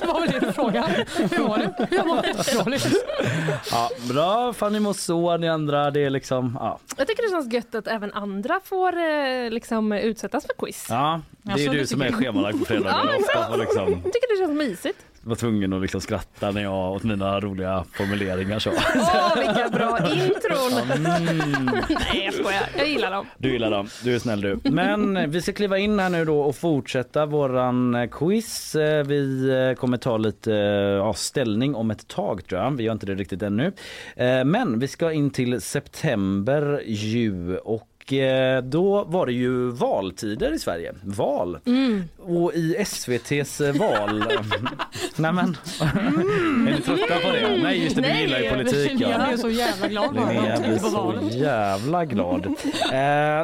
Det 0.00 0.06
var 0.06 0.20
väl 0.20 0.30
det 0.30 0.46
du 0.46 0.52
frågade. 0.52 1.04
Hur 1.30 1.38
mår 1.48 1.58
du? 1.58 1.96
Jag 1.96 2.06
mår 2.06 2.26
jättedåligt. 2.26 2.86
Ja, 3.70 3.90
bra 4.08 4.52
Fanny 4.52 4.94
så, 4.94 5.36
ni 5.36 5.48
andra 5.48 5.90
det 5.90 6.04
är 6.04 6.10
liksom, 6.10 6.56
ja. 6.60 6.78
Jag 6.96 7.08
tycker 7.08 7.22
det 7.22 7.30
känns 7.30 7.52
gött 7.52 7.74
att 7.74 7.86
även 7.86 8.12
andra 8.12 8.60
får 8.64 8.96
eh, 8.96 9.50
liksom 9.50 9.92
utsättas 9.92 10.46
för 10.46 10.66
quiz. 10.66 10.86
Ja, 10.88 11.20
det 11.42 11.50
är 11.50 11.52
Alltså, 11.52 11.70
du 11.70 11.86
som 11.86 12.02
är 12.02 12.12
schemalagd 12.12 12.58
på 12.58 12.64
fredagar 12.64 13.06
Ja, 13.34 13.56
liksom 13.56 13.90
Jag 14.04 14.12
tycker 14.12 14.36
det 14.40 14.46
känns 14.46 14.58
mysigt. 14.58 14.98
Var 15.22 15.34
tvungen 15.36 15.72
att 15.72 15.82
liksom 15.82 16.00
skratta 16.00 16.50
när 16.50 16.62
jag 16.62 16.92
åt 16.92 17.02
mina 17.02 17.40
roliga 17.40 17.84
formuleringar 17.92 18.58
så. 18.58 18.70
Åh, 18.70 19.36
vilka 19.38 19.68
bra 19.72 19.98
intron! 20.14 20.90
Mm, 21.06 21.64
Nej, 21.88 22.22
jag 22.24 22.34
skojar. 22.34 22.62
Jag 22.76 22.88
gillar 22.88 23.10
dem. 23.10 23.26
du 23.38 23.52
gillar 23.52 23.70
dem, 23.70 23.88
du 24.04 24.14
är 24.14 24.18
snäll 24.18 24.40
du. 24.40 24.58
Men 24.64 25.30
vi 25.30 25.42
ska 25.42 25.52
kliva 25.52 25.78
in 25.78 25.98
här 25.98 26.10
nu 26.10 26.24
då 26.24 26.40
och 26.40 26.56
fortsätta 26.56 27.26
våran 27.26 28.08
quiz. 28.12 28.74
Eh, 28.74 29.04
Vi 29.06 29.50
eh, 29.70 29.74
kommer 29.80 29.96
ta 29.96 30.16
lite 30.16 30.50
ja, 30.98 31.14
ställning 31.14 31.74
om 31.74 31.90
ett 31.90 32.08
tag 32.08 32.46
tror 32.46 32.60
jag. 32.60 32.70
Vi 32.70 32.84
gör 32.84 32.92
inte 32.92 33.06
det 33.06 33.14
riktigt 33.14 33.42
ännu. 33.42 33.72
Eh, 34.16 34.44
Men 34.44 34.78
vi 34.78 34.88
ska 34.88 35.12
in 35.12 35.30
till 35.30 35.60
september 35.60 36.82
ju 36.86 37.58
och 37.58 37.86
eh, 38.12 38.62
då 38.62 39.04
var 39.04 39.26
det 39.26 39.32
ju 39.32 39.70
valtider 39.70 40.52
i 40.52 40.58
Sverige. 40.58 40.94
Val. 41.02 41.58
Mm. 41.66 42.04
Och 42.18 42.54
i 42.54 42.76
SVTs 42.78 43.60
val... 43.60 44.24
Nej 45.16 45.32
men, 45.32 45.56
är 45.80 46.70
ni 46.74 46.80
trötta 46.80 47.14
på 47.14 47.32
det? 47.32 47.62
Nej 47.62 47.84
just 47.84 47.96
det, 47.96 48.02
du 48.02 48.08
Nej, 48.08 48.20
gillar 48.22 48.38
ju 48.38 48.50
politik. 48.50 48.92
Jag 49.00 49.10
Ja. 49.10 49.26
blev 49.28 49.36
så 49.36 49.50
jävla 49.50 49.88
glad 49.88 50.14
Linnea 50.14 50.58
blir 50.60 50.78
på 50.78 50.88
så 50.88 51.14
jävla 51.30 52.04
glad. 52.04 52.46
Eh, 52.92 52.98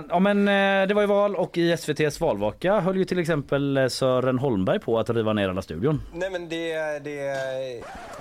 ja, 0.08 0.18
men, 0.18 0.48
eh, 0.48 0.88
det 0.88 0.94
var 0.94 1.02
ju 1.02 1.06
val 1.06 1.36
och 1.36 1.58
i 1.58 1.72
SVTs 1.72 2.20
valvaka 2.20 2.80
höll 2.80 2.96
ju 2.96 3.04
till 3.04 3.18
exempel 3.18 3.76
eh, 3.76 3.86
Sören 3.86 4.38
Holmberg 4.38 4.78
på 4.80 4.98
att 4.98 5.10
riva 5.10 5.32
ner 5.32 5.48
hela 5.48 5.62
studion. 5.62 6.02
Nej 6.14 6.30
men 6.30 6.48
det, 6.48 6.74
det... 7.04 7.14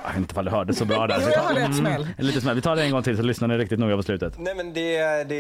Jag 0.03 0.09
vet 0.09 0.17
inte 0.17 0.31
ifall 0.31 0.45
det 0.45 0.51
hördes 0.51 0.77
så 0.77 0.85
bra 0.85 1.07
där. 1.07 1.17
Jo, 1.21 1.27
jag 1.33 1.41
hörde 1.41 1.61
ett 1.61 1.75
smäll. 1.75 2.07
en 2.17 2.25
liten 2.25 2.41
smäll. 2.41 2.55
Vi 2.55 2.61
tar 2.61 2.75
det 2.75 2.83
en 2.83 2.91
gång 2.91 3.03
till 3.03 3.17
så 3.17 3.23
lyssnar 3.23 3.47
ni 3.47 3.57
riktigt 3.57 3.79
noga 3.79 3.95
på 3.95 4.03
slutet. 4.03 4.33
Nej 4.39 4.55
men 4.55 4.73
det, 4.73 5.23
det... 5.29 5.39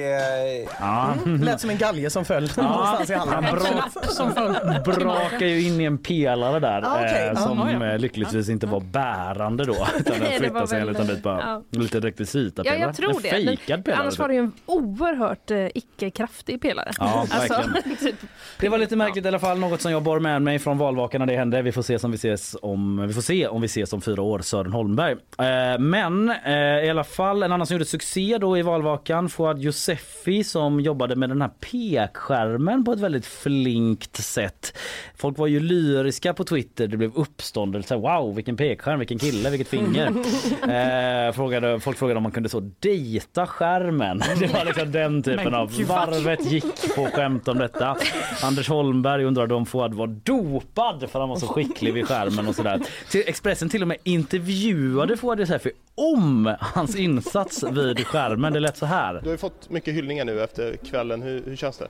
Ja. 0.79 0.94
Lät 1.41 1.61
som 1.61 1.69
en 1.69 1.77
galge 1.77 2.09
som 2.09 2.25
föll 2.25 2.49
någonstans 2.57 3.09
i 3.09 3.13
Han 3.13 3.27
hallen. 3.29 3.55
bra, 3.55 3.89
Som 4.01 4.31
föll. 4.33 4.55
brakar 4.85 5.45
ju 5.45 5.61
in 5.67 5.81
i 5.81 5.83
en 5.83 5.97
pelare 5.97 6.59
där 6.59 6.81
Ah, 6.85 6.95
okej. 6.95 7.21
eh, 7.21 7.25
Ja, 7.27 7.35
som 7.35 7.57
ja, 7.59 7.71
ja. 7.85 7.93
eh, 7.93 7.99
lyckligtvis 7.99 8.49
inte 8.49 8.67
var 8.67 8.79
bärande 8.79 9.63
då. 9.65 9.73
Utan 9.99 10.19
den 10.19 10.31
flyttade 10.39 10.67
sig 10.67 10.81
en 10.81 10.87
liten 10.87 11.07
bit 11.07 11.23
bara. 11.23 11.39
ja. 11.71 11.79
Lite 11.79 11.99
rekvisita 11.99 12.61
Ja, 12.65 12.73
jag 12.75 12.95
tror 12.95 13.09
en 13.15 13.21
det. 13.21 13.29
fejkad 13.29 13.85
pelare. 13.85 14.01
Annars 14.01 14.13
typ. 14.13 14.19
var 14.19 14.27
det 14.27 14.33
ju 14.33 14.39
en 14.39 14.51
oerhört 14.65 15.51
eh, 15.51 15.65
icke-kraftig 15.75 16.61
pelare. 16.61 16.91
Ja, 16.99 17.25
verkligen. 17.49 17.97
typ. 17.99 18.15
Det 18.59 18.69
var 18.69 18.77
lite 18.77 18.95
märkligt 18.95 19.25
i 19.25 19.27
alla 19.27 19.39
fall, 19.39 19.59
något 19.59 19.81
som 19.81 19.91
jag 19.91 20.03
bar 20.03 20.19
med 20.19 20.41
mig 20.41 20.59
från 20.59 20.77
valvakan 20.77 21.19
när 21.19 21.25
det 21.27 21.37
hände. 21.37 21.61
Vi 21.61 21.71
får 21.71 21.81
se 21.81 21.97
om 21.97 22.11
vi 22.11 22.15
ses 22.17 22.55
om 22.61 23.07
vi 23.07 23.13
får 23.13 23.21
se 23.21 23.47
om 23.47 23.61
vi 23.61 23.65
ses 23.65 23.93
om 23.93 24.01
fyra 24.01 24.21
år, 24.21 24.39
Sören 24.39 24.71
Holmberg. 24.73 25.11
Eh, 25.39 25.79
men 25.79 26.29
eh, 26.45 26.53
i 26.85 26.89
alla 26.89 27.03
fall 27.03 27.43
en 27.43 27.51
annan 27.51 27.67
som 27.67 27.73
gjorde 27.75 27.85
succé 27.85 28.37
då 28.41 28.57
i 28.57 28.61
valvakan, 28.61 29.29
Fouad 29.29 29.59
Josefi 29.59 30.43
som 30.43 30.79
jobbade 30.85 31.15
med 31.15 31.29
den 31.29 31.41
här 31.41 31.51
pekskärmen 31.71 32.83
på 32.85 32.91
ett 32.91 32.99
väldigt 32.99 33.25
flinkt 33.25 34.17
sätt. 34.17 34.77
Folk 35.15 35.37
var 35.37 35.47
ju 35.47 35.59
lyriska 35.59 36.33
på 36.33 36.43
Twitter, 36.43 36.87
det 36.87 36.97
blev 36.97 37.11
uppståndelse 37.15 37.95
wow 37.95 38.35
vilken 38.35 38.57
pekskärm, 38.57 38.99
vilken 38.99 39.19
kille, 39.19 39.49
vilket 39.49 39.67
finger. 39.67 40.07
eh, 41.27 41.33
frågade, 41.33 41.79
folk 41.79 41.97
frågade 41.97 42.17
om 42.17 42.23
man 42.23 42.31
kunde 42.31 42.49
så 42.49 42.71
dejta 42.79 43.47
skärmen. 43.47 44.21
Det 44.39 44.53
var 44.53 44.65
liksom 44.65 44.91
den 44.91 45.23
typen 45.23 45.43
Men 45.43 45.53
av 45.53 45.71
varvet 45.87 46.51
gick 46.51 46.95
på 46.95 47.05
skämt 47.05 47.47
om 47.47 47.57
detta. 47.57 47.97
Anders 48.43 48.69
Holmberg 48.69 49.23
undrade 49.23 49.53
om 49.53 49.65
Fouad 49.65 49.93
var 49.93 50.07
dopad 50.07 51.09
för 51.09 51.19
han 51.19 51.29
var 51.29 51.35
så 51.35 51.47
skicklig 51.47 51.93
vid 51.93 52.07
skärmen 52.07 52.47
och 52.47 52.55
sådär. 52.55 52.81
Till 53.09 53.23
Expressen 53.27 53.69
till 53.69 53.81
och 53.81 53.87
med 53.87 53.97
intervjuade 54.03 55.17
Fouad 55.17 55.39
Yousefi 55.39 55.71
om 55.95 56.55
hans 56.59 56.95
insats 56.95 57.63
vid 57.63 58.07
skärmen. 58.07 58.53
Det 58.53 58.59
lät 58.59 58.77
så 58.77 58.85
här. 58.85 59.13
Du 59.13 59.19
har 59.19 59.31
ju 59.31 59.37
fått 59.37 59.69
mycket 59.69 59.93
hyllningar 59.93 60.25
nu 60.25 60.43
efter 60.43 60.64
kvällen. 60.83 61.21
Hur, 61.21 61.41
hur 61.45 61.55
känns 61.55 61.77
det? 61.77 61.87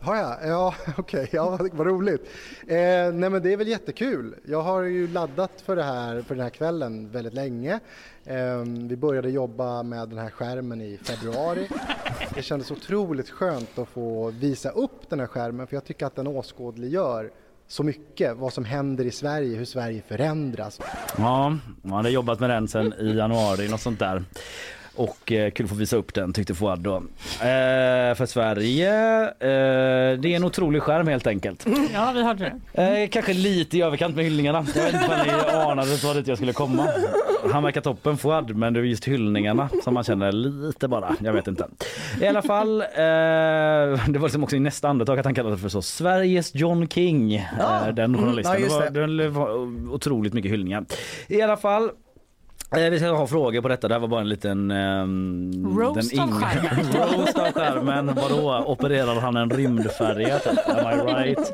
Har 0.00 0.16
jag? 0.16 0.36
Ja, 0.44 0.74
okej, 0.96 1.28
ja, 1.32 1.50
vad, 1.50 1.74
vad 1.74 1.86
roligt. 1.86 2.22
Eh, 2.66 2.76
nej 3.12 3.30
men 3.30 3.42
det 3.42 3.52
är 3.52 3.56
väl 3.56 3.68
jättekul. 3.68 4.34
Jag 4.44 4.62
har 4.62 4.82
ju 4.82 5.08
laddat 5.08 5.60
för, 5.64 5.76
det 5.76 5.82
här, 5.82 6.22
för 6.22 6.34
den 6.34 6.44
här 6.44 6.50
kvällen 6.50 7.10
väldigt 7.10 7.34
länge. 7.34 7.80
Eh, 8.24 8.62
vi 8.88 8.96
började 8.96 9.30
jobba 9.30 9.82
med 9.82 10.08
den 10.08 10.18
här 10.18 10.30
skärmen 10.30 10.80
i 10.80 10.98
februari. 11.02 11.68
Det 12.34 12.42
kändes 12.42 12.70
otroligt 12.70 13.30
skönt 13.30 13.78
att 13.78 13.88
få 13.88 14.30
visa 14.30 14.70
upp 14.70 15.10
den 15.10 15.20
här 15.20 15.26
skärmen 15.26 15.66
för 15.66 15.76
jag 15.76 15.84
tycker 15.84 16.06
att 16.06 16.16
den 16.16 16.26
åskådliggör 16.26 17.30
så 17.68 17.82
mycket 17.82 18.36
vad 18.36 18.52
som 18.52 18.64
händer 18.64 19.04
i 19.04 19.10
Sverige, 19.10 19.56
hur 19.56 19.64
Sverige 19.64 20.02
förändras. 20.08 20.80
Ja, 21.18 21.56
man 21.82 21.92
hade 21.92 22.10
jobbat 22.10 22.40
med 22.40 22.50
den 22.50 22.68
sen 22.68 22.94
i 23.00 23.16
januari, 23.16 23.68
något 23.68 23.80
sånt 23.80 23.98
där. 23.98 24.24
Och 24.98 25.32
eh, 25.32 25.50
kul 25.50 25.64
att 25.64 25.70
få 25.70 25.76
visa 25.76 25.96
upp 25.96 26.14
den 26.14 26.32
tyckte 26.32 26.54
Fouad 26.54 26.76
då. 26.80 26.96
Eh, 26.96 27.02
för 28.14 28.26
Sverige, 28.26 28.90
eh, 29.24 30.18
det 30.20 30.28
är 30.28 30.36
en 30.36 30.44
otrolig 30.44 30.82
skärm 30.82 31.08
helt 31.08 31.26
enkelt. 31.26 31.66
Ja, 31.94 32.12
vi 32.14 32.22
hörde 32.22 32.52
det. 32.72 32.82
Eh, 33.02 33.08
kanske 33.08 33.32
lite 33.32 33.78
i 33.78 33.82
överkant 33.82 34.16
med 34.16 34.24
hyllningarna. 34.24 34.66
Jag 34.76 34.82
vet 34.84 34.94
inte 34.94 35.06
om 35.06 35.26
ni 35.26 35.52
anade 35.52 35.96
så 35.96 36.14
dit 36.14 36.26
jag 36.26 36.36
skulle 36.38 36.52
komma. 36.52 36.88
Han 37.52 37.62
verkar 37.62 37.80
toppen 37.80 38.16
Fouad 38.16 38.56
men 38.56 38.72
det 38.72 38.80
är 38.80 38.84
just 38.84 39.04
hyllningarna 39.08 39.68
som 39.84 39.94
man 39.94 40.04
känner 40.04 40.32
lite 40.32 40.88
bara. 40.88 41.16
Jag 41.20 41.32
vet 41.32 41.46
inte. 41.46 41.66
I 42.20 42.26
alla 42.26 42.42
fall, 42.42 42.80
eh, 42.80 42.86
det 44.08 44.18
var 44.18 44.22
liksom 44.22 44.44
också 44.44 44.56
i 44.56 44.60
nästa 44.60 44.88
andetag 44.88 45.18
att 45.18 45.24
han 45.24 45.34
kallade 45.34 45.58
för 45.58 45.68
så 45.68 45.82
Sveriges 45.82 46.54
John 46.54 46.88
King. 46.88 47.46
Ja. 47.58 47.86
Eh, 47.88 47.94
den 47.94 48.04
Mm, 48.14 48.20
journalisten. 48.20 48.54
ja, 48.54 48.60
just 48.60 48.94
det. 48.94 49.00
Var, 49.00 49.06
det 49.22 49.28
var 49.28 49.50
otroligt 49.94 50.32
mycket 50.32 50.50
hyllningar. 50.52 50.84
I 51.28 51.42
alla 51.42 51.56
fall 51.56 51.90
Eh, 52.76 52.90
Vi 52.90 52.98
ska 52.98 53.10
ha 53.10 53.26
frågor 53.26 53.60
på 53.60 53.68
detta. 53.68 53.88
Det 53.88 53.94
här 53.94 54.00
var 54.00 54.08
bara 54.08 54.20
en 54.20 54.28
liten... 54.28 54.70
ehm, 54.70 55.52
Roast 55.78 56.10
den 56.10 56.20
av 56.20 56.30
skärmen. 56.30 56.92
Roast 57.18 57.38
av 57.38 57.52
skärmen. 57.52 58.06
Vadå? 58.14 58.64
Opererar 58.66 59.14
han 59.20 59.36
en 59.36 59.50
rymdfärja? 59.50 60.40
Am 60.66 61.08
I 61.08 61.12
right? 61.12 61.52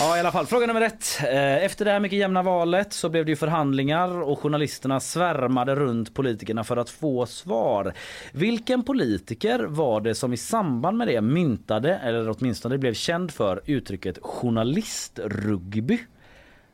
Ja, 0.00 0.16
i 0.16 0.20
alla 0.20 0.32
fall. 0.32 0.46
Fråga 0.46 0.66
nummer 0.66 0.80
ett. 0.80 1.18
Eh, 1.22 1.64
Efter 1.64 1.84
det 1.84 1.90
här 1.90 2.00
mycket 2.00 2.18
jämna 2.18 2.42
valet 2.42 2.92
så 2.92 3.08
blev 3.08 3.24
det 3.24 3.30
ju 3.32 3.36
förhandlingar 3.36 4.22
och 4.22 4.38
journalisterna 4.40 5.00
svärmade 5.00 5.74
runt 5.74 6.14
politikerna 6.14 6.64
för 6.64 6.76
att 6.76 6.90
få 6.90 7.26
svar. 7.26 7.92
Vilken 8.32 8.82
politiker 8.82 9.58
var 9.68 10.00
det 10.00 10.14
som 10.14 10.32
i 10.32 10.36
samband 10.36 10.96
med 10.98 11.08
det 11.08 11.20
myntade, 11.20 11.96
eller 11.96 12.30
åtminstone 12.38 12.78
blev 12.78 12.94
känd 12.94 13.30
för, 13.30 13.60
uttrycket 13.66 14.18
journalistrugby? 14.22 15.98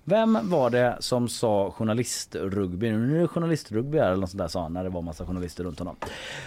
Vem 0.05 0.39
var 0.51 0.71
det 0.71 0.97
som 1.01 1.29
sa 1.29 1.71
journalistrugby? 1.71 2.91
Nu 2.91 3.17
är 3.17 3.21
det 3.21 3.29
journalistrugby 3.29 3.99
här 3.99 4.07
eller 4.07 4.17
något 4.17 4.31
sånt 4.31 4.39
där 4.39 4.49
sa 4.49 4.63
han 4.63 4.73
när 4.73 4.85
det 4.85 4.91
var 4.91 5.03
massa 5.03 5.27
journalister 5.27 5.65
runt 5.65 5.79
honom. 5.79 5.97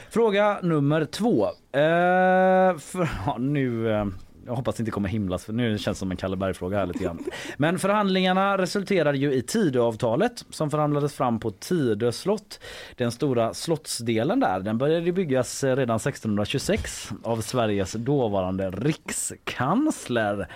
Fråga 0.10 0.60
nummer 0.64 1.06
två. 1.06 1.45
Eh, 1.72 2.78
för, 2.78 3.10
ja, 3.26 3.38
nu, 3.39 3.91
eh, 3.91 4.06
jag 4.45 4.56
hoppas 4.56 4.76
det 4.76 4.82
inte 4.82 4.91
kommer 4.91 5.10
himlas 5.10 5.45
för 5.45 5.53
nu 5.53 5.78
känns 5.78 5.97
det 5.97 5.99
som 5.99 6.12
en 6.12 6.18
Kalle 6.18 6.36
Berg-fråga 6.36 6.78
här 6.78 6.86
lite 6.86 7.03
grann. 7.03 7.26
Men 7.58 7.80
förhandlingarna 7.80 8.58
resulterade 8.58 9.18
ju 9.18 9.34
i 9.34 9.41
Tidöavtalet 9.41 10.45
som 10.49 10.72
förhandlades 10.72 11.14
fram 11.14 11.39
på 11.39 11.51
Tidö 11.51 12.12
slott. 12.12 12.60
Den 12.95 13.12
stora 13.12 13.53
slottsdelen 13.53 14.39
där 14.39 14.60
den 14.60 14.78
började 14.78 15.12
byggas 15.12 15.64
redan 15.64 15.95
1626 15.95 17.10
av 17.24 17.41
Sveriges 17.41 17.93
dåvarande 17.93 18.72
rikskansler. 18.72 20.47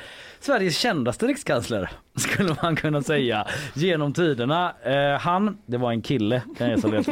Sveriges 0.42 0.78
kändaste 0.78 1.28
rikskansler 1.28 1.90
skulle 2.16 2.56
man 2.62 2.76
kunna 2.76 3.02
säga 3.02 3.48
genom 3.74 4.14
tiderna. 4.14 4.74
Eh, 4.84 5.20
han, 5.20 5.58
det 5.66 5.78
var 5.78 5.92
en 5.92 6.02
kille 6.02 6.42
kan 6.58 6.70
jag 6.70 6.80
säga 6.80 7.00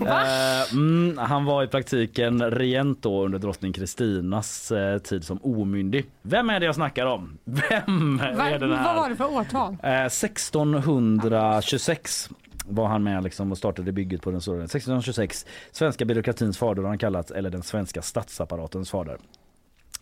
eh, 0.00 0.72
mm, 0.72 1.18
Han 1.18 1.44
var 1.44 1.62
i 1.62 1.66
praktiken 1.66 2.50
regent 2.50 3.02
då 3.02 3.24
under 3.24 3.38
drottning 3.38 3.72
Kristinas 3.72 4.72
eh, 4.72 4.98
tid 4.98 5.24
som 5.24 5.38
omyndig. 5.42 6.04
Vem 6.22 6.50
är 6.50 6.60
det 6.60 6.66
jag 6.66 6.74
snackar 6.74 7.06
om? 7.06 7.38
Vem 7.44 8.18
Va, 8.18 8.24
är 8.50 8.58
den 8.58 8.70
vad 8.70 8.78
här? 8.78 8.94
var 8.96 9.08
det 9.08 9.16
för 9.16 9.32
årtal? 9.36 9.76
Eh, 9.82 10.04
1626 10.04 12.30
var 12.66 12.88
han 12.88 13.02
med 13.02 13.24
liksom 13.24 13.52
och 13.52 13.58
startade 13.58 13.92
bygget 13.92 14.22
på 14.22 14.30
den 14.30 14.40
stora 14.40 14.64
1626 14.64 15.46
svenska 15.72 16.04
byråkratins 16.04 16.58
fader 16.58 16.82
har 16.82 16.88
han 16.88 16.98
kallats 16.98 17.30
eller 17.30 17.50
den 17.50 17.62
svenska 17.62 18.02
statsapparatens 18.02 18.90
fader. 18.90 19.18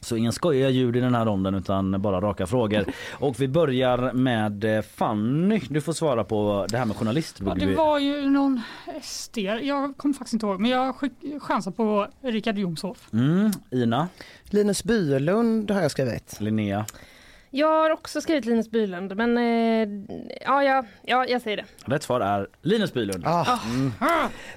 Så 0.03 0.17
ingen 0.17 0.33
skojiga 0.33 0.69
ljud 0.71 0.97
i 0.97 1.01
den 1.01 1.15
här 1.15 1.25
ronden 1.25 1.55
utan 1.55 2.03
bara 2.03 2.21
raka 2.21 2.47
frågor. 2.47 2.85
Och 3.19 3.41
vi 3.41 3.49
börjar 3.49 4.13
med 4.13 4.65
eh, 4.65 4.83
Fanny. 4.83 5.61
Du 5.69 5.81
får 5.81 5.93
svara 5.93 6.25
på 6.25 6.67
det 6.69 6.79
här 6.79 6.85
med 6.85 6.95
Ja, 6.95 6.99
journalistrugby. 6.99 7.67
det 7.67 7.75
var 7.75 7.99
ju 7.99 8.31
någon 8.31 8.61
SD, 9.03 9.39
jag 9.39 9.97
kommer 9.97 10.15
faktiskt 10.15 10.33
inte 10.33 10.47
ihåg, 10.47 10.61
men 10.61 10.71
jag 10.71 10.95
chansar 11.41 11.71
på 11.71 12.07
Richard 12.23 12.59
Jomshof. 12.59 13.09
Mm, 13.13 13.51
Ina, 13.71 14.09
Linus 14.45 14.85
Bylund 14.85 15.71
har 15.71 15.83
jag 15.83 15.91
skrivit. 15.91 16.37
Linnea. 16.41 16.87
Jag 17.53 17.69
har 17.83 17.91
också 17.91 18.21
skrivit 18.21 18.45
Linus 18.45 18.71
Bylund, 18.71 19.17
men 19.17 19.39
eh, 19.39 19.89
ja, 20.45 20.63
ja, 20.65 20.85
ja, 21.03 21.27
jag 21.29 21.43
säger 21.43 21.57
det. 21.57 21.65
Rätt 21.85 22.03
svar 22.03 22.21
är 22.21 22.49
Linus 22.63 22.93
Bylund. 22.95 23.27
Ah. 23.27 23.59
Mm. 23.65 23.93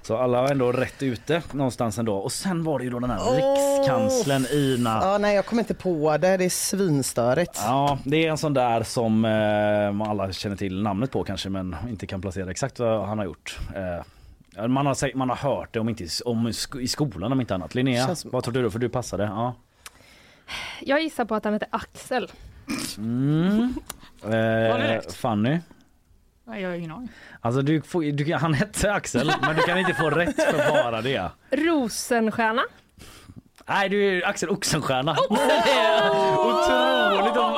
Så 0.01 0.17
alla 0.17 0.41
var 0.41 0.51
ändå 0.51 0.71
rätt 0.71 1.03
ute 1.03 1.41
någonstans 1.51 1.97
ändå. 1.97 2.15
Och 2.15 2.31
sen 2.31 2.63
var 2.63 2.79
det 2.79 2.85
ju 2.85 2.91
då 2.91 2.99
den 2.99 3.09
här 3.09 3.19
Åh. 3.21 3.33
rikskanslern 3.35 4.45
Ina. 4.51 4.99
Ja, 5.03 5.17
nej, 5.17 5.35
jag 5.35 5.45
kommer 5.45 5.61
inte 5.61 5.73
på 5.73 6.17
det. 6.17 6.37
Det 6.37 6.45
är 6.45 6.49
svinstörigt. 6.49 7.51
Ja, 7.55 7.99
det 8.05 8.25
är 8.25 8.29
en 8.31 8.37
sån 8.37 8.53
där 8.53 8.83
som 8.83 9.25
eh, 9.25 10.09
alla 10.09 10.31
känner 10.31 10.55
till 10.55 10.81
namnet 10.83 11.11
på 11.11 11.23
kanske 11.23 11.49
men 11.49 11.75
inte 11.89 12.07
kan 12.07 12.21
placera 12.21 12.51
exakt 12.51 12.79
vad 12.79 13.07
han 13.07 13.17
har 13.17 13.25
gjort. 13.25 13.57
Eh, 13.75 14.67
man, 14.67 14.85
har, 14.85 15.15
man 15.15 15.29
har 15.29 15.35
hört 15.35 15.73
det 15.73 15.79
om 15.79 15.89
inte 15.89 16.03
i, 16.03 16.07
om, 16.25 16.51
i 16.81 16.87
skolan 16.87 17.31
om 17.31 17.41
inte 17.41 17.55
annat. 17.55 17.75
Linnea, 17.75 18.07
Känns- 18.07 18.25
vad 18.25 18.43
tror 18.43 18.53
du? 18.53 18.71
För 18.71 18.79
du 18.79 18.89
passade. 18.89 19.23
Ja. 19.23 19.53
Jag 20.81 21.01
gissar 21.01 21.25
på 21.25 21.35
att 21.35 21.43
han 21.43 21.53
heter 21.53 21.67
Axel. 21.71 22.31
Mm. 22.97 23.73
det 24.21 24.95
Eh? 25.05 25.11
Fanny? 25.13 25.59
Nej, 26.47 26.61
jag 26.61 26.69
har 26.69 26.75
ingen 26.75 26.91
aning. 26.91 27.09
Alltså 27.41 27.61
du 27.61 27.81
får, 27.81 28.03
du, 28.03 28.25
kan- 28.25 28.39
han 28.39 28.53
hette 28.53 28.93
Axel 28.93 29.31
men 29.41 29.55
du 29.55 29.61
kan 29.61 29.77
inte 29.77 29.93
få 29.93 30.09
rätt 30.09 30.35
för 30.43 30.57
bara 30.71 31.01
det. 31.01 31.31
Rosenstjärna. 31.51 32.61
Nej 33.67 33.89
du 33.89 34.17
är 34.17 34.27
Axel 34.27 34.49
Oxenstierna. 34.49 35.13
Det 35.29 35.71
är 35.71 36.09
otroligt 36.39 37.37
att 37.37 37.55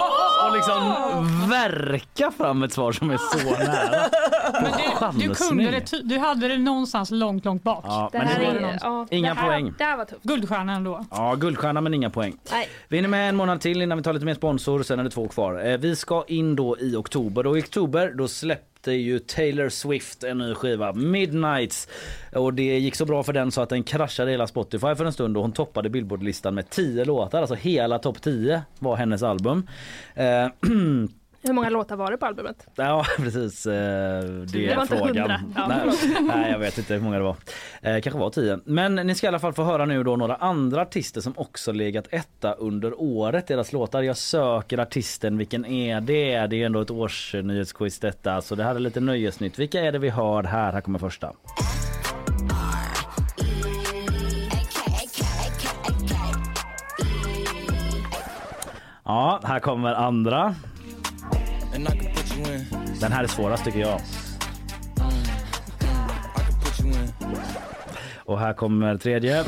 liksom 0.67 1.49
verka 1.49 2.31
fram 2.31 2.63
ett 2.63 2.73
svar 2.73 2.91
som 2.91 3.09
är 3.09 3.17
så 3.17 3.37
nära. 3.63 4.09
Men 4.61 5.19
du, 5.19 5.27
du 5.27 5.35
kunde 5.35 5.71
det, 5.71 5.81
ty- 5.81 6.01
du 6.03 6.17
hade 6.19 6.47
det 6.47 6.57
någonstans 6.57 7.11
långt, 7.11 7.45
långt 7.45 7.63
bak. 7.63 7.83
Ja, 7.87 8.09
Det 8.11 8.17
men 8.17 8.27
här 8.27 8.39
det- 8.39 8.45
är, 8.45 8.79
ja, 8.81 9.07
Inga 9.09 9.33
det 9.33 9.39
här, 9.39 9.47
poäng. 9.47 9.73
Det 9.77 9.83
här 9.83 9.97
var 9.97 10.05
tufft. 10.05 10.23
Guldstjärnan 10.23 10.83
då. 10.83 11.05
Ja, 11.11 11.35
guldstjärna 11.35 11.81
men 11.81 11.93
inga 11.93 12.09
poäng. 12.09 12.37
Nej. 12.51 12.69
Vi 12.87 12.95
hinner 12.97 13.09
med 13.09 13.29
en 13.29 13.35
månad 13.35 13.61
till 13.61 13.81
innan 13.81 13.97
vi 13.97 14.03
tar 14.03 14.13
lite 14.13 14.25
mer 14.25 14.33
sponsor. 14.33 14.83
Sen 14.83 14.99
är 14.99 15.03
det 15.03 15.09
två 15.09 15.27
kvar. 15.27 15.65
Eh, 15.71 15.77
Vi 15.77 15.95
ska 15.95 16.23
in 16.27 16.55
då 16.55 16.77
i 16.79 16.95
oktober 16.95 17.47
och 17.47 17.57
i 17.57 17.61
oktober 17.61 18.11
då 18.15 18.27
släppte 18.85 18.91
ju 18.91 19.19
Taylor 19.19 19.69
Swift 19.69 20.23
en 20.23 20.37
ny 20.37 20.53
skiva, 20.53 20.93
Midnights. 20.93 21.87
Och 22.33 22.53
det 22.53 22.79
gick 22.79 22.95
så 22.95 23.05
bra 23.05 23.23
för 23.23 23.33
den 23.33 23.51
så 23.51 23.61
att 23.61 23.69
den 23.69 23.83
kraschade 23.83 24.31
hela 24.31 24.47
Spotify 24.47 24.95
för 24.95 25.05
en 25.05 25.13
stund 25.13 25.37
och 25.37 25.43
hon 25.43 25.51
toppade 25.51 25.89
Billboardlistan 25.89 26.55
med 26.55 26.69
10 26.69 27.05
låtar. 27.05 27.41
Alltså 27.41 27.55
hela 27.55 27.99
topp 27.99 28.21
10 28.21 28.61
var 28.79 28.95
hennes 28.95 29.23
album. 29.23 29.67
Eh, 30.15 30.47
Hur 31.45 31.53
många 31.53 31.69
låtar 31.69 31.95
var 31.95 32.11
det 32.11 32.17
på 32.17 32.25
albumet? 32.25 32.67
Ja 32.75 33.05
precis, 33.17 33.65
eh, 33.65 33.73
det 33.73 34.45
Det 34.45 34.67
är 34.67 34.81
inte 34.81 34.97
frågan. 34.97 35.53
Ja, 35.55 35.67
nej, 35.67 35.95
nej 36.21 36.51
jag 36.51 36.59
vet 36.59 36.77
inte 36.77 36.93
hur 36.93 37.01
många 37.01 37.17
det 37.17 37.23
var. 37.23 37.35
Eh, 37.81 38.01
kanske 38.01 38.19
var 38.19 38.29
tio. 38.29 38.59
Men 38.65 38.95
ni 38.95 39.15
ska 39.15 39.27
i 39.27 39.29
alla 39.29 39.39
fall 39.39 39.53
få 39.53 39.63
höra 39.63 39.85
nu 39.85 40.03
då 40.03 40.15
några 40.15 40.35
andra 40.35 40.81
artister 40.81 41.21
som 41.21 41.33
också 41.37 41.71
legat 41.71 42.07
etta 42.11 42.53
under 42.53 43.01
året. 43.01 43.47
Deras 43.47 43.73
låtar. 43.73 44.01
Jag 44.01 44.17
söker 44.17 44.77
artisten, 44.77 45.37
vilken 45.37 45.65
är 45.65 46.01
det? 46.01 46.47
Det 46.47 46.61
är 46.61 46.65
ändå 46.65 46.81
ett 46.81 46.91
årsnyhetsquiz 46.91 47.99
detta. 47.99 48.41
Så 48.41 48.55
det 48.55 48.63
här 48.63 48.75
är 48.75 48.79
lite 48.79 48.99
nöjesnytt. 48.99 49.59
Vilka 49.59 49.81
är 49.81 49.91
det 49.91 49.99
vi 49.99 50.09
hör 50.09 50.43
här? 50.43 50.73
Här 50.73 50.81
kommer 50.81 50.99
första. 50.99 51.33
Ja, 59.03 59.39
här 59.43 59.59
kommer 59.59 59.93
andra. 59.93 60.55
Den 62.99 63.11
här 63.11 63.23
är 63.23 63.27
svårast 63.27 63.65
tycker 63.65 63.79
jag. 63.79 64.01
Och 68.25 68.39
här 68.39 68.53
kommer 68.53 68.97
tredje. 68.97 69.43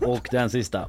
Och 0.00 0.28
den 0.30 0.50
sista. 0.50 0.88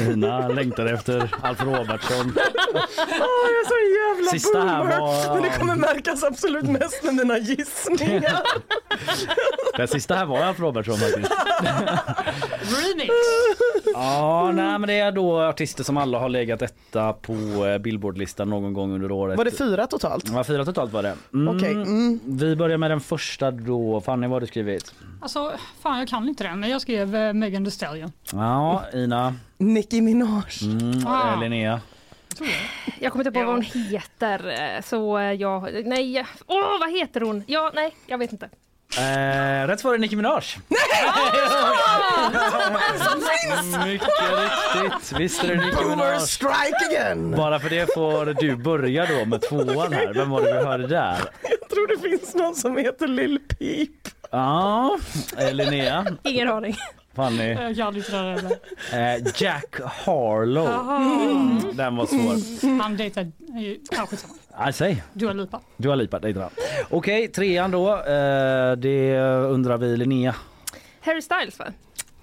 Ina 0.00 0.48
längtar 0.48 0.86
efter 0.86 1.30
Alf 1.42 1.60
Robertsson. 1.62 2.32
Åh, 2.36 3.46
jag 3.46 3.60
är 3.60 3.66
så 3.68 4.14
jävla 4.16 4.30
Sista 4.30 4.58
här 4.60 4.78
boomer. 4.78 4.98
var- 5.00 5.34
Men 5.34 5.42
det 5.42 5.58
kommer 5.58 5.76
märkas 5.76 6.24
absolut 6.24 6.64
mest 6.64 7.02
med 7.04 7.14
mina 7.14 7.38
gissningar. 7.38 8.40
Den 9.76 9.88
sista 9.88 10.14
här 10.14 10.26
var 10.26 10.38
Alf 10.42 10.60
Robertsson 10.60 10.96
faktiskt. 10.96 11.32
Remix! 12.62 13.14
Ja, 13.94 14.52
nej, 14.54 14.78
men 14.78 14.82
det 14.88 14.98
är 14.98 15.12
då 15.12 15.40
artister 15.42 15.84
som 15.84 15.96
alla 15.96 16.18
har 16.18 16.28
legat 16.28 16.62
etta 16.62 17.12
på 17.12 17.32
eh, 17.66 17.78
Billboardlistan 17.78 18.50
någon 18.50 18.72
gång 18.74 18.92
under 18.94 19.10
året. 19.12 19.36
Var 19.38 19.44
det 19.44 19.50
fyra 19.50 19.86
totalt? 19.86 20.24
Ja, 20.34 20.44
fyra 20.44 20.64
totalt 20.64 20.92
var 20.92 21.02
det. 21.02 21.14
Mm. 21.34 21.56
Okej, 21.56 21.72
mm. 21.72 22.20
Vi 22.24 22.56
börjar 22.56 22.78
med 22.78 22.90
den 22.90 23.00
första 23.00 23.50
då. 23.50 24.00
Fanny, 24.00 24.26
vad 24.26 24.32
har 24.34 24.40
du 24.40 24.46
skrivit? 24.46 24.94
Alltså, 25.20 25.52
fan 25.82 25.98
jag 25.98 26.08
kan 26.08 26.28
inte 26.28 26.44
den, 26.44 26.60
men 26.60 26.70
jag 26.70 26.80
skrev 26.80 27.16
eh, 27.16 27.32
Megan 27.32 27.64
Thee 27.64 27.70
Stallion. 27.70 28.12
Ja, 28.32 28.82
Ina. 28.94 29.34
Nicki 29.58 30.00
Minaj. 30.00 30.42
Mm, 30.62 31.06
Ah. 31.06 31.32
eh, 31.32 31.40
Linnea. 31.40 31.80
Jag 33.00 33.12
kommer 33.12 33.24
inte 33.26 33.38
på 33.40 33.44
vad 33.46 33.54
hon 33.54 33.62
heter. 33.62 34.48
eh, 34.76 34.82
Så 34.82 35.20
jag... 35.38 35.86
Nej, 35.86 36.26
åh 36.46 36.78
vad 36.80 36.90
heter 36.92 37.20
hon? 37.20 37.44
Ja, 37.46 37.70
nej, 37.74 37.96
jag 38.06 38.18
vet 38.18 38.32
inte. 38.32 38.48
Eh, 38.98 39.66
rätt 39.66 39.80
svar 39.80 39.94
är 39.94 39.98
Nicki 39.98 40.16
Minaj. 40.16 40.42
som 42.98 43.20
finns! 43.20 43.76
Mycket 43.86 44.08
riktigt. 44.38 45.18
Visst 45.20 45.44
är 45.44 45.48
det 45.48 45.54
Nicki 45.66 45.84
Minaj. 45.84 46.20
strike 46.20 46.76
again! 46.90 47.30
Bara 47.36 47.58
för 47.58 47.70
det 47.70 47.94
får 47.94 48.26
du 48.40 48.56
börja 48.56 49.06
då 49.06 49.24
med 49.24 49.42
tvåan 49.42 49.92
här. 49.92 50.14
Vem 50.14 50.30
var 50.30 50.42
det 50.42 50.52
vi 50.52 50.64
hörde 50.64 50.86
där? 50.86 51.18
Jag 51.60 51.68
tror 51.70 51.86
det 51.96 52.08
finns 52.10 52.34
någon 52.34 52.54
som 52.54 52.76
heter 52.76 53.08
Lil 53.08 53.38
Peep. 53.48 53.90
Ja, 54.30 54.98
eh, 55.38 55.52
Linnea. 55.52 56.06
Ingen 56.22 56.48
aning. 56.48 56.76
Fanny. 57.16 57.52
Jag 57.52 57.76
kan 57.76 57.96
inte 57.96 58.12
heller. 58.12 59.16
Eh, 59.16 59.32
Jack 59.36 59.76
Harlow. 59.84 60.68
Mm, 60.68 61.76
den 61.76 61.96
var 61.96 62.06
svår. 62.06 62.82
Han 62.82 62.96
dejtar, 62.96 63.22
eh, 63.22 63.28
ja 63.90 64.06
skitsamma. 64.06 64.34
Ah, 64.58 64.72
säg. 64.72 65.02
Dua 65.12 65.32
Lipa. 65.32 65.60
Du 65.76 65.88
har 65.88 65.96
lipat 65.96 66.22
dig 66.22 66.32
han. 66.32 66.50
Okej, 66.90 67.28
trean 67.28 67.70
då. 67.70 67.92
Eh, 67.96 68.72
det 68.72 69.18
undrar 69.28 69.78
vi 69.78 69.96
Linnea. 69.96 70.34
Harry 71.00 71.22
Styles 71.22 71.58
va? 71.58 71.64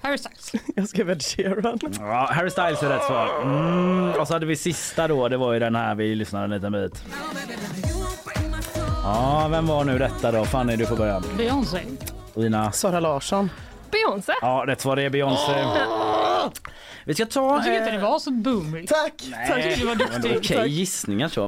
Harry 0.01 0.17
Styles. 0.17 0.51
Jag 0.75 0.89
skrev 0.89 1.09
Ed 1.09 1.21
Sheeran. 1.23 1.79
Ja, 1.99 2.29
Harry 2.31 2.49
Styles 2.49 2.83
är 2.83 2.89
rätt 2.89 3.03
svar. 3.03 3.41
Mm, 3.41 4.11
och 4.21 4.27
så 4.27 4.33
hade 4.33 4.45
vi 4.45 4.55
sista 4.55 5.07
då. 5.07 5.27
Det 5.27 5.37
var 5.37 5.53
ju 5.53 5.59
den 5.59 5.75
här 5.75 5.95
vi 5.95 6.15
lyssnade 6.15 6.43
en 6.45 6.51
liten 6.51 6.71
bit. 6.71 7.03
Ja, 9.03 9.47
vem 9.51 9.67
var 9.67 9.83
nu 9.83 9.97
detta 9.97 10.31
då? 10.31 10.45
Fanny, 10.45 10.75
du 10.75 10.85
får 10.85 10.95
börja. 10.97 11.21
Beyoncé. 11.37 11.79
Ina. 12.35 12.71
Sara 12.71 12.99
Larsson. 12.99 13.49
Beyoncé. 13.93 14.33
Ja, 14.41 14.63
rätt 14.67 14.81
svar 14.81 14.97
är 14.99 15.09
Beyoncé. 15.09 15.65
Vi 17.05 17.13
ska 17.13 17.25
ta... 17.25 17.55
Jag 17.55 17.63
tycker 17.63 17.77
inte 17.77 17.89
eh, 17.89 17.95
det 17.95 18.01
var 18.01 18.19
så 18.19 18.31
boomigt. 18.31 18.89
Tack! 18.89 19.23
Tack, 19.47 19.79
du 19.79 19.85
var 19.85 19.95
men 19.95 19.97
det 19.97 20.05
var 20.05 20.19
duktig. 20.19 20.57
Okej 20.57 20.69
gissningar 20.69 21.27
så. 21.27 21.43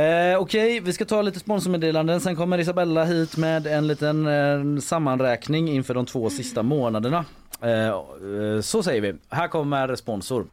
Eh, 0.00 0.38
Okej, 0.40 0.80
vi 0.80 0.92
ska 0.92 1.04
ta 1.04 1.22
lite 1.22 1.38
sponsormeddelanden. 1.40 2.20
Sen 2.20 2.36
kommer 2.36 2.58
Isabella 2.58 3.04
hit 3.04 3.36
med 3.36 3.66
en 3.66 3.86
liten 3.86 4.26
eh, 4.26 4.80
sammanräkning 4.80 5.68
inför 5.68 5.94
de 5.94 6.06
två 6.06 6.30
sista 6.30 6.62
månaderna. 6.62 7.24
Eh, 7.62 7.70
eh, 7.70 8.60
så 8.62 8.82
säger 8.82 9.00
vi. 9.00 9.14
Här 9.30 9.48
kommer 9.48 9.96
sponsor. 9.96 10.46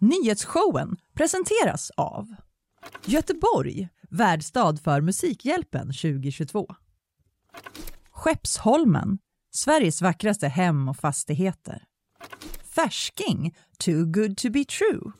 Nyhetsshowen 0.00 0.96
presenteras 1.14 1.90
av 1.96 2.26
Göteborg, 3.04 3.88
värdstad 4.10 4.76
för 4.84 5.00
Musikhjälpen 5.00 5.86
2022. 5.86 6.66
Skeppsholmen, 8.10 9.18
Sveriges 9.56 10.02
vackraste 10.02 10.48
hem 10.48 10.88
och 10.88 10.96
fastigheter. 10.96 11.82
Färsking, 12.74 13.54
too 13.78 14.04
good 14.04 14.36
to 14.36 14.50
be 14.50 14.64
true. 14.64 15.12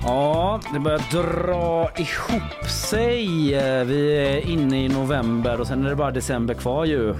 Ja, 0.00 0.60
det 0.72 0.80
börjar 0.80 1.12
dra 1.12 1.90
ihop 1.96 2.70
sig. 2.70 3.26
Vi 3.84 4.14
är 4.14 4.50
inne 4.50 4.84
i 4.84 4.88
november 4.88 5.60
och 5.60 5.66
sen 5.66 5.84
är 5.84 5.90
det 5.90 5.96
bara 5.96 6.10
december 6.10 6.54
kvar 6.54 6.84
ju 6.84 7.14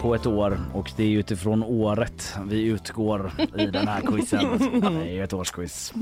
på 0.00 0.14
ett 0.14 0.26
år 0.26 0.60
och 0.74 0.92
det 0.96 1.02
är 1.02 1.08
utifrån 1.08 1.62
året 1.62 2.34
vi 2.46 2.62
utgår 2.62 3.32
i 3.58 3.66
den 3.66 3.88
här 3.88 4.00
quizen. 4.00 4.58
Det 4.80 5.10
är 5.10 5.14
ju 5.14 5.24
ett 5.24 5.32
årsquiz. 5.32 5.92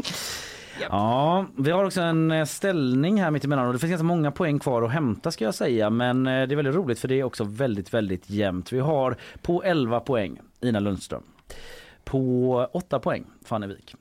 Ja, 0.91 1.47
vi 1.57 1.71
har 1.71 1.85
också 1.85 2.01
en 2.01 2.31
eh, 2.31 2.45
ställning 2.45 3.23
här 3.23 3.31
mitt 3.31 3.45
emellan 3.45 3.67
och 3.67 3.73
det 3.73 3.79
finns 3.79 3.91
ganska 3.91 4.05
många 4.05 4.31
poäng 4.31 4.59
kvar 4.59 4.83
att 4.83 4.91
hämta 4.91 5.31
ska 5.31 5.45
jag 5.45 5.55
säga 5.55 5.91
men 5.91 6.27
eh, 6.27 6.47
det 6.47 6.55
är 6.55 6.57
väldigt 6.57 6.75
roligt 6.75 6.99
för 6.99 7.09
det 7.09 7.21
är 7.21 7.25
också 7.25 7.45
väldigt, 7.45 7.95
väldigt 7.95 8.31
jämnt. 8.31 8.73
Vi 8.73 8.81
har 8.81 9.17
på 9.43 9.63
11 9.63 10.01
poäng 10.01 10.41
Ina 10.61 10.81
Lundström. 10.81 11.23
På 12.05 12.69
8 12.73 12.99
poäng 12.99 13.25
Fanny 13.45 13.67
Wik 13.67 13.95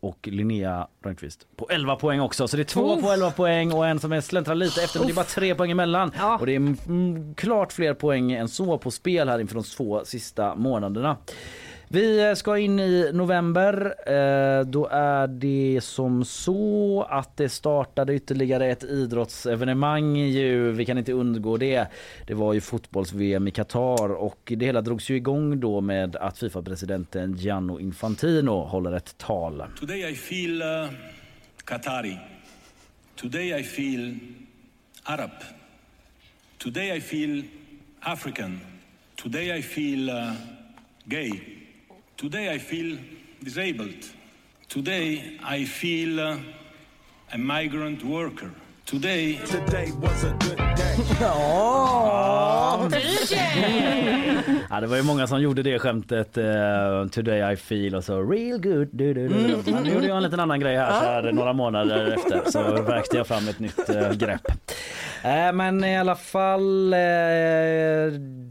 och 0.00 0.28
Linnea 0.32 0.88
Rönnqvist 1.04 1.46
på 1.56 1.66
11 1.70 1.96
poäng 1.96 2.20
också. 2.20 2.48
Så 2.48 2.56
det 2.56 2.62
är 2.62 2.64
två 2.64 2.94
Uff. 2.94 3.02
på 3.02 3.10
11 3.10 3.30
poäng 3.30 3.72
och 3.72 3.86
en 3.86 3.98
som 3.98 4.12
är 4.12 4.20
släntrar 4.20 4.54
lite 4.54 4.82
efter 4.82 4.98
men 4.98 5.06
det 5.06 5.12
är 5.12 5.14
bara 5.14 5.24
tre 5.24 5.54
poäng 5.54 5.70
emellan. 5.70 6.12
Ja. 6.18 6.38
Och 6.38 6.46
det 6.46 6.54
är 6.56 7.34
klart 7.34 7.72
fler 7.72 7.94
poäng 7.94 8.32
än 8.32 8.48
så 8.48 8.78
på 8.78 8.90
spel 8.90 9.28
här 9.28 9.38
inför 9.38 9.54
de 9.54 9.64
två 9.64 10.04
sista 10.04 10.54
månaderna. 10.54 11.16
Vi 11.92 12.34
ska 12.36 12.58
in 12.58 12.80
i 12.80 13.10
november. 13.12 13.94
Eh, 14.06 14.64
då 14.64 14.86
är 14.86 15.26
det 15.26 15.80
som 15.82 16.24
så 16.24 17.02
att 17.10 17.36
det 17.36 17.48
startade 17.48 18.14
ytterligare 18.14 18.66
ett 18.66 18.84
idrottsevenemang. 18.84 20.16
Ju. 20.16 20.72
Vi 20.72 20.84
kan 20.84 20.98
inte 20.98 21.12
undgå 21.12 21.56
det. 21.56 21.86
Det 22.26 22.34
var 22.34 22.52
ju 22.54 22.60
fotbolls-VM 22.60 23.48
i 23.48 23.50
Qatar 23.50 24.12
och 24.12 24.52
det 24.56 24.66
hela 24.66 24.80
drogs 24.80 25.10
ju 25.10 25.16
igång 25.16 25.60
då 25.60 25.80
med 25.80 26.16
att 26.16 26.38
Fifa-presidenten 26.38 27.36
Gianno 27.36 27.80
Infantino 27.80 28.64
håller 28.64 28.92
ett 28.92 29.18
tal. 29.18 29.64
Today 29.80 30.10
I 30.10 30.14
feel 30.14 30.62
uh, 30.62 30.90
Qatari. 31.64 32.18
Today 33.16 33.60
I 33.60 33.62
feel 33.62 34.18
Arab. 35.02 35.30
Today 36.58 36.96
I 36.96 37.00
feel 37.00 37.42
African. 38.00 38.60
Today 39.22 39.58
I 39.58 39.62
feel 39.62 40.10
uh, 40.10 40.32
gay. 41.04 41.59
Today 42.20 42.54
I 42.54 42.58
feel 42.58 42.98
disabled. 43.42 44.04
Today 44.68 45.38
I 45.42 45.64
feel 45.64 46.20
uh, 46.20 46.36
a 47.32 47.38
migrant 47.38 48.04
worker. 48.04 48.50
Today. 48.84 49.38
Today 49.46 49.90
was 49.92 50.24
a 50.24 50.36
good 50.38 50.58
day. 50.58 50.96
Ja, 54.70 54.80
det 54.80 54.86
var 54.86 54.96
ju 54.96 55.02
många 55.02 55.26
som 55.26 55.42
gjorde 55.42 55.62
det 55.62 55.78
skämtet 55.78 56.38
eh, 56.38 57.06
Today 57.12 57.52
I 57.52 57.56
feel 57.56 57.94
och 57.94 58.04
så 58.04 58.22
real 58.22 58.60
good. 58.60 58.88
Du, 58.92 59.14
du, 59.14 59.28
du. 59.28 59.62
du. 59.64 59.72
Men 59.72 59.82
nu 59.82 59.92
gjorde 59.92 60.06
jag 60.06 60.16
en 60.16 60.22
liten 60.22 60.40
annan 60.40 60.60
grej 60.60 60.76
här, 60.76 61.00
så 61.00 61.06
här 61.06 61.32
några 61.32 61.52
månader 61.52 62.14
efter 62.16 62.50
så 62.50 62.82
verkte 62.82 63.16
jag 63.16 63.26
fram 63.26 63.48
ett 63.48 63.58
nytt 63.58 63.88
eh, 63.88 64.12
grepp. 64.12 64.52
Eh, 65.22 65.52
men 65.52 65.84
i 65.84 65.98
alla 65.98 66.16
fall 66.16 66.92
eh, 66.92 66.98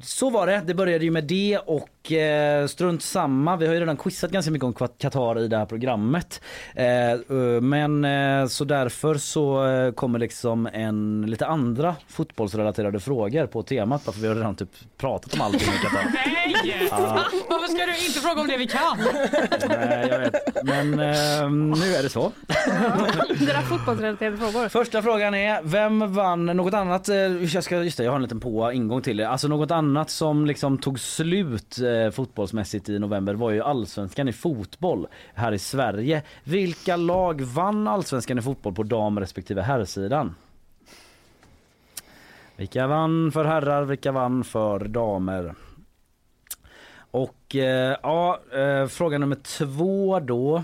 så 0.03 0.29
var 0.29 0.47
det. 0.47 0.61
Det 0.65 0.73
började 0.73 1.05
ju 1.05 1.11
med 1.11 1.23
det 1.23 1.59
och 1.65 2.11
eh, 2.11 2.67
strunt 2.67 3.03
samma. 3.03 3.55
Vi 3.57 3.67
har 3.67 3.73
ju 3.73 3.79
redan 3.79 3.97
quizat 3.97 4.31
ganska 4.31 4.51
mycket 4.51 4.65
om 4.65 4.89
Qatar 4.97 5.39
i 5.39 5.47
det 5.47 5.57
här 5.57 5.65
programmet. 5.65 6.41
Eh, 6.75 7.35
men 7.61 8.05
så 8.49 8.65
därför 8.65 9.15
så 9.15 9.63
kommer 9.95 10.19
liksom 10.19 10.69
en 10.73 11.25
lite 11.27 11.45
andra 11.45 11.95
fotbollsrelaterade 12.07 12.99
frågor 12.99 13.45
på 13.47 13.63
temat. 13.63 14.03
För 14.03 14.11
vi 14.11 14.27
har 14.27 14.35
redan 14.35 14.55
typ 14.55 14.69
pratat 14.97 15.33
om 15.33 15.41
allting 15.41 15.61
i 15.61 15.83
Qatar. 15.83 16.03
Nej! 16.13 16.55
Ja. 16.91 17.25
Varför 17.49 17.67
ska 17.67 17.85
du 17.85 18.05
inte 18.07 18.19
fråga 18.19 18.41
om 18.41 18.47
det 18.47 18.57
vi 18.57 18.67
kan? 18.67 18.97
Nej, 19.69 20.07
jag 20.09 20.19
vet. 20.19 20.63
Men 20.63 20.91
nu 21.71 21.93
är 21.95 22.03
det 22.03 22.09
så. 22.09 22.31
Det 23.39 23.45
där 23.45 23.61
fotbollsrelaterade 23.61 24.37
frågor. 24.37 24.69
Första 24.69 25.01
frågan 25.01 25.35
är, 25.35 25.61
vem 25.63 26.13
vann 26.13 26.58
något 26.59 26.73
annat? 26.73 27.09
Eh, 27.09 27.15
jag, 27.15 27.63
ska, 27.63 27.83
just 27.83 27.97
det, 27.97 28.03
jag 28.03 28.11
har 28.11 28.15
en 28.15 28.21
liten 28.21 28.39
på 28.39 28.71
ingång 28.71 29.01
till 29.01 29.17
det. 29.17 29.29
Alltså 29.29 29.47
något 29.47 29.71
annat 29.71 30.09
som 30.09 30.45
liksom 30.45 30.77
tog 30.77 30.99
slut 30.99 31.79
eh, 31.79 32.11
fotbollsmässigt 32.11 32.89
i 32.89 32.99
november 32.99 33.33
var 33.33 33.51
ju 33.51 33.61
allsvenskan 33.61 34.27
i 34.27 34.33
fotboll 34.33 35.07
här 35.33 35.51
i 35.51 35.59
Sverige. 35.59 36.23
Vilka 36.43 36.95
lag 36.95 37.41
vann 37.41 37.87
allsvenskan 37.87 38.37
i 38.37 38.41
fotboll 38.41 38.73
på 38.73 38.83
dam 38.83 39.19
respektive 39.19 39.61
herrsidan? 39.61 40.35
Vilka 42.55 42.87
vann 42.87 43.31
för 43.31 43.45
herrar, 43.45 43.83
vilka 43.83 44.11
vann 44.11 44.43
för 44.43 44.79
damer? 44.79 45.55
Och 47.11 47.55
eh, 47.55 47.97
ja, 48.03 48.39
eh, 48.53 48.87
fråga 48.87 49.17
nummer 49.17 49.35
två 49.35 50.19
då. 50.19 50.63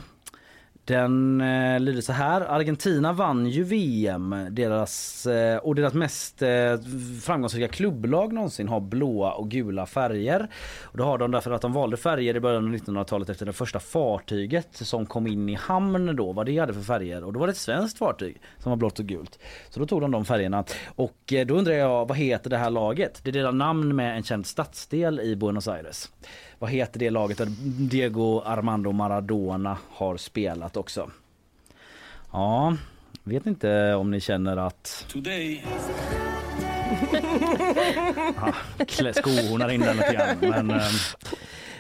Den 0.86 1.42
eh, 1.42 1.80
lyder 1.80 2.02
så 2.02 2.14
här. 2.14 2.42
Argentina 2.42 3.14
vann 3.14 3.48
ju 3.48 3.64
VM. 3.64 4.36
Deras, 4.50 5.26
eh, 5.26 5.58
och 5.58 5.76
deras 5.76 5.94
mest 5.94 6.42
eh, 6.42 6.80
framgångsrika 7.24 7.68
klubblag 7.68 8.34
någonsin 8.34 8.68
har 8.68 8.80
blåa 8.80 9.32
och 9.32 9.52
gula 9.52 9.86
färger. 9.86 10.48
Och 10.84 10.98
det 10.98 11.04
har 11.04 11.18
de 11.18 11.32
därför 11.32 11.52
att 11.52 11.62
de 11.62 11.74
valde 11.74 11.98
färger 11.98 12.36
i 12.36 12.40
början 12.40 12.66
av 12.66 12.76
1900-talet 12.76 13.30
efter 13.30 13.46
det 13.46 13.54
första 13.54 13.80
fartyget 13.80 14.68
som 14.72 15.06
kom 15.06 15.28
in 15.28 15.50
i 15.50 15.54
hamn 15.56 16.16
då. 16.16 16.32
Vad 16.32 16.46
det 16.46 16.58
hade 16.58 16.74
för 16.74 16.82
färger. 16.82 17.24
Och 17.24 17.34
då 17.34 17.40
var 17.40 17.48
det 17.48 17.52
ett 17.52 17.58
svenskt 17.58 17.98
fartyg 17.98 18.42
som 18.58 18.70
var 18.70 18.78
blått 18.78 19.00
och 19.00 19.06
gult. 19.06 19.40
Så 19.70 19.80
då 19.80 19.86
tog 19.86 20.02
de 20.02 20.12
de 20.12 20.26
färgerna. 20.26 20.64
Och 20.96 21.34
eh, 21.34 21.46
då 21.46 21.54
undrar 21.54 21.74
jag 21.74 22.08
vad 22.08 22.18
heter 22.18 22.50
det 22.50 22.58
här 22.58 22.70
laget? 22.70 23.22
Det 23.24 23.32
delar 23.32 23.52
namn 23.52 23.96
med 23.96 24.16
en 24.16 24.24
känd 24.24 24.46
stadsdel 24.46 25.20
i 25.20 25.36
Buenos 25.36 25.68
Aires. 25.68 26.10
Vad 26.60 26.70
heter 26.70 27.00
det 27.00 27.10
laget 27.10 27.38
där 27.38 27.48
Diego 27.90 28.42
Armando 28.42 28.92
Maradona 28.92 29.78
har 29.90 30.18
spelat 30.18 30.78
också? 30.78 31.12
Ja, 32.32 32.78
vet 33.24 33.46
inte 33.46 33.94
om 33.94 34.12
ni 34.12 34.20
känner 34.20 34.58
att... 34.58 35.06
Today, 35.12 35.64
klä 38.88 39.14
skohornar 39.14 39.70
in 39.70 39.82
den 39.82 39.98
lite 39.98 40.14
grann. 40.14 40.38
Men, 40.40 40.72
ehm, 40.72 40.94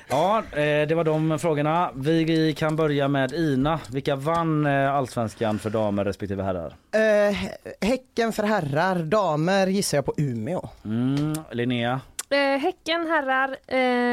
ja, 0.09 0.37
eh, 0.37 0.87
det 0.87 0.95
var 0.95 1.03
de 1.03 1.39
frågorna. 1.39 1.91
Vi 1.95 2.53
kan 2.53 2.75
börja 2.75 3.07
med 3.07 3.31
Ina. 3.33 3.79
Vilka 3.91 4.15
vann 4.15 4.65
eh, 4.65 4.93
allsvenskan 4.93 5.59
för 5.59 5.69
damer 5.69 6.05
respektive 6.05 6.43
herrar? 6.43 6.75
Eh, 6.91 7.37
häcken 7.81 8.33
för 8.33 8.43
herrar, 8.43 9.03
damer 9.03 9.67
gissar 9.67 9.97
jag 9.97 10.05
på 10.05 10.13
Umeå. 10.17 10.69
Mm, 10.85 11.33
Linnea? 11.51 12.01
Eh, 12.29 12.37
häcken 12.59 13.07
herrar, 13.07 13.49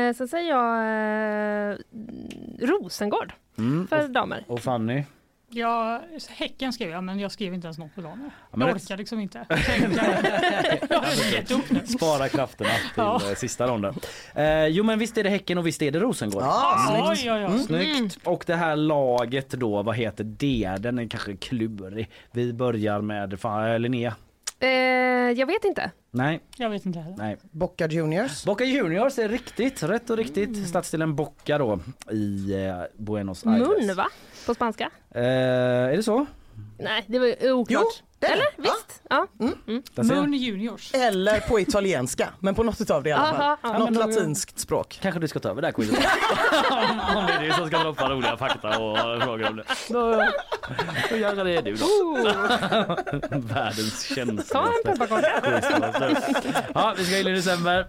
eh, 0.09 0.13
så 0.15 0.27
säger 0.27 0.49
jag 0.51 1.73
eh, 1.73 1.77
Rosengård 2.67 3.33
Mm, 3.59 3.87
för 3.87 4.09
damer. 4.09 4.45
Och 4.49 4.61
Fanny? 4.61 5.05
Ja, 5.55 6.03
Häcken 6.29 6.73
skrev 6.73 6.91
jag 6.91 7.05
men 7.05 7.19
jag 7.21 7.33
skrev 7.33 7.55
inte 7.55 7.67
ens 7.67 7.79
något 7.79 7.95
på 7.95 8.01
dagen. 8.01 8.31
men 8.51 8.61
jag 8.61 8.69
det- 8.77 8.83
orkar 8.83 8.97
liksom 8.97 9.21
inte. 9.21 9.47
jag 10.91 10.99
har 11.01 11.33
gett 11.35 11.51
upp 11.51 11.71
nu. 11.71 11.81
Spara 11.87 12.29
krafterna 12.29 12.71
till 12.71 12.93
Ja. 12.97 13.21
eh, 13.31 13.35
sista 13.35 13.67
ronden. 13.67 13.95
Eh, 14.35 14.67
jo 14.67 14.85
men 14.85 14.99
visst 14.99 15.19
är 15.19 15.25
det 15.25 15.31
Häcken 15.31 15.59
och 15.59 15.67
visst 15.67 15.83
är 15.83 15.91
det 15.91 15.99
Rosengård. 16.01 16.43
Ja, 16.43 16.77
Mm. 16.89 17.05
snyggt. 17.15 17.21
Oj, 17.25 17.33
oj, 17.33 17.39
oj. 17.39 17.45
Mm. 17.45 17.59
Snyggt. 17.59 18.19
Och 18.27 18.45
det 18.47 18.55
här 18.57 18.77
laget 18.77 19.51
då, 19.51 19.83
vad 19.83 19.97
heter 19.97 20.25
det? 20.25 20.77
Den 20.79 20.99
är 20.99 21.09
kanske 21.09 21.37
klurig. 21.37 22.11
Vi 22.31 22.53
börjar 22.53 23.01
med 23.01 23.41
fan, 23.41 23.83
Linnea. 23.83 24.15
Eh, 24.63 24.69
jag 25.39 25.47
vet 25.47 25.65
inte. 25.65 25.91
Nej. 26.11 26.41
Jag 26.57 26.71
vet 26.71 26.87
inte 26.87 26.99
heller. 26.99 27.17
Nej. 27.17 27.37
Boca 27.51 27.87
Juniors. 27.87 28.45
Boca 28.45 28.65
Juniors 28.65 29.19
är 29.19 29.29
riktigt, 29.29 29.83
rätt 29.83 30.11
och 30.11 30.17
riktigt. 30.17 30.49
Mm. 30.57 30.67
Stadsdelen 30.67 31.15
Boca 31.17 31.59
då 31.59 31.81
i 32.11 32.53
eh, 32.67 33.03
Buenos 33.05 33.47
Aires. 33.47 33.69
Mun 33.69 33.97
va? 33.97 34.09
På 34.47 34.55
spanska? 34.55 34.91
Eh, 35.11 35.23
är 35.23 35.97
det 35.97 36.03
så? 36.03 36.27
Nej, 36.79 37.05
det 37.07 37.19
var 37.19 37.53
oklart. 37.53 37.85
det 38.19 38.27
är 38.27 38.31
det. 38.31 38.43
Eller? 38.43 38.47
Visst? 38.57 39.03
Ja. 39.11 39.27
Där 39.95 40.03
ser 40.05 40.15
jag. 40.15 40.23
Mun 40.23 40.33
Juniors. 40.35 40.95
Eller 40.95 41.41
på 41.41 41.61
italienska, 41.61 42.29
men 42.41 42.55
på 42.55 42.63
något 42.63 42.81
utav 42.81 43.03
det 43.03 43.09
i 43.11 43.13
alla 43.13 43.25
fall. 43.33 43.41
Aha, 43.41 43.59
ja, 43.63 43.69
Något 43.79 43.91
men 43.91 43.95
då- 43.95 44.01
latinskt 44.01 44.59
språk. 44.59 44.99
Kanske 45.03 45.21
du 45.21 45.29
ska 45.29 45.39
ta 45.41 45.49
över 45.49 45.63
det 45.63 45.67
här 45.69 45.73
quizet. 45.73 45.99
om, 46.71 47.01
om 47.17 47.27
det 47.27 47.33
är 47.33 47.41
du 47.47 47.53
som 47.53 47.67
ska 47.67 47.79
droppa 47.79 48.09
roliga 48.11 48.37
fakta 48.37 48.69
och 48.69 48.99
frågor 49.23 49.49
om 49.49 49.57
det. 49.57 49.65
Då, 49.89 50.25
då 51.11 51.17
gör 51.17 51.45
det 51.45 51.61
du 51.61 51.75
då. 51.75 51.87
Världens 53.39 54.03
känsligaste 54.03 54.53
Ta 54.53 54.65
en 54.85 54.99
pepparkaka. 54.99 55.41
quizmaster. 55.41 56.17
Ja, 56.75 56.95
vi 56.99 57.05
ska 57.05 57.19
in 57.19 57.27
i 57.27 57.33
december. 57.33 57.87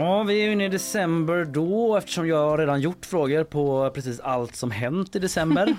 Ja, 0.00 0.22
vi 0.22 0.40
är 0.46 0.50
inne 0.50 0.64
i 0.64 0.68
december 0.68 1.44
då 1.44 1.96
eftersom 1.96 2.28
jag 2.28 2.50
har 2.50 2.58
redan 2.58 2.80
gjort 2.80 3.06
frågor 3.06 3.44
på 3.44 3.90
precis 3.94 4.20
allt 4.20 4.56
som 4.56 4.70
hänt 4.70 5.16
i 5.16 5.18
december 5.18 5.66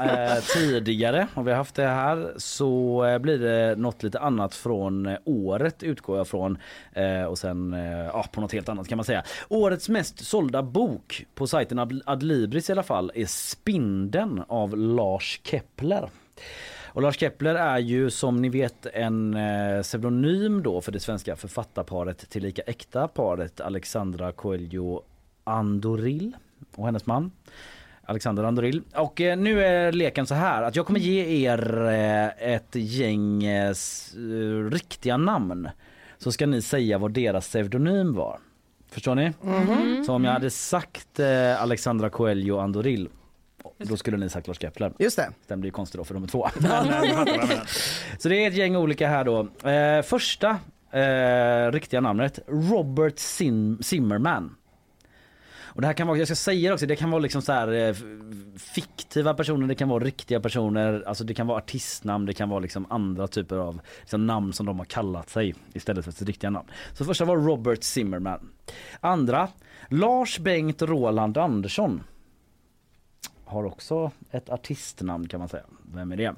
eh, 0.00 0.42
tidigare 0.54 1.26
och 1.34 1.46
vi 1.46 1.50
har 1.50 1.56
haft 1.58 1.74
det 1.74 1.86
här 1.86 2.32
så 2.36 3.04
eh, 3.04 3.18
blir 3.18 3.38
det 3.38 3.76
något 3.76 4.02
lite 4.02 4.18
annat 4.20 4.54
från 4.54 5.06
eh, 5.06 5.16
året 5.24 5.82
utgår 5.82 6.16
jag 6.16 6.28
från 6.28 6.58
eh, 6.92 7.22
och 7.24 7.38
sen 7.38 7.72
eh, 7.72 8.06
ja, 8.06 8.24
på 8.32 8.40
något 8.40 8.52
helt 8.52 8.68
annat 8.68 8.88
kan 8.88 8.96
man 8.96 9.04
säga. 9.04 9.22
Årets 9.48 9.88
mest 9.88 10.24
sålda 10.26 10.62
bok 10.62 11.26
på 11.34 11.46
sajten 11.46 11.78
Ad- 11.78 12.02
Adlibris 12.06 12.68
i 12.68 12.72
alla 12.72 12.82
fall 12.82 13.12
är 13.14 13.26
Spindeln 13.26 14.42
av 14.48 14.76
Lars 14.76 15.40
Kepler. 15.44 16.08
Och 16.92 17.02
Lars 17.02 17.18
Kepler 17.18 17.54
är 17.54 17.78
ju 17.78 18.10
som 18.10 18.36
ni 18.42 18.48
vet 18.48 18.86
en 18.86 19.34
eh, 19.34 19.82
pseudonym 19.82 20.62
då 20.62 20.80
för 20.80 20.92
det 20.92 21.00
svenska 21.00 21.36
författarparet 21.36 22.30
tillika 22.30 22.62
äkta 22.62 23.08
paret 23.08 23.60
Alexandra 23.60 24.32
Coelho 24.32 25.02
Andoril 25.44 26.36
och 26.76 26.86
hennes 26.86 27.06
man. 27.06 27.30
Alexander 28.10 28.44
Andoril. 28.44 28.82
Och 28.94 29.20
eh, 29.20 29.38
nu 29.38 29.64
är 29.64 29.92
leken 29.92 30.26
så 30.26 30.34
här 30.34 30.62
att 30.62 30.76
jag 30.76 30.86
kommer 30.86 31.00
ge 31.00 31.46
er 31.48 31.88
eh, 31.88 32.54
ett 32.54 32.74
gäng 32.74 33.44
eh, 33.44 33.74
riktiga 34.70 35.16
namn. 35.16 35.68
Så 36.18 36.32
ska 36.32 36.46
ni 36.46 36.62
säga 36.62 36.98
vad 36.98 37.12
deras 37.12 37.48
pseudonym 37.48 38.14
var. 38.14 38.38
Förstår 38.88 39.14
ni? 39.14 39.32
Mhm. 39.42 40.04
Så 40.04 40.12
om 40.12 40.24
jag 40.24 40.32
hade 40.32 40.50
sagt 40.50 41.20
Alexandra 41.58 42.10
Coelho 42.10 42.58
Andoril 42.58 43.08
då 43.78 43.96
skulle 43.96 44.16
ni 44.16 44.28
sagt 44.28 44.46
Lars 44.46 44.58
Kepler. 44.60 44.92
Just 44.98 45.16
det. 45.16 45.30
Den 45.46 45.60
blir 45.60 45.70
konstig 45.70 46.00
då 46.00 46.04
för 46.04 46.14
de 46.14 46.22
är 46.24 46.28
två. 46.28 46.48
Så 48.18 48.28
det 48.28 48.44
är 48.44 48.48
ett 48.48 48.56
gäng 48.56 48.76
olika 48.76 49.08
här 49.08 49.24
då. 49.24 49.68
Eh, 49.70 50.02
första 50.02 50.58
eh, 50.90 51.72
riktiga 51.72 52.00
namnet 52.00 52.38
Robert 52.46 53.14
Sim- 53.18 53.82
Zimmerman. 53.82 54.56
Och 55.72 55.80
det 55.80 55.86
här 55.86 55.94
kan 55.94 56.06
vara, 56.06 56.18
jag 56.18 56.28
ska 56.28 56.34
säga 56.34 56.70
det 56.70 56.74
också, 56.74 56.86
det 56.86 56.96
kan 56.96 57.10
vara 57.10 57.18
liksom 57.22 57.42
så 57.42 57.52
här 57.52 57.72
eh, 57.72 57.94
fiktiva 58.58 59.34
personer, 59.34 59.66
det 59.66 59.74
kan 59.74 59.88
vara 59.88 60.04
riktiga 60.04 60.40
personer, 60.40 61.02
alltså 61.06 61.24
det 61.24 61.34
kan 61.34 61.46
vara 61.46 61.58
artistnamn, 61.58 62.26
det 62.26 62.34
kan 62.34 62.48
vara 62.48 62.60
liksom 62.60 62.86
andra 62.90 63.26
typer 63.28 63.56
av 63.56 63.80
liksom 64.00 64.26
namn 64.26 64.52
som 64.52 64.66
de 64.66 64.78
har 64.78 64.86
kallat 64.86 65.30
sig 65.30 65.54
istället 65.72 66.04
för 66.04 66.12
sitt 66.12 66.28
riktiga 66.28 66.50
namn. 66.50 66.68
Så 66.92 67.04
första 67.04 67.24
var 67.24 67.36
Robert 67.36 67.82
Zimmerman. 67.82 68.48
Andra, 69.00 69.48
Lars 69.88 70.38
Bengt 70.38 70.82
Roland 70.82 71.38
Andersson. 71.38 72.02
Har 73.50 73.64
också 73.64 74.10
ett 74.30 74.48
artistnamn 74.48 75.28
kan 75.28 75.40
man 75.40 75.48
säga. 75.48 75.64
Vem 75.92 76.12
är 76.12 76.16
det? 76.16 76.34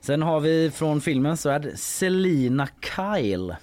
Sen 0.00 0.22
har 0.22 0.40
vi 0.40 0.70
från 0.70 1.00
filmens 1.00 1.46
värld 1.46 1.72
Selina 1.76 2.68
Kyle. 2.96 3.56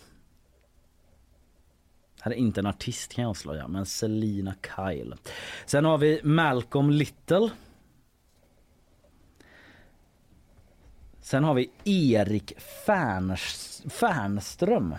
Här 2.22 2.32
är 2.32 2.36
inte 2.36 2.60
en 2.60 2.66
artist 2.66 3.14
kan 3.14 3.22
jag 3.22 3.30
avslöja, 3.30 3.68
men 3.68 3.86
Selina 3.86 4.56
Kyle. 4.76 5.16
Sen 5.66 5.86
har 5.86 5.98
vi 5.98 6.22
Malcolm 6.24 6.90
Little. 6.90 7.50
Sen 11.22 11.44
har 11.44 11.54
vi 11.54 11.72
Erik 11.84 12.60
Färns, 12.86 13.84
Färnström. 13.90 14.96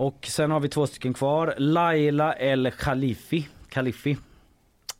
Och 0.00 0.26
sen 0.26 0.50
har 0.50 0.60
vi 0.60 0.68
två 0.68 0.86
stycken 0.86 1.14
kvar. 1.14 1.54
Laila 1.58 2.34
El 2.34 2.70
Khalifi. 2.70 3.48
Khalifi. 3.68 4.10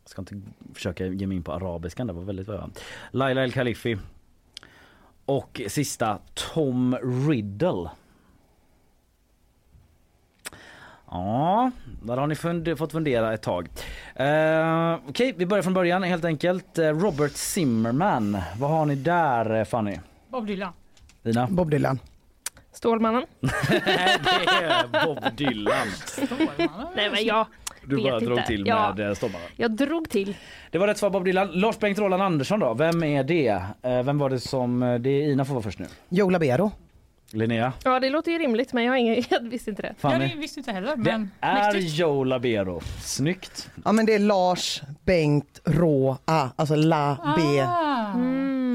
Jag 0.03 0.09
ska 0.09 0.21
inte 0.21 0.41
försöka 0.73 1.05
ge 1.05 1.27
mig 1.27 1.37
in 1.37 1.43
på 1.43 1.53
arabiskan, 1.53 2.07
det 2.07 2.13
var 2.13 2.21
väldigt 2.21 2.47
bra. 2.47 2.69
Laila 3.11 3.43
El 3.43 3.51
Khalifi. 3.51 3.97
Och 5.25 5.61
sista 5.67 6.19
Tom 6.33 6.97
Riddle. 7.29 7.89
Ja, 11.11 11.71
där 12.03 12.17
har 12.17 12.27
ni 12.27 12.35
fund- 12.35 12.77
fått 12.77 12.91
fundera 12.91 13.33
ett 13.33 13.41
tag. 13.41 13.69
Uh, 14.19 15.09
Okej, 15.09 15.33
vi 15.37 15.45
börjar 15.45 15.63
från 15.63 15.73
början 15.73 16.03
helt 16.03 16.25
enkelt. 16.25 16.77
Eh, 16.77 16.83
Robert 16.87 17.31
Zimmerman, 17.31 18.37
vad 18.59 18.69
har 18.69 18.85
ni 18.85 18.95
där 18.95 19.55
eh, 19.55 19.63
Fanny? 19.65 19.99
Bob 20.29 20.47
Dylan. 20.47 20.73
Dina? 21.23 21.47
Bob 21.47 21.69
Dylan. 21.71 21.99
Stålmannen. 22.81 23.23
det 23.69 23.75
är 24.63 25.05
Bob 25.05 25.35
Dylan. 25.37 25.87
Nej 26.95 27.09
men 27.11 27.25
jag 27.25 27.45
Du 27.85 27.95
vet 27.95 28.03
bara 28.05 28.13
inte. 28.13 28.25
drog 28.25 28.45
till 28.45 28.67
ja, 28.67 28.93
med 28.97 29.07
eh, 29.09 29.13
Stålmannen. 29.15 29.47
Jag 29.55 29.71
drog 29.71 30.09
till. 30.09 30.35
Det 30.71 30.77
var 30.77 30.87
rätt 30.87 30.97
svar 30.97 31.09
Bob 31.09 31.25
Dylan. 31.25 31.47
Lars 31.51 31.79
Bengt 31.79 31.99
Roland 31.99 32.23
Andersson 32.23 32.59
då, 32.59 32.73
vem 32.73 33.03
är 33.03 33.23
det? 33.23 33.47
Eh, 33.81 34.03
Vem 34.03 34.17
var 34.17 34.29
det 34.29 34.39
som, 34.39 34.83
eh, 34.83 34.99
det 34.99 35.09
är 35.09 35.21
Ina 35.31 35.45
får 35.45 35.53
vara 35.53 35.63
först 35.63 35.79
nu. 35.79 35.85
Joe 36.09 36.29
Labero. 36.29 36.71
Linnea? 37.31 37.73
Ja 37.83 37.99
det 37.99 38.09
låter 38.09 38.31
ju 38.31 38.37
rimligt 38.39 38.73
men 38.73 38.83
jag, 38.83 38.91
har 38.91 38.97
ingen, 38.97 39.23
jag 39.29 39.39
visste 39.49 39.69
inte 39.69 39.81
det. 39.81 39.93
Fanny? 39.97 40.27
Jag 40.27 40.37
visste 40.37 40.59
inte 40.59 40.71
heller 40.71 40.95
Det 40.95 40.97
men 40.97 41.31
är 41.41 41.63
mäktigt. 41.73 41.97
Joe 41.97 42.23
Labero. 42.23 42.81
Snyggt. 43.03 43.69
Ja 43.85 43.91
men 43.91 44.05
det 44.05 44.13
är 44.15 44.19
Lars 44.19 44.81
Bengt 45.05 45.61
Rå 45.65 46.17
A, 46.25 46.49
alltså 46.55 46.75
La 46.75 47.35
B 47.37 47.61
Ah. 47.61 48.13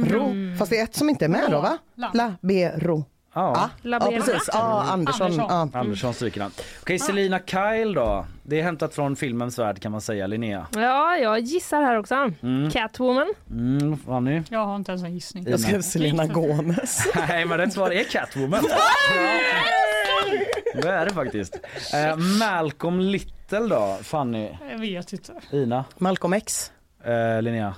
Ro. 0.07 0.33
Fast 0.59 0.71
det 0.71 0.79
är 0.79 0.85
ett 0.85 0.95
som 0.95 1.09
inte 1.09 1.25
är 1.25 1.29
med 1.29 1.51
då 1.51 1.61
va? 1.61 1.79
La. 1.95 2.11
La 2.15 2.33
B 2.41 2.71
Ro. 2.77 3.05
Ja, 3.37 3.71
ja 3.83 4.01
precis. 4.01 4.51
Ja, 4.53 4.83
Andersson. 4.89 5.27
Andersson. 5.27 5.47
Ja. 5.49 5.81
Andersson 5.81 6.15
stryker 6.15 6.41
han. 6.41 6.51
Okej, 6.81 6.99
Selina 6.99 7.41
Kyle 7.47 7.95
då. 7.95 8.27
Det 8.43 8.61
är 8.61 8.63
hämtat 8.63 8.95
från 8.95 9.17
filmens 9.17 9.59
värld 9.59 9.81
kan 9.83 9.93
man 9.93 10.01
säga, 10.01 10.27
Linnea. 10.27 10.67
Ja, 10.75 11.17
jag 11.17 11.41
gissar 11.41 11.83
här 11.83 11.99
också. 11.99 12.31
Mm. 12.43 12.71
Catwoman. 12.71 13.35
Mm, 13.51 13.99
Fanny? 13.99 14.43
Jag 14.51 14.67
har 14.67 14.77
inte 14.77 14.93
ens 14.93 15.05
en 15.05 15.15
gissning. 15.15 15.45
Jag 15.49 15.61
skrev 15.61 15.83
Selena 15.83 16.27
Gomez. 16.27 17.07
Nej, 17.29 17.45
men 17.45 17.59
rätt 17.59 17.73
svar 17.73 17.91
är 17.91 18.05
Catwoman. 18.05 18.65
Det 20.83 20.89
är 20.89 21.05
det 21.07 21.13
faktiskt. 21.13 21.59
Eh, 21.95 22.17
Malcolm 22.17 23.01
Little 23.01 23.59
då, 23.69 23.99
Fanny? 24.03 24.49
Jag 24.71 24.79
vet 24.79 25.13
inte. 25.13 25.33
Ina? 25.51 25.85
Malcolm 25.99 26.33
X. 26.33 26.73
Eh, 27.05 27.43
Linnea? 27.43 27.75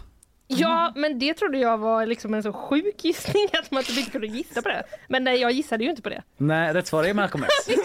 Ja, 0.51 0.93
men 0.97 1.19
det 1.19 1.35
trodde 1.35 1.59
jag 1.59 1.79
var 1.79 2.07
liksom 2.07 2.35
en 2.35 2.43
så 2.43 2.53
sjuk 2.53 3.05
gissning 3.05 3.49
att 3.63 3.71
man 3.71 3.83
typ 3.83 3.99
inte 3.99 4.11
kunde 4.11 4.27
gissa 4.27 4.63
på 4.63 4.69
det. 4.69 4.83
Men 5.09 5.25
nej, 5.25 5.41
jag 5.41 5.53
gissade 5.53 5.85
ju 5.85 5.91
inte 5.91 6.03
på 6.03 6.09
det. 6.09 6.23
Nej, 6.37 6.73
rätt 6.75 6.87
svar 6.87 7.05
är 7.05 7.15
Malcolm 7.15 7.45
X. 7.45 7.69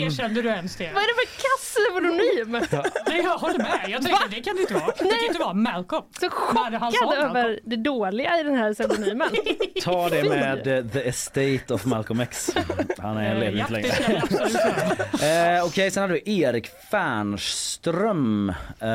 Erkände 0.00 0.42
du 0.42 0.48
ens 0.48 0.76
det? 0.76 0.90
Vad 0.94 1.02
är 1.02 1.06
det 1.06 1.14
för 1.14 1.36
kass 1.42 1.76
pseudonym? 1.92 2.60
Nej, 3.06 3.20
jag 3.24 3.38
håller 3.38 3.58
med. 3.58 3.80
Jag 3.88 4.02
tänkte 4.02 4.24
det 4.30 4.40
kan 4.40 4.54
det 4.56 4.60
inte 4.62 4.74
vara. 4.74 4.86
Det 4.86 5.04
kan 5.04 5.24
inte 5.28 5.38
vara 5.40 5.54
Malcolm. 5.54 6.04
Så 6.20 6.30
chockad 6.30 6.72
Malcolm. 6.72 7.12
över 7.36 7.60
det 7.64 7.76
dåliga 7.76 8.40
i 8.40 8.42
den 8.42 8.54
här 8.56 8.74
pseudonymen. 8.74 9.28
Ta 9.82 10.08
det 10.08 10.28
med 10.28 10.66
eh, 10.66 10.84
The 10.86 11.08
Estate 11.08 11.74
of 11.74 11.84
Malcolm 11.84 12.20
X. 12.20 12.50
Han 12.98 13.16
är 13.16 13.32
Eh, 13.34 13.38
lever 13.40 13.58
ja, 13.58 13.60
inte 13.60 13.72
det 13.74 13.80
längre. 13.82 13.92
ska 13.94 14.12
jag 14.12 14.22
absolut 14.22 14.54
göra. 14.54 15.56
Eh, 15.58 15.64
Okej, 15.64 15.90
sen 15.90 16.00
har 16.02 16.08
du 16.08 16.20
Erik 16.26 16.66
Fernström. 16.90 18.48
Eh, 18.80 18.86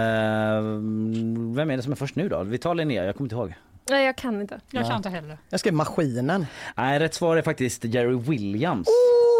vem 1.55 1.71
är 1.71 1.77
det 1.77 1.83
som 1.83 1.91
är 1.91 1.95
först 1.95 2.15
nu 2.15 2.29
då? 2.29 2.43
Vi 2.43 2.57
tar 2.57 2.75
Linnea, 2.75 3.05
jag 3.05 3.15
kommer 3.15 3.25
inte 3.25 3.35
ihåg. 3.35 3.53
Nej, 3.89 4.05
jag 4.05 4.15
kan 4.15 4.41
inte. 4.41 4.59
Jag 4.71 4.83
Ja. 4.83 4.87
kan 4.87 4.97
inte 4.97 5.09
heller. 5.09 5.37
Jag 5.49 5.59
skrev 5.59 5.73
Maskinen. 5.73 6.45
Nej, 6.77 6.99
rätt 6.99 7.13
svar 7.13 7.37
är 7.37 7.41
faktiskt 7.41 7.83
Jerry 7.83 8.15
Williams. 8.17 8.87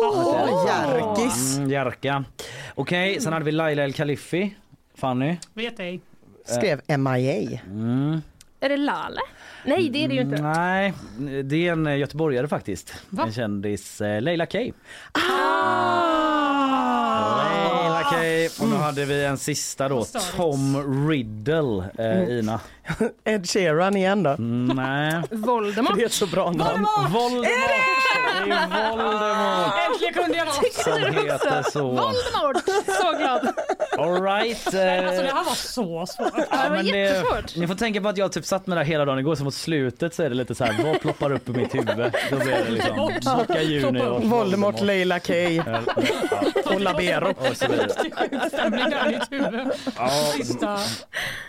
Åh, 0.04 0.66
Jerkis. 0.68 1.58
Mm, 1.58 1.70
Jerka. 1.70 2.24
Okej, 2.76 3.22
sen 3.22 3.34
hade 3.34 3.45
vi 3.45 3.52
Laila 3.52 3.84
El 3.84 3.93
Khalifi. 3.93 4.56
Fanny? 4.95 5.38
Vet 5.54 5.80
ej. 5.80 6.02
Skrev 6.45 6.82
MIA. 7.00 7.60
Mm. 7.68 8.22
Är 8.60 8.70
det 8.70 8.78
Lale? 8.78 9.22
Nej, 9.66 9.89
det 9.89 10.04
är 10.04 10.08
det 10.08 10.16
ju 10.16 10.22
inte. 10.22 10.41
Nej, 10.41 10.93
det 11.43 11.68
är 11.68 11.72
en 11.72 11.88
eh, 11.88 11.98
göteborgare 11.98 12.48
faktiskt. 12.48 12.93
Va? 13.10 13.24
En 13.24 13.34
kändis. 13.34 14.02
Eh, 14.02 14.22
Leila 14.22 14.45
K. 14.45 14.58
Ah! 16.58 17.43
Leila 17.84 18.04
K. 18.04 18.16
Och 18.64 18.70
nu 18.70 18.76
hade 18.76 19.06
vi 19.06 19.26
en 19.26 19.38
sista 19.38 19.89
då. 19.89 20.06
Tom 20.36 20.78
Riddle. 21.10 21.84
Eh, 21.98 22.39
Ina. 22.39 22.60
Ed 23.24 23.50
Sheeran 23.50 23.98
igen 23.98 24.24
då. 24.24 24.30
Mm, 24.30 24.76
nej. 24.76 25.22
Voldemort. 25.32 25.96
Det 25.96 26.02
är 26.02 26.06
ett 26.06 26.14
så 26.14 26.28
bra 26.28 26.52
namn. 26.52 26.88
Voldemort! 27.10 27.46
Det 27.46 28.52
är 28.54 28.68
Voldemort 28.92 29.74
Äntligen 29.92 30.14
kunde 30.14 30.38
jag 30.38 30.46
något. 30.48 30.74
som 30.74 31.02
heter 31.24 31.72
så. 31.72 31.84
Voldemort! 31.84 32.64
Så 32.86 33.18
glad. 33.18 33.54
All 33.98 34.22
right. 34.24 34.56
Alltså 34.56 34.78
det 34.78 34.96
eh, 34.96 35.36
här 35.36 35.44
var 35.44 35.56
så 35.56 36.06
svårt. 36.06 36.34
det 36.36 36.48
var 36.52 36.70
men 36.70 36.86
jättesvårt. 36.86 37.56
Ni 37.56 37.68
får 37.68 37.76
tänka 37.76 38.02
på 38.02 38.08
att 38.08 38.18
jag 38.18 38.32
typ 38.32 38.46
satt 38.46 38.68
med 38.68 38.78
det 38.78 38.84
här 38.84 38.88
hela 38.92 39.06
dagen 39.06 39.20
igår 39.20 39.36
så 39.36 39.44
mot 39.44 39.54
slutet 39.54 40.14
så 40.14 40.24
är 40.24 40.30
det 40.30 40.36
lite 40.36 40.56
så 40.56 40.64
här 40.66 40.84
vad 40.84 41.02
ploppar 41.02 41.32
upp 41.32 41.50
i 41.50 41.52
mitt 41.52 41.76
huvud? 41.76 42.14
Då 42.30 42.36
blir 42.38 42.64
det 42.66 42.72
liksom 42.72 42.96
Boca 43.38 43.62
Junior. 43.62 44.20
Voldemort, 44.20 44.82
Leila 44.82 45.20
K 45.20 45.34
och 46.66 46.82
Labero. 46.82 47.30
Och 47.30 47.58
så 47.58 47.66
vidare. 47.68 47.90
Ja. 50.62 50.80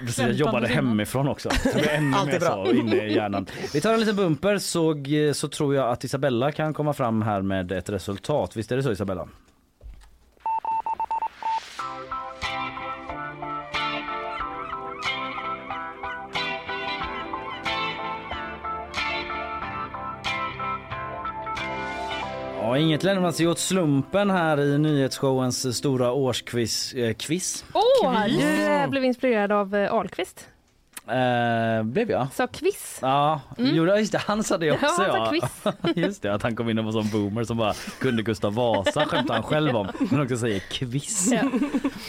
Precis, 0.00 0.18
jag 0.18 0.32
jobbade 0.32 0.68
hemifrån 0.68 1.27
också. 1.28 1.50
Så 1.50 1.68
det 1.68 1.74
blir 1.74 1.88
ännu 1.90 2.16
Allt 2.16 2.28
är 2.28 2.32
mer 2.32 2.40
bra. 2.40 2.64
så 2.66 2.72
inne 2.72 2.96
i 3.06 3.14
hjärnan. 3.14 3.46
Vi 3.72 3.80
tar 3.80 3.94
en 3.94 4.00
liten 4.00 4.16
bumper 4.16 4.58
så, 4.58 4.94
så 5.34 5.48
tror 5.48 5.74
jag 5.74 5.88
att 5.90 6.04
Isabella 6.04 6.52
kan 6.52 6.74
komma 6.74 6.92
fram 6.92 7.22
här 7.22 7.42
med 7.42 7.72
ett 7.72 7.90
resultat. 7.90 8.56
Visst 8.56 8.72
är 8.72 8.76
det 8.76 8.82
så 8.82 8.92
Isabella? 8.92 9.28
Ja, 22.60 22.78
inget 22.78 23.02
lämnar 23.02 23.32
sig 23.32 23.48
åt 23.48 23.58
slumpen 23.58 24.30
här 24.30 24.60
i 24.60 24.78
nyhetsshowens 24.78 25.76
stora 25.76 26.12
årsquiz. 26.12 26.94
Eh, 26.94 27.14
quiz. 27.14 27.64
Åh, 27.74 28.24
du 28.28 28.66
eh, 28.66 28.88
blev 28.90 29.04
inspirerad 29.04 29.52
av 29.52 29.74
eh, 29.74 29.92
Ahlqvist. 29.94 30.48
Eh, 31.10 31.82
blev 31.82 32.10
jag? 32.10 32.26
Sa 32.32 32.46
quiz. 32.46 32.98
Ja, 33.02 33.40
Mm. 33.58 33.70
jo, 33.74 33.96
just 33.96 34.12
det, 34.12 34.18
han 34.18 34.44
sa 34.44 34.58
det 34.58 34.72
också. 34.72 34.86
Ja, 34.86 35.30
han 35.32 35.40
sa 35.62 35.72
ja. 35.82 35.90
just 35.96 36.22
det, 36.22 36.34
att 36.34 36.42
han 36.42 36.56
kom 36.56 36.70
in 36.70 36.78
och 36.78 36.84
var 36.84 36.92
sån 36.92 37.08
boomer 37.10 37.44
som 37.44 37.56
bara 37.56 37.74
kunde 38.00 38.22
Gustav 38.22 38.54
Vasa 38.54 39.04
skämtar 39.04 39.34
han 39.34 39.42
själv 39.42 39.76
om. 39.76 39.88
Men 40.10 40.20
också 40.22 40.36
säger 40.36 40.58
quiz. 40.58 41.32
Ja. 41.32 41.40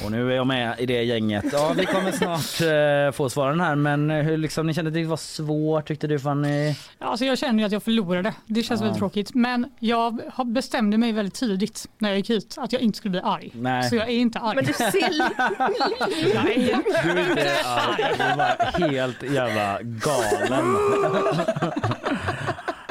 Och 0.05 0.11
nu 0.11 0.31
är 0.31 0.35
jag 0.35 0.47
med 0.47 0.79
i 0.79 0.85
det 0.85 1.03
gänget. 1.03 1.45
Ja, 1.53 1.73
vi 1.77 1.85
kommer 1.85 2.11
snart 2.11 2.61
eh, 3.09 3.11
få 3.17 3.29
svaren 3.29 3.59
här 3.61 3.75
men 3.75 4.09
hur 4.09 4.37
liksom, 4.37 4.67
ni 4.67 4.73
kände 4.73 4.89
att 4.89 4.93
det 4.93 5.03
var 5.05 5.17
svårt 5.17 5.87
tyckte 5.87 6.07
du 6.07 6.19
Fanny? 6.19 6.75
Alltså 6.99 7.25
jag 7.25 7.37
känner 7.37 7.59
ju 7.59 7.65
att 7.65 7.71
jag 7.71 7.83
förlorade. 7.83 8.33
Det 8.45 8.63
känns 8.63 8.79
Ja. 8.81 8.83
väldigt 8.85 8.99
tråkigt. 8.99 9.33
Men 9.33 9.71
jag 9.79 10.21
har- 10.33 10.45
bestämde 10.45 10.97
mig 10.97 11.11
väldigt 11.11 11.33
tidigt 11.33 11.87
när 11.97 12.09
jag 12.09 12.17
gick 12.17 12.29
hit 12.29 12.55
att 12.57 12.73
jag 12.73 12.81
inte 12.81 12.97
skulle 12.97 13.11
bli 13.11 13.21
arg. 13.23 13.51
Nej. 13.53 13.89
Så 13.89 13.95
jag 13.95 14.05
är 14.09 14.13
inte 14.13 14.39
arg. 14.39 14.55
Men 14.55 14.65
du 14.65 14.73
ser... 14.73 14.89
Nej. 16.43 16.75
Du 17.03 17.09
är 17.09 17.29
inte 17.29 17.63
arg, 17.65 18.13
du 18.17 18.23
är 18.23 18.35
bara 18.37 18.88
helt 18.89 19.23
jävla 19.23 19.79
galen. 19.81 20.77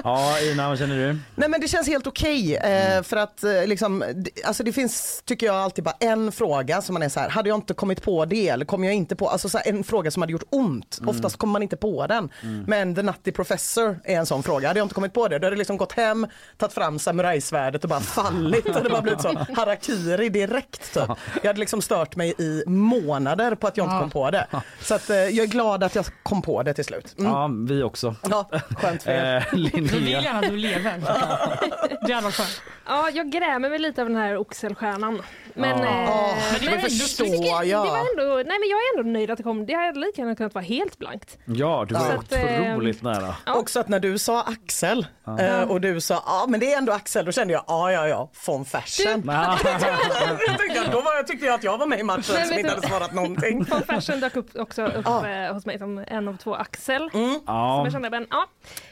ja, 0.08 0.40
Ina 0.52 0.68
vad 0.68 0.78
känner 0.78 0.96
du? 0.96 1.18
Nej 1.34 1.48
men 1.48 1.60
det 1.60 1.68
känns 1.68 1.86
helt 1.88 2.06
okej 2.06 2.56
eh, 2.56 3.02
för 3.02 3.16
att 3.16 3.44
eh, 3.44 3.66
liksom, 3.66 4.04
d- 4.14 4.30
alltså 4.44 4.62
det 4.62 4.72
finns 4.72 5.22
tycker 5.24 5.46
jag 5.46 5.56
alltid 5.56 5.84
bara 5.84 5.96
en 6.00 6.32
fråga 6.32 6.82
som 6.82 6.92
man 6.92 7.02
är 7.02 7.08
så 7.08 7.20
här, 7.20 7.28
hade 7.28 7.48
jag 7.48 7.58
inte 7.58 7.74
kommit 7.74 8.02
på 8.02 8.24
det 8.24 8.48
eller 8.48 8.64
kom 8.64 8.84
jag 8.84 8.94
inte 8.94 9.16
på, 9.16 9.28
alltså 9.28 9.48
så 9.48 9.58
här, 9.58 9.68
en 9.68 9.84
fråga 9.84 10.10
som 10.10 10.22
hade 10.22 10.32
gjort 10.32 10.44
ont. 10.50 11.00
Oftast 11.06 11.36
kommer 11.36 11.52
man 11.52 11.62
inte 11.62 11.76
på 11.76 12.06
den. 12.06 12.28
Men 12.66 12.94
The 12.94 13.02
Nutty 13.02 13.32
Professor 13.32 14.00
är 14.04 14.16
en 14.18 14.26
sån 14.26 14.42
fråga, 14.42 14.68
hade 14.68 14.80
jag 14.80 14.84
inte 14.84 14.94
kommit 14.94 15.12
på 15.12 15.28
det 15.28 15.38
då 15.38 15.46
hade 15.46 15.54
jag 15.54 15.58
liksom 15.58 15.76
gått 15.76 15.92
hem, 15.92 16.26
tagit 16.56 16.72
fram 16.72 16.98
samurajsvärdet 16.98 17.84
och 17.84 17.90
bara 17.90 18.00
fallit. 18.00 18.64
Det 18.64 18.72
hade 18.72 18.90
bara 18.90 19.02
blivit 19.02 19.20
så 19.20 19.44
harakiri 19.56 20.28
direkt 20.28 20.94
typ. 20.94 21.08
Jag 21.42 21.46
hade 21.48 21.60
liksom 21.60 21.82
stört 21.82 22.16
mig 22.16 22.34
i 22.38 22.62
månader 22.66 23.54
på 23.54 23.66
att 23.66 23.76
jag 23.76 23.86
inte 23.86 23.98
kom 24.00 24.10
på 24.10 24.30
det. 24.30 24.46
Så 24.82 24.94
att, 24.94 25.10
eh, 25.10 25.16
jag 25.16 25.38
är 25.38 25.46
glad 25.46 25.82
att 25.84 25.94
jag 25.94 26.04
kom 26.22 26.42
på 26.42 26.62
det 26.62 26.74
till 26.74 26.84
slut. 26.84 27.14
Mm. 27.18 27.32
Ja, 27.32 27.50
vi 27.68 27.82
också. 27.82 28.14
Ja, 28.30 28.50
skönt 28.76 29.02
för 29.02 29.10
er. 29.10 29.36
Eh, 29.52 29.58
Jag 29.98 30.04
vill 30.18 30.24
gärna 30.24 30.38
att 30.38 30.48
du 30.50 30.56
lever. 30.56 30.98
Det 32.06 32.12
hade 32.12 32.24
varit 32.24 32.34
skönt. 32.34 32.62
Ja, 32.86 33.10
jag 33.10 33.30
grämer 33.30 33.70
mig 33.70 33.78
lite 33.78 34.02
av 34.02 34.08
den 34.08 34.16
här 34.16 34.36
oxelstjärnan. 34.36 35.22
Men, 35.54 35.78
Ja. 35.78 35.86
eh, 35.86 36.36
men 36.52 36.60
det 36.60 36.66
det 36.66 36.72
ändå 36.72 36.80
förstår 36.88 37.24
snyggt. 37.24 37.42
det 37.60 37.66
jag. 37.66 37.78
var 37.86 37.98
ändå, 37.98 38.34
nej 38.34 38.44
men 38.58 38.68
jag 38.68 38.78
är 38.78 38.98
ändå 38.98 39.10
nöjd 39.10 39.30
att 39.30 39.36
det 39.36 39.42
kom. 39.42 39.66
Det 39.66 39.74
hade 39.74 40.00
lika 40.00 40.20
gärna 40.22 40.34
kunnat 40.34 40.54
vara 40.54 40.64
helt 40.64 40.98
blankt. 40.98 41.38
Ja, 41.44 41.84
du 41.88 41.94
var 41.94 42.00
Så 42.00 42.12
att, 42.12 42.32
eh, 42.32 42.72
otroligt 42.72 43.02
nära. 43.02 43.34
Ja. 43.46 43.54
Också 43.54 43.80
att 43.80 43.88
när 43.88 44.00
du 44.00 44.18
sa 44.18 44.42
Axel 44.42 45.06
eh, 45.40 45.62
och 45.62 45.80
du 45.80 46.00
sa 46.00 46.22
ja 46.26 46.46
men 46.48 46.60
det 46.60 46.72
är 46.72 46.78
ändå 46.78 46.92
Axel, 46.92 47.24
då 47.24 47.32
kände 47.32 47.52
jag 47.52 47.64
ja 47.66 47.92
ja 47.92 48.08
ja, 48.08 48.30
von 48.46 48.64
Fersen. 48.64 49.22
Ja. 49.26 49.58
Jag 50.48 50.58
tänkte, 50.58 50.90
då 50.92 51.00
var 51.00 51.14
jag, 51.16 51.26
tyckte 51.26 51.46
jag 51.46 51.54
att 51.54 51.64
jag 51.64 51.78
var 51.78 51.86
med 51.86 52.00
i 52.00 52.02
matchen 52.02 52.22
Men 52.34 52.46
som 52.46 52.56
vet 52.56 52.58
inte 52.58 52.62
du- 52.70 52.74
hade 52.74 52.88
svarat 52.88 53.12
någonting. 53.14 53.64
Von 53.64 53.82
Fersen 53.82 54.20
dök 54.20 54.36
upp 54.36 54.56
också 54.56 54.86
upp 54.86 55.04
Ja. 55.04 55.28
eh, 55.28 55.54
hos 55.54 55.66
mig 55.66 55.78
som 55.78 56.04
en 56.06 56.28
av 56.28 56.36
två 56.36 56.54
Axel. 56.54 57.10
Som 57.10 57.40
Ja. 57.46 57.82
jag 57.84 57.92
kände, 57.92 58.10
men 58.10 58.26
ja, 58.30 58.46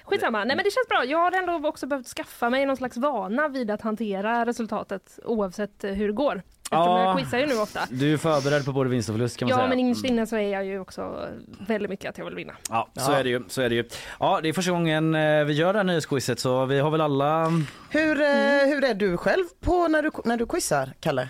skitsamma. 0.06 0.38
Nej 0.44 0.56
men 0.56 0.64
det 0.64 0.70
känns 0.70 0.88
bra. 0.88 1.04
Jag 1.04 1.18
har 1.18 1.32
ändå 1.32 1.68
också 1.68 1.86
behövt 1.86 2.06
skaffa 2.06 2.50
mig 2.50 2.66
någon 2.66 2.76
slags 2.76 2.96
vana 2.96 3.48
vid 3.48 3.70
att 3.70 3.82
hantera 3.82 4.46
resultatet 4.46 5.18
oavsett 5.24 5.84
eh, 5.84 5.90
hur 5.92 6.06
det 6.06 6.12
går. 6.14 6.42
Eftersom 6.62 6.80
Ja. 6.86 7.04
jag 7.04 7.18
quizar 7.18 7.38
ju 7.38 7.46
nu 7.46 7.54
ofta. 7.58 7.80
Du 7.90 8.12
är 8.12 8.16
förberedd 8.16 8.64
på 8.64 8.72
både 8.72 8.90
vinst 8.90 9.08
och 9.08 9.14
förlust 9.14 9.36
kan 9.36 9.46
man 9.46 9.50
Ja 9.50 9.56
säga. 9.56 9.68
men 9.68 9.78
innerst 9.80 10.04
inne 10.04 10.26
så 10.26 10.36
är 10.36 10.48
jag 10.52 10.64
ju 10.64 10.80
också 10.80 11.28
väldigt 11.66 11.90
mycket 11.90 12.10
att 12.10 12.18
jag 12.18 12.24
vill 12.24 12.34
vinna. 12.34 12.52
Ja, 12.70 12.88
så 12.94 13.12
Ja. 13.12 13.16
är 13.16 13.24
det 13.24 13.30
ju. 13.30 13.42
Så 13.48 13.62
är 13.62 13.68
det 13.68 13.74
ju. 13.74 13.84
Ja, 14.20 14.40
det 14.42 14.48
är 14.48 14.52
första 14.52 14.70
gången 14.72 15.14
eh, 15.14 15.44
vi 15.44 15.52
gör 15.52 15.72
det 15.72 15.78
här 15.78 15.84
nyhetsquizet 15.84 16.40
så 16.40 16.64
vi 16.64 16.78
har 16.80 16.90
väl 16.90 17.00
alla... 17.00 17.46
Hur, 17.90 18.20
eh, 18.20 18.26
hur 18.66 18.84
är 18.84 18.94
du 18.94 19.16
själv 19.16 19.44
på 19.60 19.88
när 19.88 20.02
du, 20.02 20.10
när 20.24 20.36
du 20.36 20.46
quizar, 20.46 20.92
Kalle? 21.00 21.28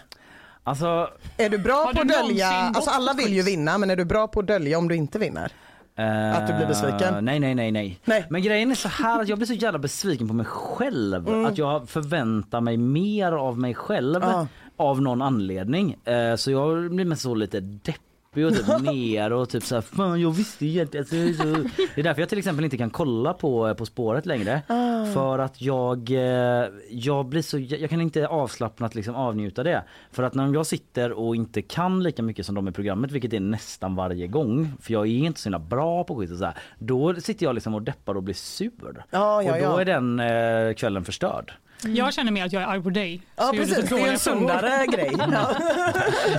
Alltså... 0.64 1.10
Är 1.36 1.48
du 1.48 1.58
bra 1.58 1.92
på 1.94 2.00
att 2.00 2.08
dölja, 2.08 2.48
alltså 2.48 2.90
alla 2.90 3.12
vill 3.12 3.32
ju 3.32 3.42
vinna 3.42 3.78
men 3.78 3.90
är 3.90 3.96
du 3.96 4.04
bra 4.04 4.28
på 4.28 4.40
att 4.40 4.46
dölja 4.46 4.78
om 4.78 4.88
du 4.88 4.94
inte 4.96 5.18
vinner? 5.18 5.52
Eh, 5.96 6.36
Att 6.38 6.46
du 6.46 6.52
blir 6.54 6.66
besviken? 6.66 7.24
Nej, 7.24 7.40
nej, 7.40 7.54
nej, 7.54 7.72
nej. 7.72 7.98
Nej. 8.04 8.26
Men 8.30 8.42
grejen 8.42 8.70
är 8.70 8.74
så 8.74 8.88
här 8.88 9.20
att 9.22 9.28
jag 9.28 9.38
blir 9.38 9.46
så 9.46 9.54
jävla 9.54 9.78
besviken 9.78 10.28
på 10.28 10.34
mig 10.34 10.46
själv. 10.46 11.28
Mm. 11.28 11.46
Att 11.46 11.58
jag 11.58 11.88
förväntar 11.88 12.60
mig 12.60 12.76
mer 12.76 13.32
av 13.32 13.58
mig 13.58 13.74
själv 13.74 14.18
Ja. 14.22 14.46
av 14.76 15.02
någon 15.02 15.22
anledning. 15.22 15.96
Eh, 16.04 16.36
så 16.36 16.50
jag 16.50 16.90
blir 16.90 17.04
mest 17.04 17.22
så 17.22 17.34
lite 17.34 17.60
deppig 17.60 18.00
deppig 18.36 18.46
och 18.46 18.66
typ 18.66 18.92
ner 18.92 19.32
och 19.32 19.48
typ 19.48 19.62
såhär 19.62 19.82
fan 19.82 20.20
jag 20.20 20.30
visste 20.30 20.66
egentligen. 20.66 21.06
Är 21.06 21.32
så... 21.32 21.68
Det 21.94 22.00
är 22.00 22.02
därför 22.02 22.22
jag 22.22 22.28
till 22.28 22.38
exempel 22.38 22.64
inte 22.64 22.76
kan 22.76 22.90
kolla 22.90 23.32
på 23.34 23.74
På 23.74 23.86
spåret 23.86 24.26
längre. 24.26 24.62
Ah. 24.66 25.06
För 25.06 25.38
att 25.38 25.60
jag, 25.60 26.10
eh, 26.10 26.68
jag 26.90 27.26
blir 27.26 27.42
så, 27.42 27.58
jag 27.58 27.90
kan 27.90 28.00
inte 28.00 28.26
avslappnat 28.26 28.94
liksom 28.94 29.14
avnjuta 29.14 29.62
det. 29.62 29.84
För 30.10 30.22
att 30.22 30.34
när 30.34 30.54
jag 30.54 30.66
sitter 30.66 31.12
och 31.12 31.36
inte 31.36 31.62
kan 31.62 32.02
lika 32.02 32.22
mycket 32.22 32.46
som 32.46 32.54
de 32.54 32.68
i 32.68 32.72
programmet, 32.72 33.12
vilket 33.12 33.32
är 33.32 33.40
nästan 33.40 33.94
varje 33.94 34.26
gång, 34.26 34.72
för 34.80 34.92
jag 34.92 35.06
är 35.06 35.10
inte 35.10 35.40
så 35.40 35.48
himla 35.48 35.58
bra 35.58 36.04
på 36.04 36.16
quiz 36.16 36.32
och 36.32 36.38
så 36.38 36.44
här, 36.44 36.54
då 36.78 37.14
sitter 37.14 37.46
jag 37.46 37.54
liksom 37.54 37.74
och 37.74 37.82
deppar 37.82 38.14
och 38.14 38.22
blir 38.22 38.34
sur. 38.34 39.04
Ja, 39.10 39.42
ja, 39.42 39.52
och 39.52 39.58
då 39.58 39.64
ja. 39.64 39.80
är 39.80 39.84
den 39.84 40.20
eh, 40.20 40.74
kvällen 40.74 41.04
förstörd. 41.04 41.52
Jag 41.84 42.14
känner 42.14 42.32
mer 42.32 42.46
att 42.46 42.52
jag 42.52 42.62
är 42.62 42.66
arg 42.66 42.82
på 42.82 42.90
dig. 42.90 43.22
Ja 43.36 43.50
precis, 43.56 43.88
det 43.90 44.00
är 44.00 44.12
en 44.12 44.18
sundare 44.18 44.60
frågor. 44.70 44.92
grej. 44.92 45.12
Ja. 45.32 45.54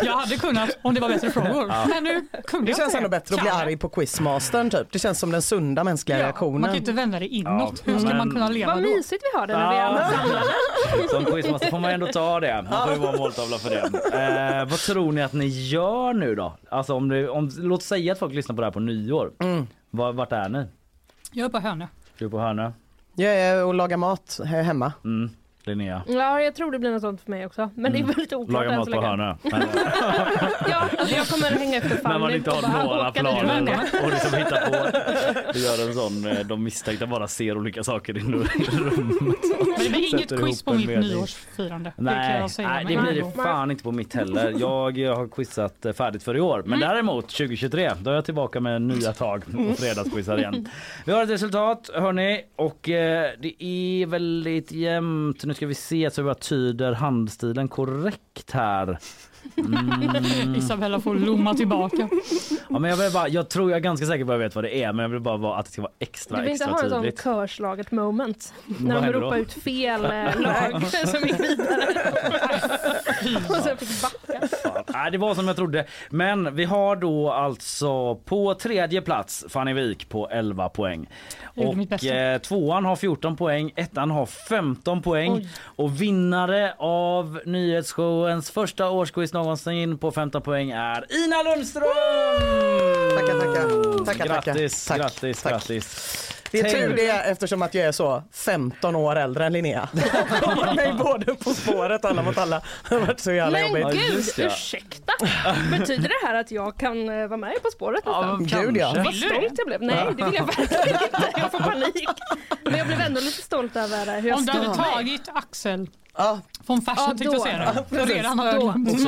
Jag 0.03 0.17
hade 0.17 0.35
kunnat 0.38 0.69
om 0.81 0.93
det 0.93 1.01
var 1.01 1.09
bättre 1.09 1.29
frågor. 1.31 1.67
Ja. 1.69 1.85
Men 1.89 2.03
nu 2.03 2.27
kunde 2.47 2.65
Det 2.65 2.69
jag 2.71 2.77
känns 2.77 2.95
ändå 2.95 3.09
bättre 3.09 3.35
att 3.35 3.41
bli 3.41 3.49
arg 3.49 3.77
på 3.77 3.89
quizmastern 3.89 4.69
typ. 4.69 4.91
Det 4.91 4.99
känns 4.99 5.19
som 5.19 5.31
den 5.31 5.41
sunda 5.41 5.83
mänskliga 5.83 6.17
Ja, 6.19 6.23
reaktionen. 6.25 6.61
man 6.61 6.63
kan 6.63 6.73
ju 6.73 6.79
inte 6.79 6.91
vända 6.91 7.19
det 7.19 7.27
inåt. 7.27 7.83
Ja, 7.85 7.91
Hur 7.93 7.99
ska 7.99 8.07
men- 8.07 8.17
man 8.17 8.31
kunna 8.31 8.49
leva 8.49 8.73
Vad 8.75 8.83
då? 8.83 8.89
mysigt 8.89 9.23
vi 9.33 9.39
har 9.39 9.47
det 9.47 9.53
när 9.57 9.69
vi 9.69 9.77
är. 9.77 11.07
Som 11.09 11.25
quizmaster 11.25 11.69
får 11.71 11.79
man 11.79 11.91
ändå 11.91 12.07
ta 12.07 12.39
det. 12.39 12.65
Man 12.69 12.83
får 12.88 12.93
ju 12.95 12.99
vara 12.99 13.17
måltavla 13.17 13.57
för 13.57 13.69
det. 13.69 14.59
Eh, 14.61 14.65
vad 14.69 14.79
tror 14.79 15.11
ni 15.11 15.21
att 15.23 15.33
ni 15.33 15.47
gör 15.47 16.13
nu 16.13 16.35
då? 16.35 16.57
Alltså 16.69 16.93
om, 16.93 17.09
det, 17.09 17.29
om 17.29 17.51
låt 17.57 17.83
säga 17.83 18.11
att 18.13 18.19
folk 18.19 18.33
lyssnar 18.33 18.55
på 18.55 18.61
det 18.61 18.67
här 18.67 18.71
på 18.71 18.79
nyår. 18.79 19.31
Var, 19.89 20.13
vart 20.13 20.31
är 20.31 20.49
ni? 20.49 20.65
Jag 21.31 21.45
är 21.45 21.49
på 21.49 21.59
Hönö. 21.59 21.88
Du 22.17 22.25
är 22.25 22.29
på 22.29 22.39
Hörnö? 22.39 22.71
Jag 23.20 23.36
är 23.36 23.65
och 23.65 23.74
lagar 23.74 23.97
mat 23.97 24.39
hemma. 24.45 24.93
Mm. 25.03 25.30
Linnea? 25.68 26.01
Ja, 26.07 26.41
jag 26.41 26.55
tror 26.55 26.72
det 26.72 26.80
blir 26.80 26.91
något 26.91 27.01
sånt 27.01 27.22
för 27.22 27.32
mig 27.32 27.45
också. 27.45 27.70
Men 27.76 27.91
det 27.93 27.99
är 27.99 28.03
väldigt 28.03 28.34
oklart 28.34 28.65
Laga 28.65 28.78
mat 28.78 28.91
på. 28.91 29.01
Men, 29.51 29.61
Ja, 30.70 30.89
alltså 30.97 31.15
jag 31.15 31.28
kommer 31.28 31.59
hänga 31.59 31.78
efter 31.78 31.89
Fanny 31.89 32.13
när 32.13 32.20
man 32.20 32.36
inte 32.36 32.51
har 32.51 32.61
några 32.86 33.11
planer 33.11 33.80
och 34.03 34.09
liksom 34.11 34.38
hittar 34.38 34.65
på. 34.70 34.97
Du 35.53 35.59
gör 35.59 35.88
en 35.88 35.93
sån, 35.93 36.28
eh, 36.32 36.39
de 36.45 36.63
misstänkta 36.63 37.07
bara 37.07 37.28
ser 37.28 37.57
olika 37.57 37.84
saker 37.84 38.18
i 38.18 38.20
rummet. 38.20 38.51
Men 38.68 39.84
det 39.84 39.89
blir 39.89 40.13
inget 40.15 40.39
quiz 40.39 40.63
på 40.63 40.74
mitt 40.74 40.88
nyårsfirande. 40.89 41.91
Det 41.97 42.03
Nej, 42.03 42.49
säga 42.49 42.68
nej 42.68 42.86
det 42.86 42.97
blir 43.01 43.24
det 43.24 43.32
fan 43.32 43.72
inte 43.72 43.84
på 43.84 43.91
mitt 43.91 44.13
heller. 44.15 44.53
Jag, 44.59 44.97
jag 44.97 45.15
har 45.15 45.28
quizat 45.28 45.86
eh, 45.86 45.93
färdigt 45.93 46.24
för 46.24 46.38
i 46.38 46.39
år. 46.41 46.63
Men 46.65 46.78
Mm. 46.78 46.89
däremot 46.89 47.30
2023, 47.30 47.91
då 48.01 48.09
är 48.11 48.15
jag 48.15 48.26
tillbaka 48.26 48.59
med 48.59 48.82
nya 48.82 49.13
tag 49.13 49.43
och 49.70 49.78
fredagsquizar 49.80 50.38
igen. 50.38 50.70
Vi 51.05 51.11
har 51.11 51.24
ett 51.24 51.30
resultat 51.30 51.89
hörni 51.93 52.41
och 52.55 52.89
eh, 52.89 53.30
det 53.39 53.63
är 53.63 54.05
väldigt 54.05 54.72
jämnt. 54.72 55.43
Nu 55.45 55.53
ska 55.57 55.67
vi 55.67 55.75
se 55.75 56.11
så 56.11 56.21
jag 56.21 56.39
tyder 56.39 56.93
handstilen 56.93 57.67
korrekt 57.67 58.51
här. 58.51 58.99
Mm. 59.57 60.55
Isabella 60.55 60.99
får 60.99 61.15
lomma 61.15 61.53
tillbaka. 61.53 62.09
Ja, 62.69 62.79
men 62.79 62.89
jag, 62.89 62.97
vill 62.97 63.11
bara, 63.11 63.27
jag 63.27 63.49
tror 63.49 63.69
jag 63.71 63.77
är 63.77 63.81
ganska 63.81 64.05
säker 64.05 64.25
på 64.25 64.31
att 64.31 64.35
jag 64.35 64.39
vet 64.39 64.55
vad 64.55 64.63
det 64.63 64.83
är 64.83 64.93
men 64.93 65.03
jag 65.03 65.09
vill 65.09 65.19
bara 65.19 65.37
vara, 65.37 65.59
att 65.59 65.65
det 65.65 65.71
ska 65.71 65.81
vara 65.81 65.91
extra 65.99 66.37
Du 66.37 66.43
vill 66.43 66.51
inte 66.51 66.65
ha 66.65 66.83
en 66.83 66.89
sån 66.89 67.01
tydligt. 67.01 67.23
körslaget 67.23 67.91
moment 67.91 68.53
Vad 68.65 68.81
när 68.81 69.13
de 69.13 69.19
ropar 69.19 69.37
ut 69.37 69.53
fel 69.53 70.05
eh, 70.05 70.11
lag 70.41 70.87
som 70.87 71.27
gick 71.27 71.39
vidare. 71.39 72.13
och 73.49 73.55
sen 73.55 73.78
fick 73.78 74.01
backa. 74.01 74.47
Nej, 74.93 75.11
det 75.11 75.18
var 75.18 75.36
som 75.36 75.47
jag 75.47 75.55
trodde. 75.55 75.86
Men 76.09 76.55
vi 76.55 76.65
har 76.65 76.95
då 76.95 77.32
alltså 77.32 78.15
på 78.15 78.53
tredje 78.53 79.01
plats 79.01 79.45
Fanny 79.49 79.74
Wik 79.74 80.09
på 80.09 80.30
11 80.30 80.70
poäng. 80.70 81.09
Och 81.55 82.03
eh, 82.03 82.38
tvåan 82.41 82.86
har 82.86 82.95
14 82.95 83.36
poäng, 83.38 83.72
ettan 83.76 84.11
har 84.11 84.26
15 84.26 85.01
poäng. 85.01 85.34
Oj. 85.34 85.49
Och 85.63 86.01
vinnare 86.01 86.74
av 86.78 87.39
nyhetsshowens 87.45 88.51
första 88.51 88.89
årsquiz 88.89 89.34
någonsin 89.34 89.97
på 89.97 90.11
15 90.11 90.41
poäng 90.41 90.72
är 90.72 91.26
Ina 91.26 91.43
Lundström! 91.43 91.84
Tackar, 93.15 93.39
tackar. 93.39 94.05
Tackar, 94.05 94.26
tackar. 94.26 94.53
Grattis, 94.53 94.86
Tack, 94.86 94.97
grattis, 94.97 95.41
tack. 95.43 95.51
grattis. 95.51 96.26
Det 96.51 96.59
är 96.59 96.63
Tänk- 96.63 96.75
tur 96.75 96.95
det 96.95 97.09
eftersom 97.09 97.61
att 97.61 97.73
jag 97.73 97.85
är 97.85 97.91
så 97.91 98.23
15 98.33 98.95
år 98.95 99.15
äldre 99.15 99.45
än 99.45 99.53
Linnea. 99.53 99.89
Jag 100.41 100.55
var 100.55 100.73
med 100.75 100.97
både 100.97 101.35
På 101.35 101.49
spåret 101.53 102.05
Alla 102.05 102.21
mot 102.21 102.37
alla. 102.37 102.61
Det 102.89 102.95
har 102.95 103.01
varit 103.01 103.19
så 103.19 103.31
jävla 103.31 103.59
Men 103.59 103.81
jobbigt. 103.81 104.01
gud, 104.01 104.13
just 104.17 104.35
det. 104.35 104.43
ursäkta. 104.45 105.13
Betyder 105.71 106.09
det 106.21 106.27
här 106.27 106.35
att 106.35 106.51
jag 106.51 106.77
kan 106.77 107.09
eh, 107.09 107.27
vara 107.27 107.37
med 107.37 107.63
På 107.63 107.69
spåret 107.71 108.05
nästan? 108.05 108.45
Gud 108.45 108.77
ja. 108.77 108.93
Vad 108.95 109.15
stolt 109.15 109.53
jag 109.57 109.67
blev. 109.67 109.81
Nej, 109.81 110.05
det 110.17 110.25
vill 110.25 110.33
jag 110.35 110.45
verkligen 110.57 111.03
inte. 111.03 111.31
Jag 111.37 111.51
får 111.51 111.59
panik. 111.59 112.09
Men 112.63 112.77
jag 112.77 112.87
blev 112.87 113.01
ändå 113.01 113.21
lite 113.21 113.41
stolt 113.41 113.75
över 113.75 114.07
eh, 114.07 114.13
hur 114.13 114.29
jag 114.29 114.37
Om 114.37 114.45
du 114.45 114.51
hade 114.51 114.67
mig. 114.67 114.77
tagit 114.77 115.29
Axel 115.33 115.89
Ja. 116.18 116.39
von 116.68 116.82
Fersen 116.82 117.03
Ja, 117.03 117.07
tänkte 117.07 117.24
jag 117.26 117.41
säga 117.41 117.74
Ja, 117.76 117.84
det. 118.05 118.05
Redan 118.13 118.39
hade 118.39 118.51
jag 118.51 118.61
glömt. 118.61 119.07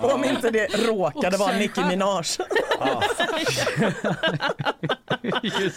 Om 0.00 0.24
inte 0.24 0.50
det 0.50 0.66
råkade 0.88 1.36
vara 1.36 1.52
Nicki. 1.56 1.84
Minaj. 1.84 2.24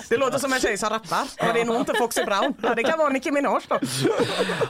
Det 0.10 0.18
låter 0.18 0.40
som 0.40 0.54
en 0.54 0.60
tjej 0.60 0.78
som 0.78 0.90
rappar. 0.90 1.46
Men 1.46 1.54
det 1.56 1.62
är 1.62 1.66
nog 1.66 1.76
inte 1.76 1.94
Foxy 1.94 2.24
Brown. 2.24 2.54
Ja, 2.62 2.76
det 2.76 2.84
kan 2.84 3.00
vara 3.00 3.10
Nicki 3.10 3.32
Minaj 3.32 3.60
då. 3.68 3.80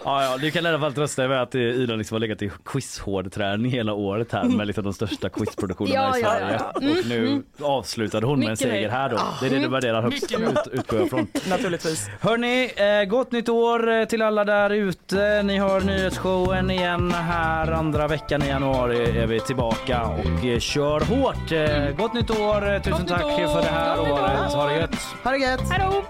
Ja, 0.04 0.24
ja, 0.24 0.38
du 0.38 0.52
kan 0.52 0.66
i 0.66 0.70
alla 0.70 0.80
fall 0.80 0.94
trösta 0.94 1.22
dig 1.22 1.30
med 1.30 1.42
att 1.42 1.56
Ina 1.56 1.96
liksom 1.96 2.16
har 2.16 2.20
legat 2.20 2.42
i 2.42 2.52
quizhårdträning 2.66 3.72
hela 3.72 3.94
året 3.94 4.32
här 4.32 4.44
med 4.44 4.68
liksom 4.68 4.84
de 4.84 4.94
största 4.94 5.30
quizproduktionerna 5.30 5.96
Ja, 5.96 6.18
i 6.18 6.22
ja, 6.22 6.30
Sverige. 6.32 6.54
ja, 6.60 6.72
ja. 6.82 6.90
Och 7.00 7.06
nu 7.08 7.44
avslutade 7.62 8.26
hon 8.26 8.40
med 8.40 8.50
en 8.50 8.58
seger 8.58 8.90
här 8.90 9.10
då. 9.10 9.20
Det 9.42 9.46
är 9.46 9.50
det 9.50 9.60
du 9.60 9.68
värderar 9.68 10.02
högst, 10.02 10.32
ut, 10.32 10.58
utgår 10.72 11.00
jag 11.00 11.10
från. 11.10 11.28
Naturligtvis. 11.50 12.08
Hörni, 12.22 12.72
eh, 12.76 13.04
gott 13.10 13.32
nytt 13.32 13.50
år 13.50 13.92
eh, 13.92 14.06
till 14.06 14.22
alla 14.22 14.46
där 14.46 14.70
ute. 14.70 15.44
Ni 15.44 15.58
har 15.58 15.82
nyhetsshowen 15.88 16.72
igen 16.72 17.12
här 17.12 17.72
andra 17.72 18.08
veckan 18.08 18.44
i 18.44 18.48
januari 18.48 19.18
är 19.20 19.28
vi 19.28 19.40
tillbaka 19.40 20.04
och 20.04 20.46
eh, 20.46 20.60
kör 20.60 21.00
hårt. 21.00 21.52
Eh, 21.52 21.96
gott 21.98 22.14
nytt 22.14 22.30
år, 22.30 22.74
Eh, 22.74 22.82
tusen 22.82 23.00
Gott 23.00 23.08
tack 23.08 23.24
år. 23.26 23.48
för 23.54 23.62
det 23.62 23.68
här 23.68 24.00
året. 24.00 24.54
Ha 24.54 24.66
det 24.68 24.80
gött. 24.80 24.96
Ha 25.24 25.32
det 25.32 25.38
gött. 25.38 25.62
Hej 25.72 25.80
då! 25.92 26.04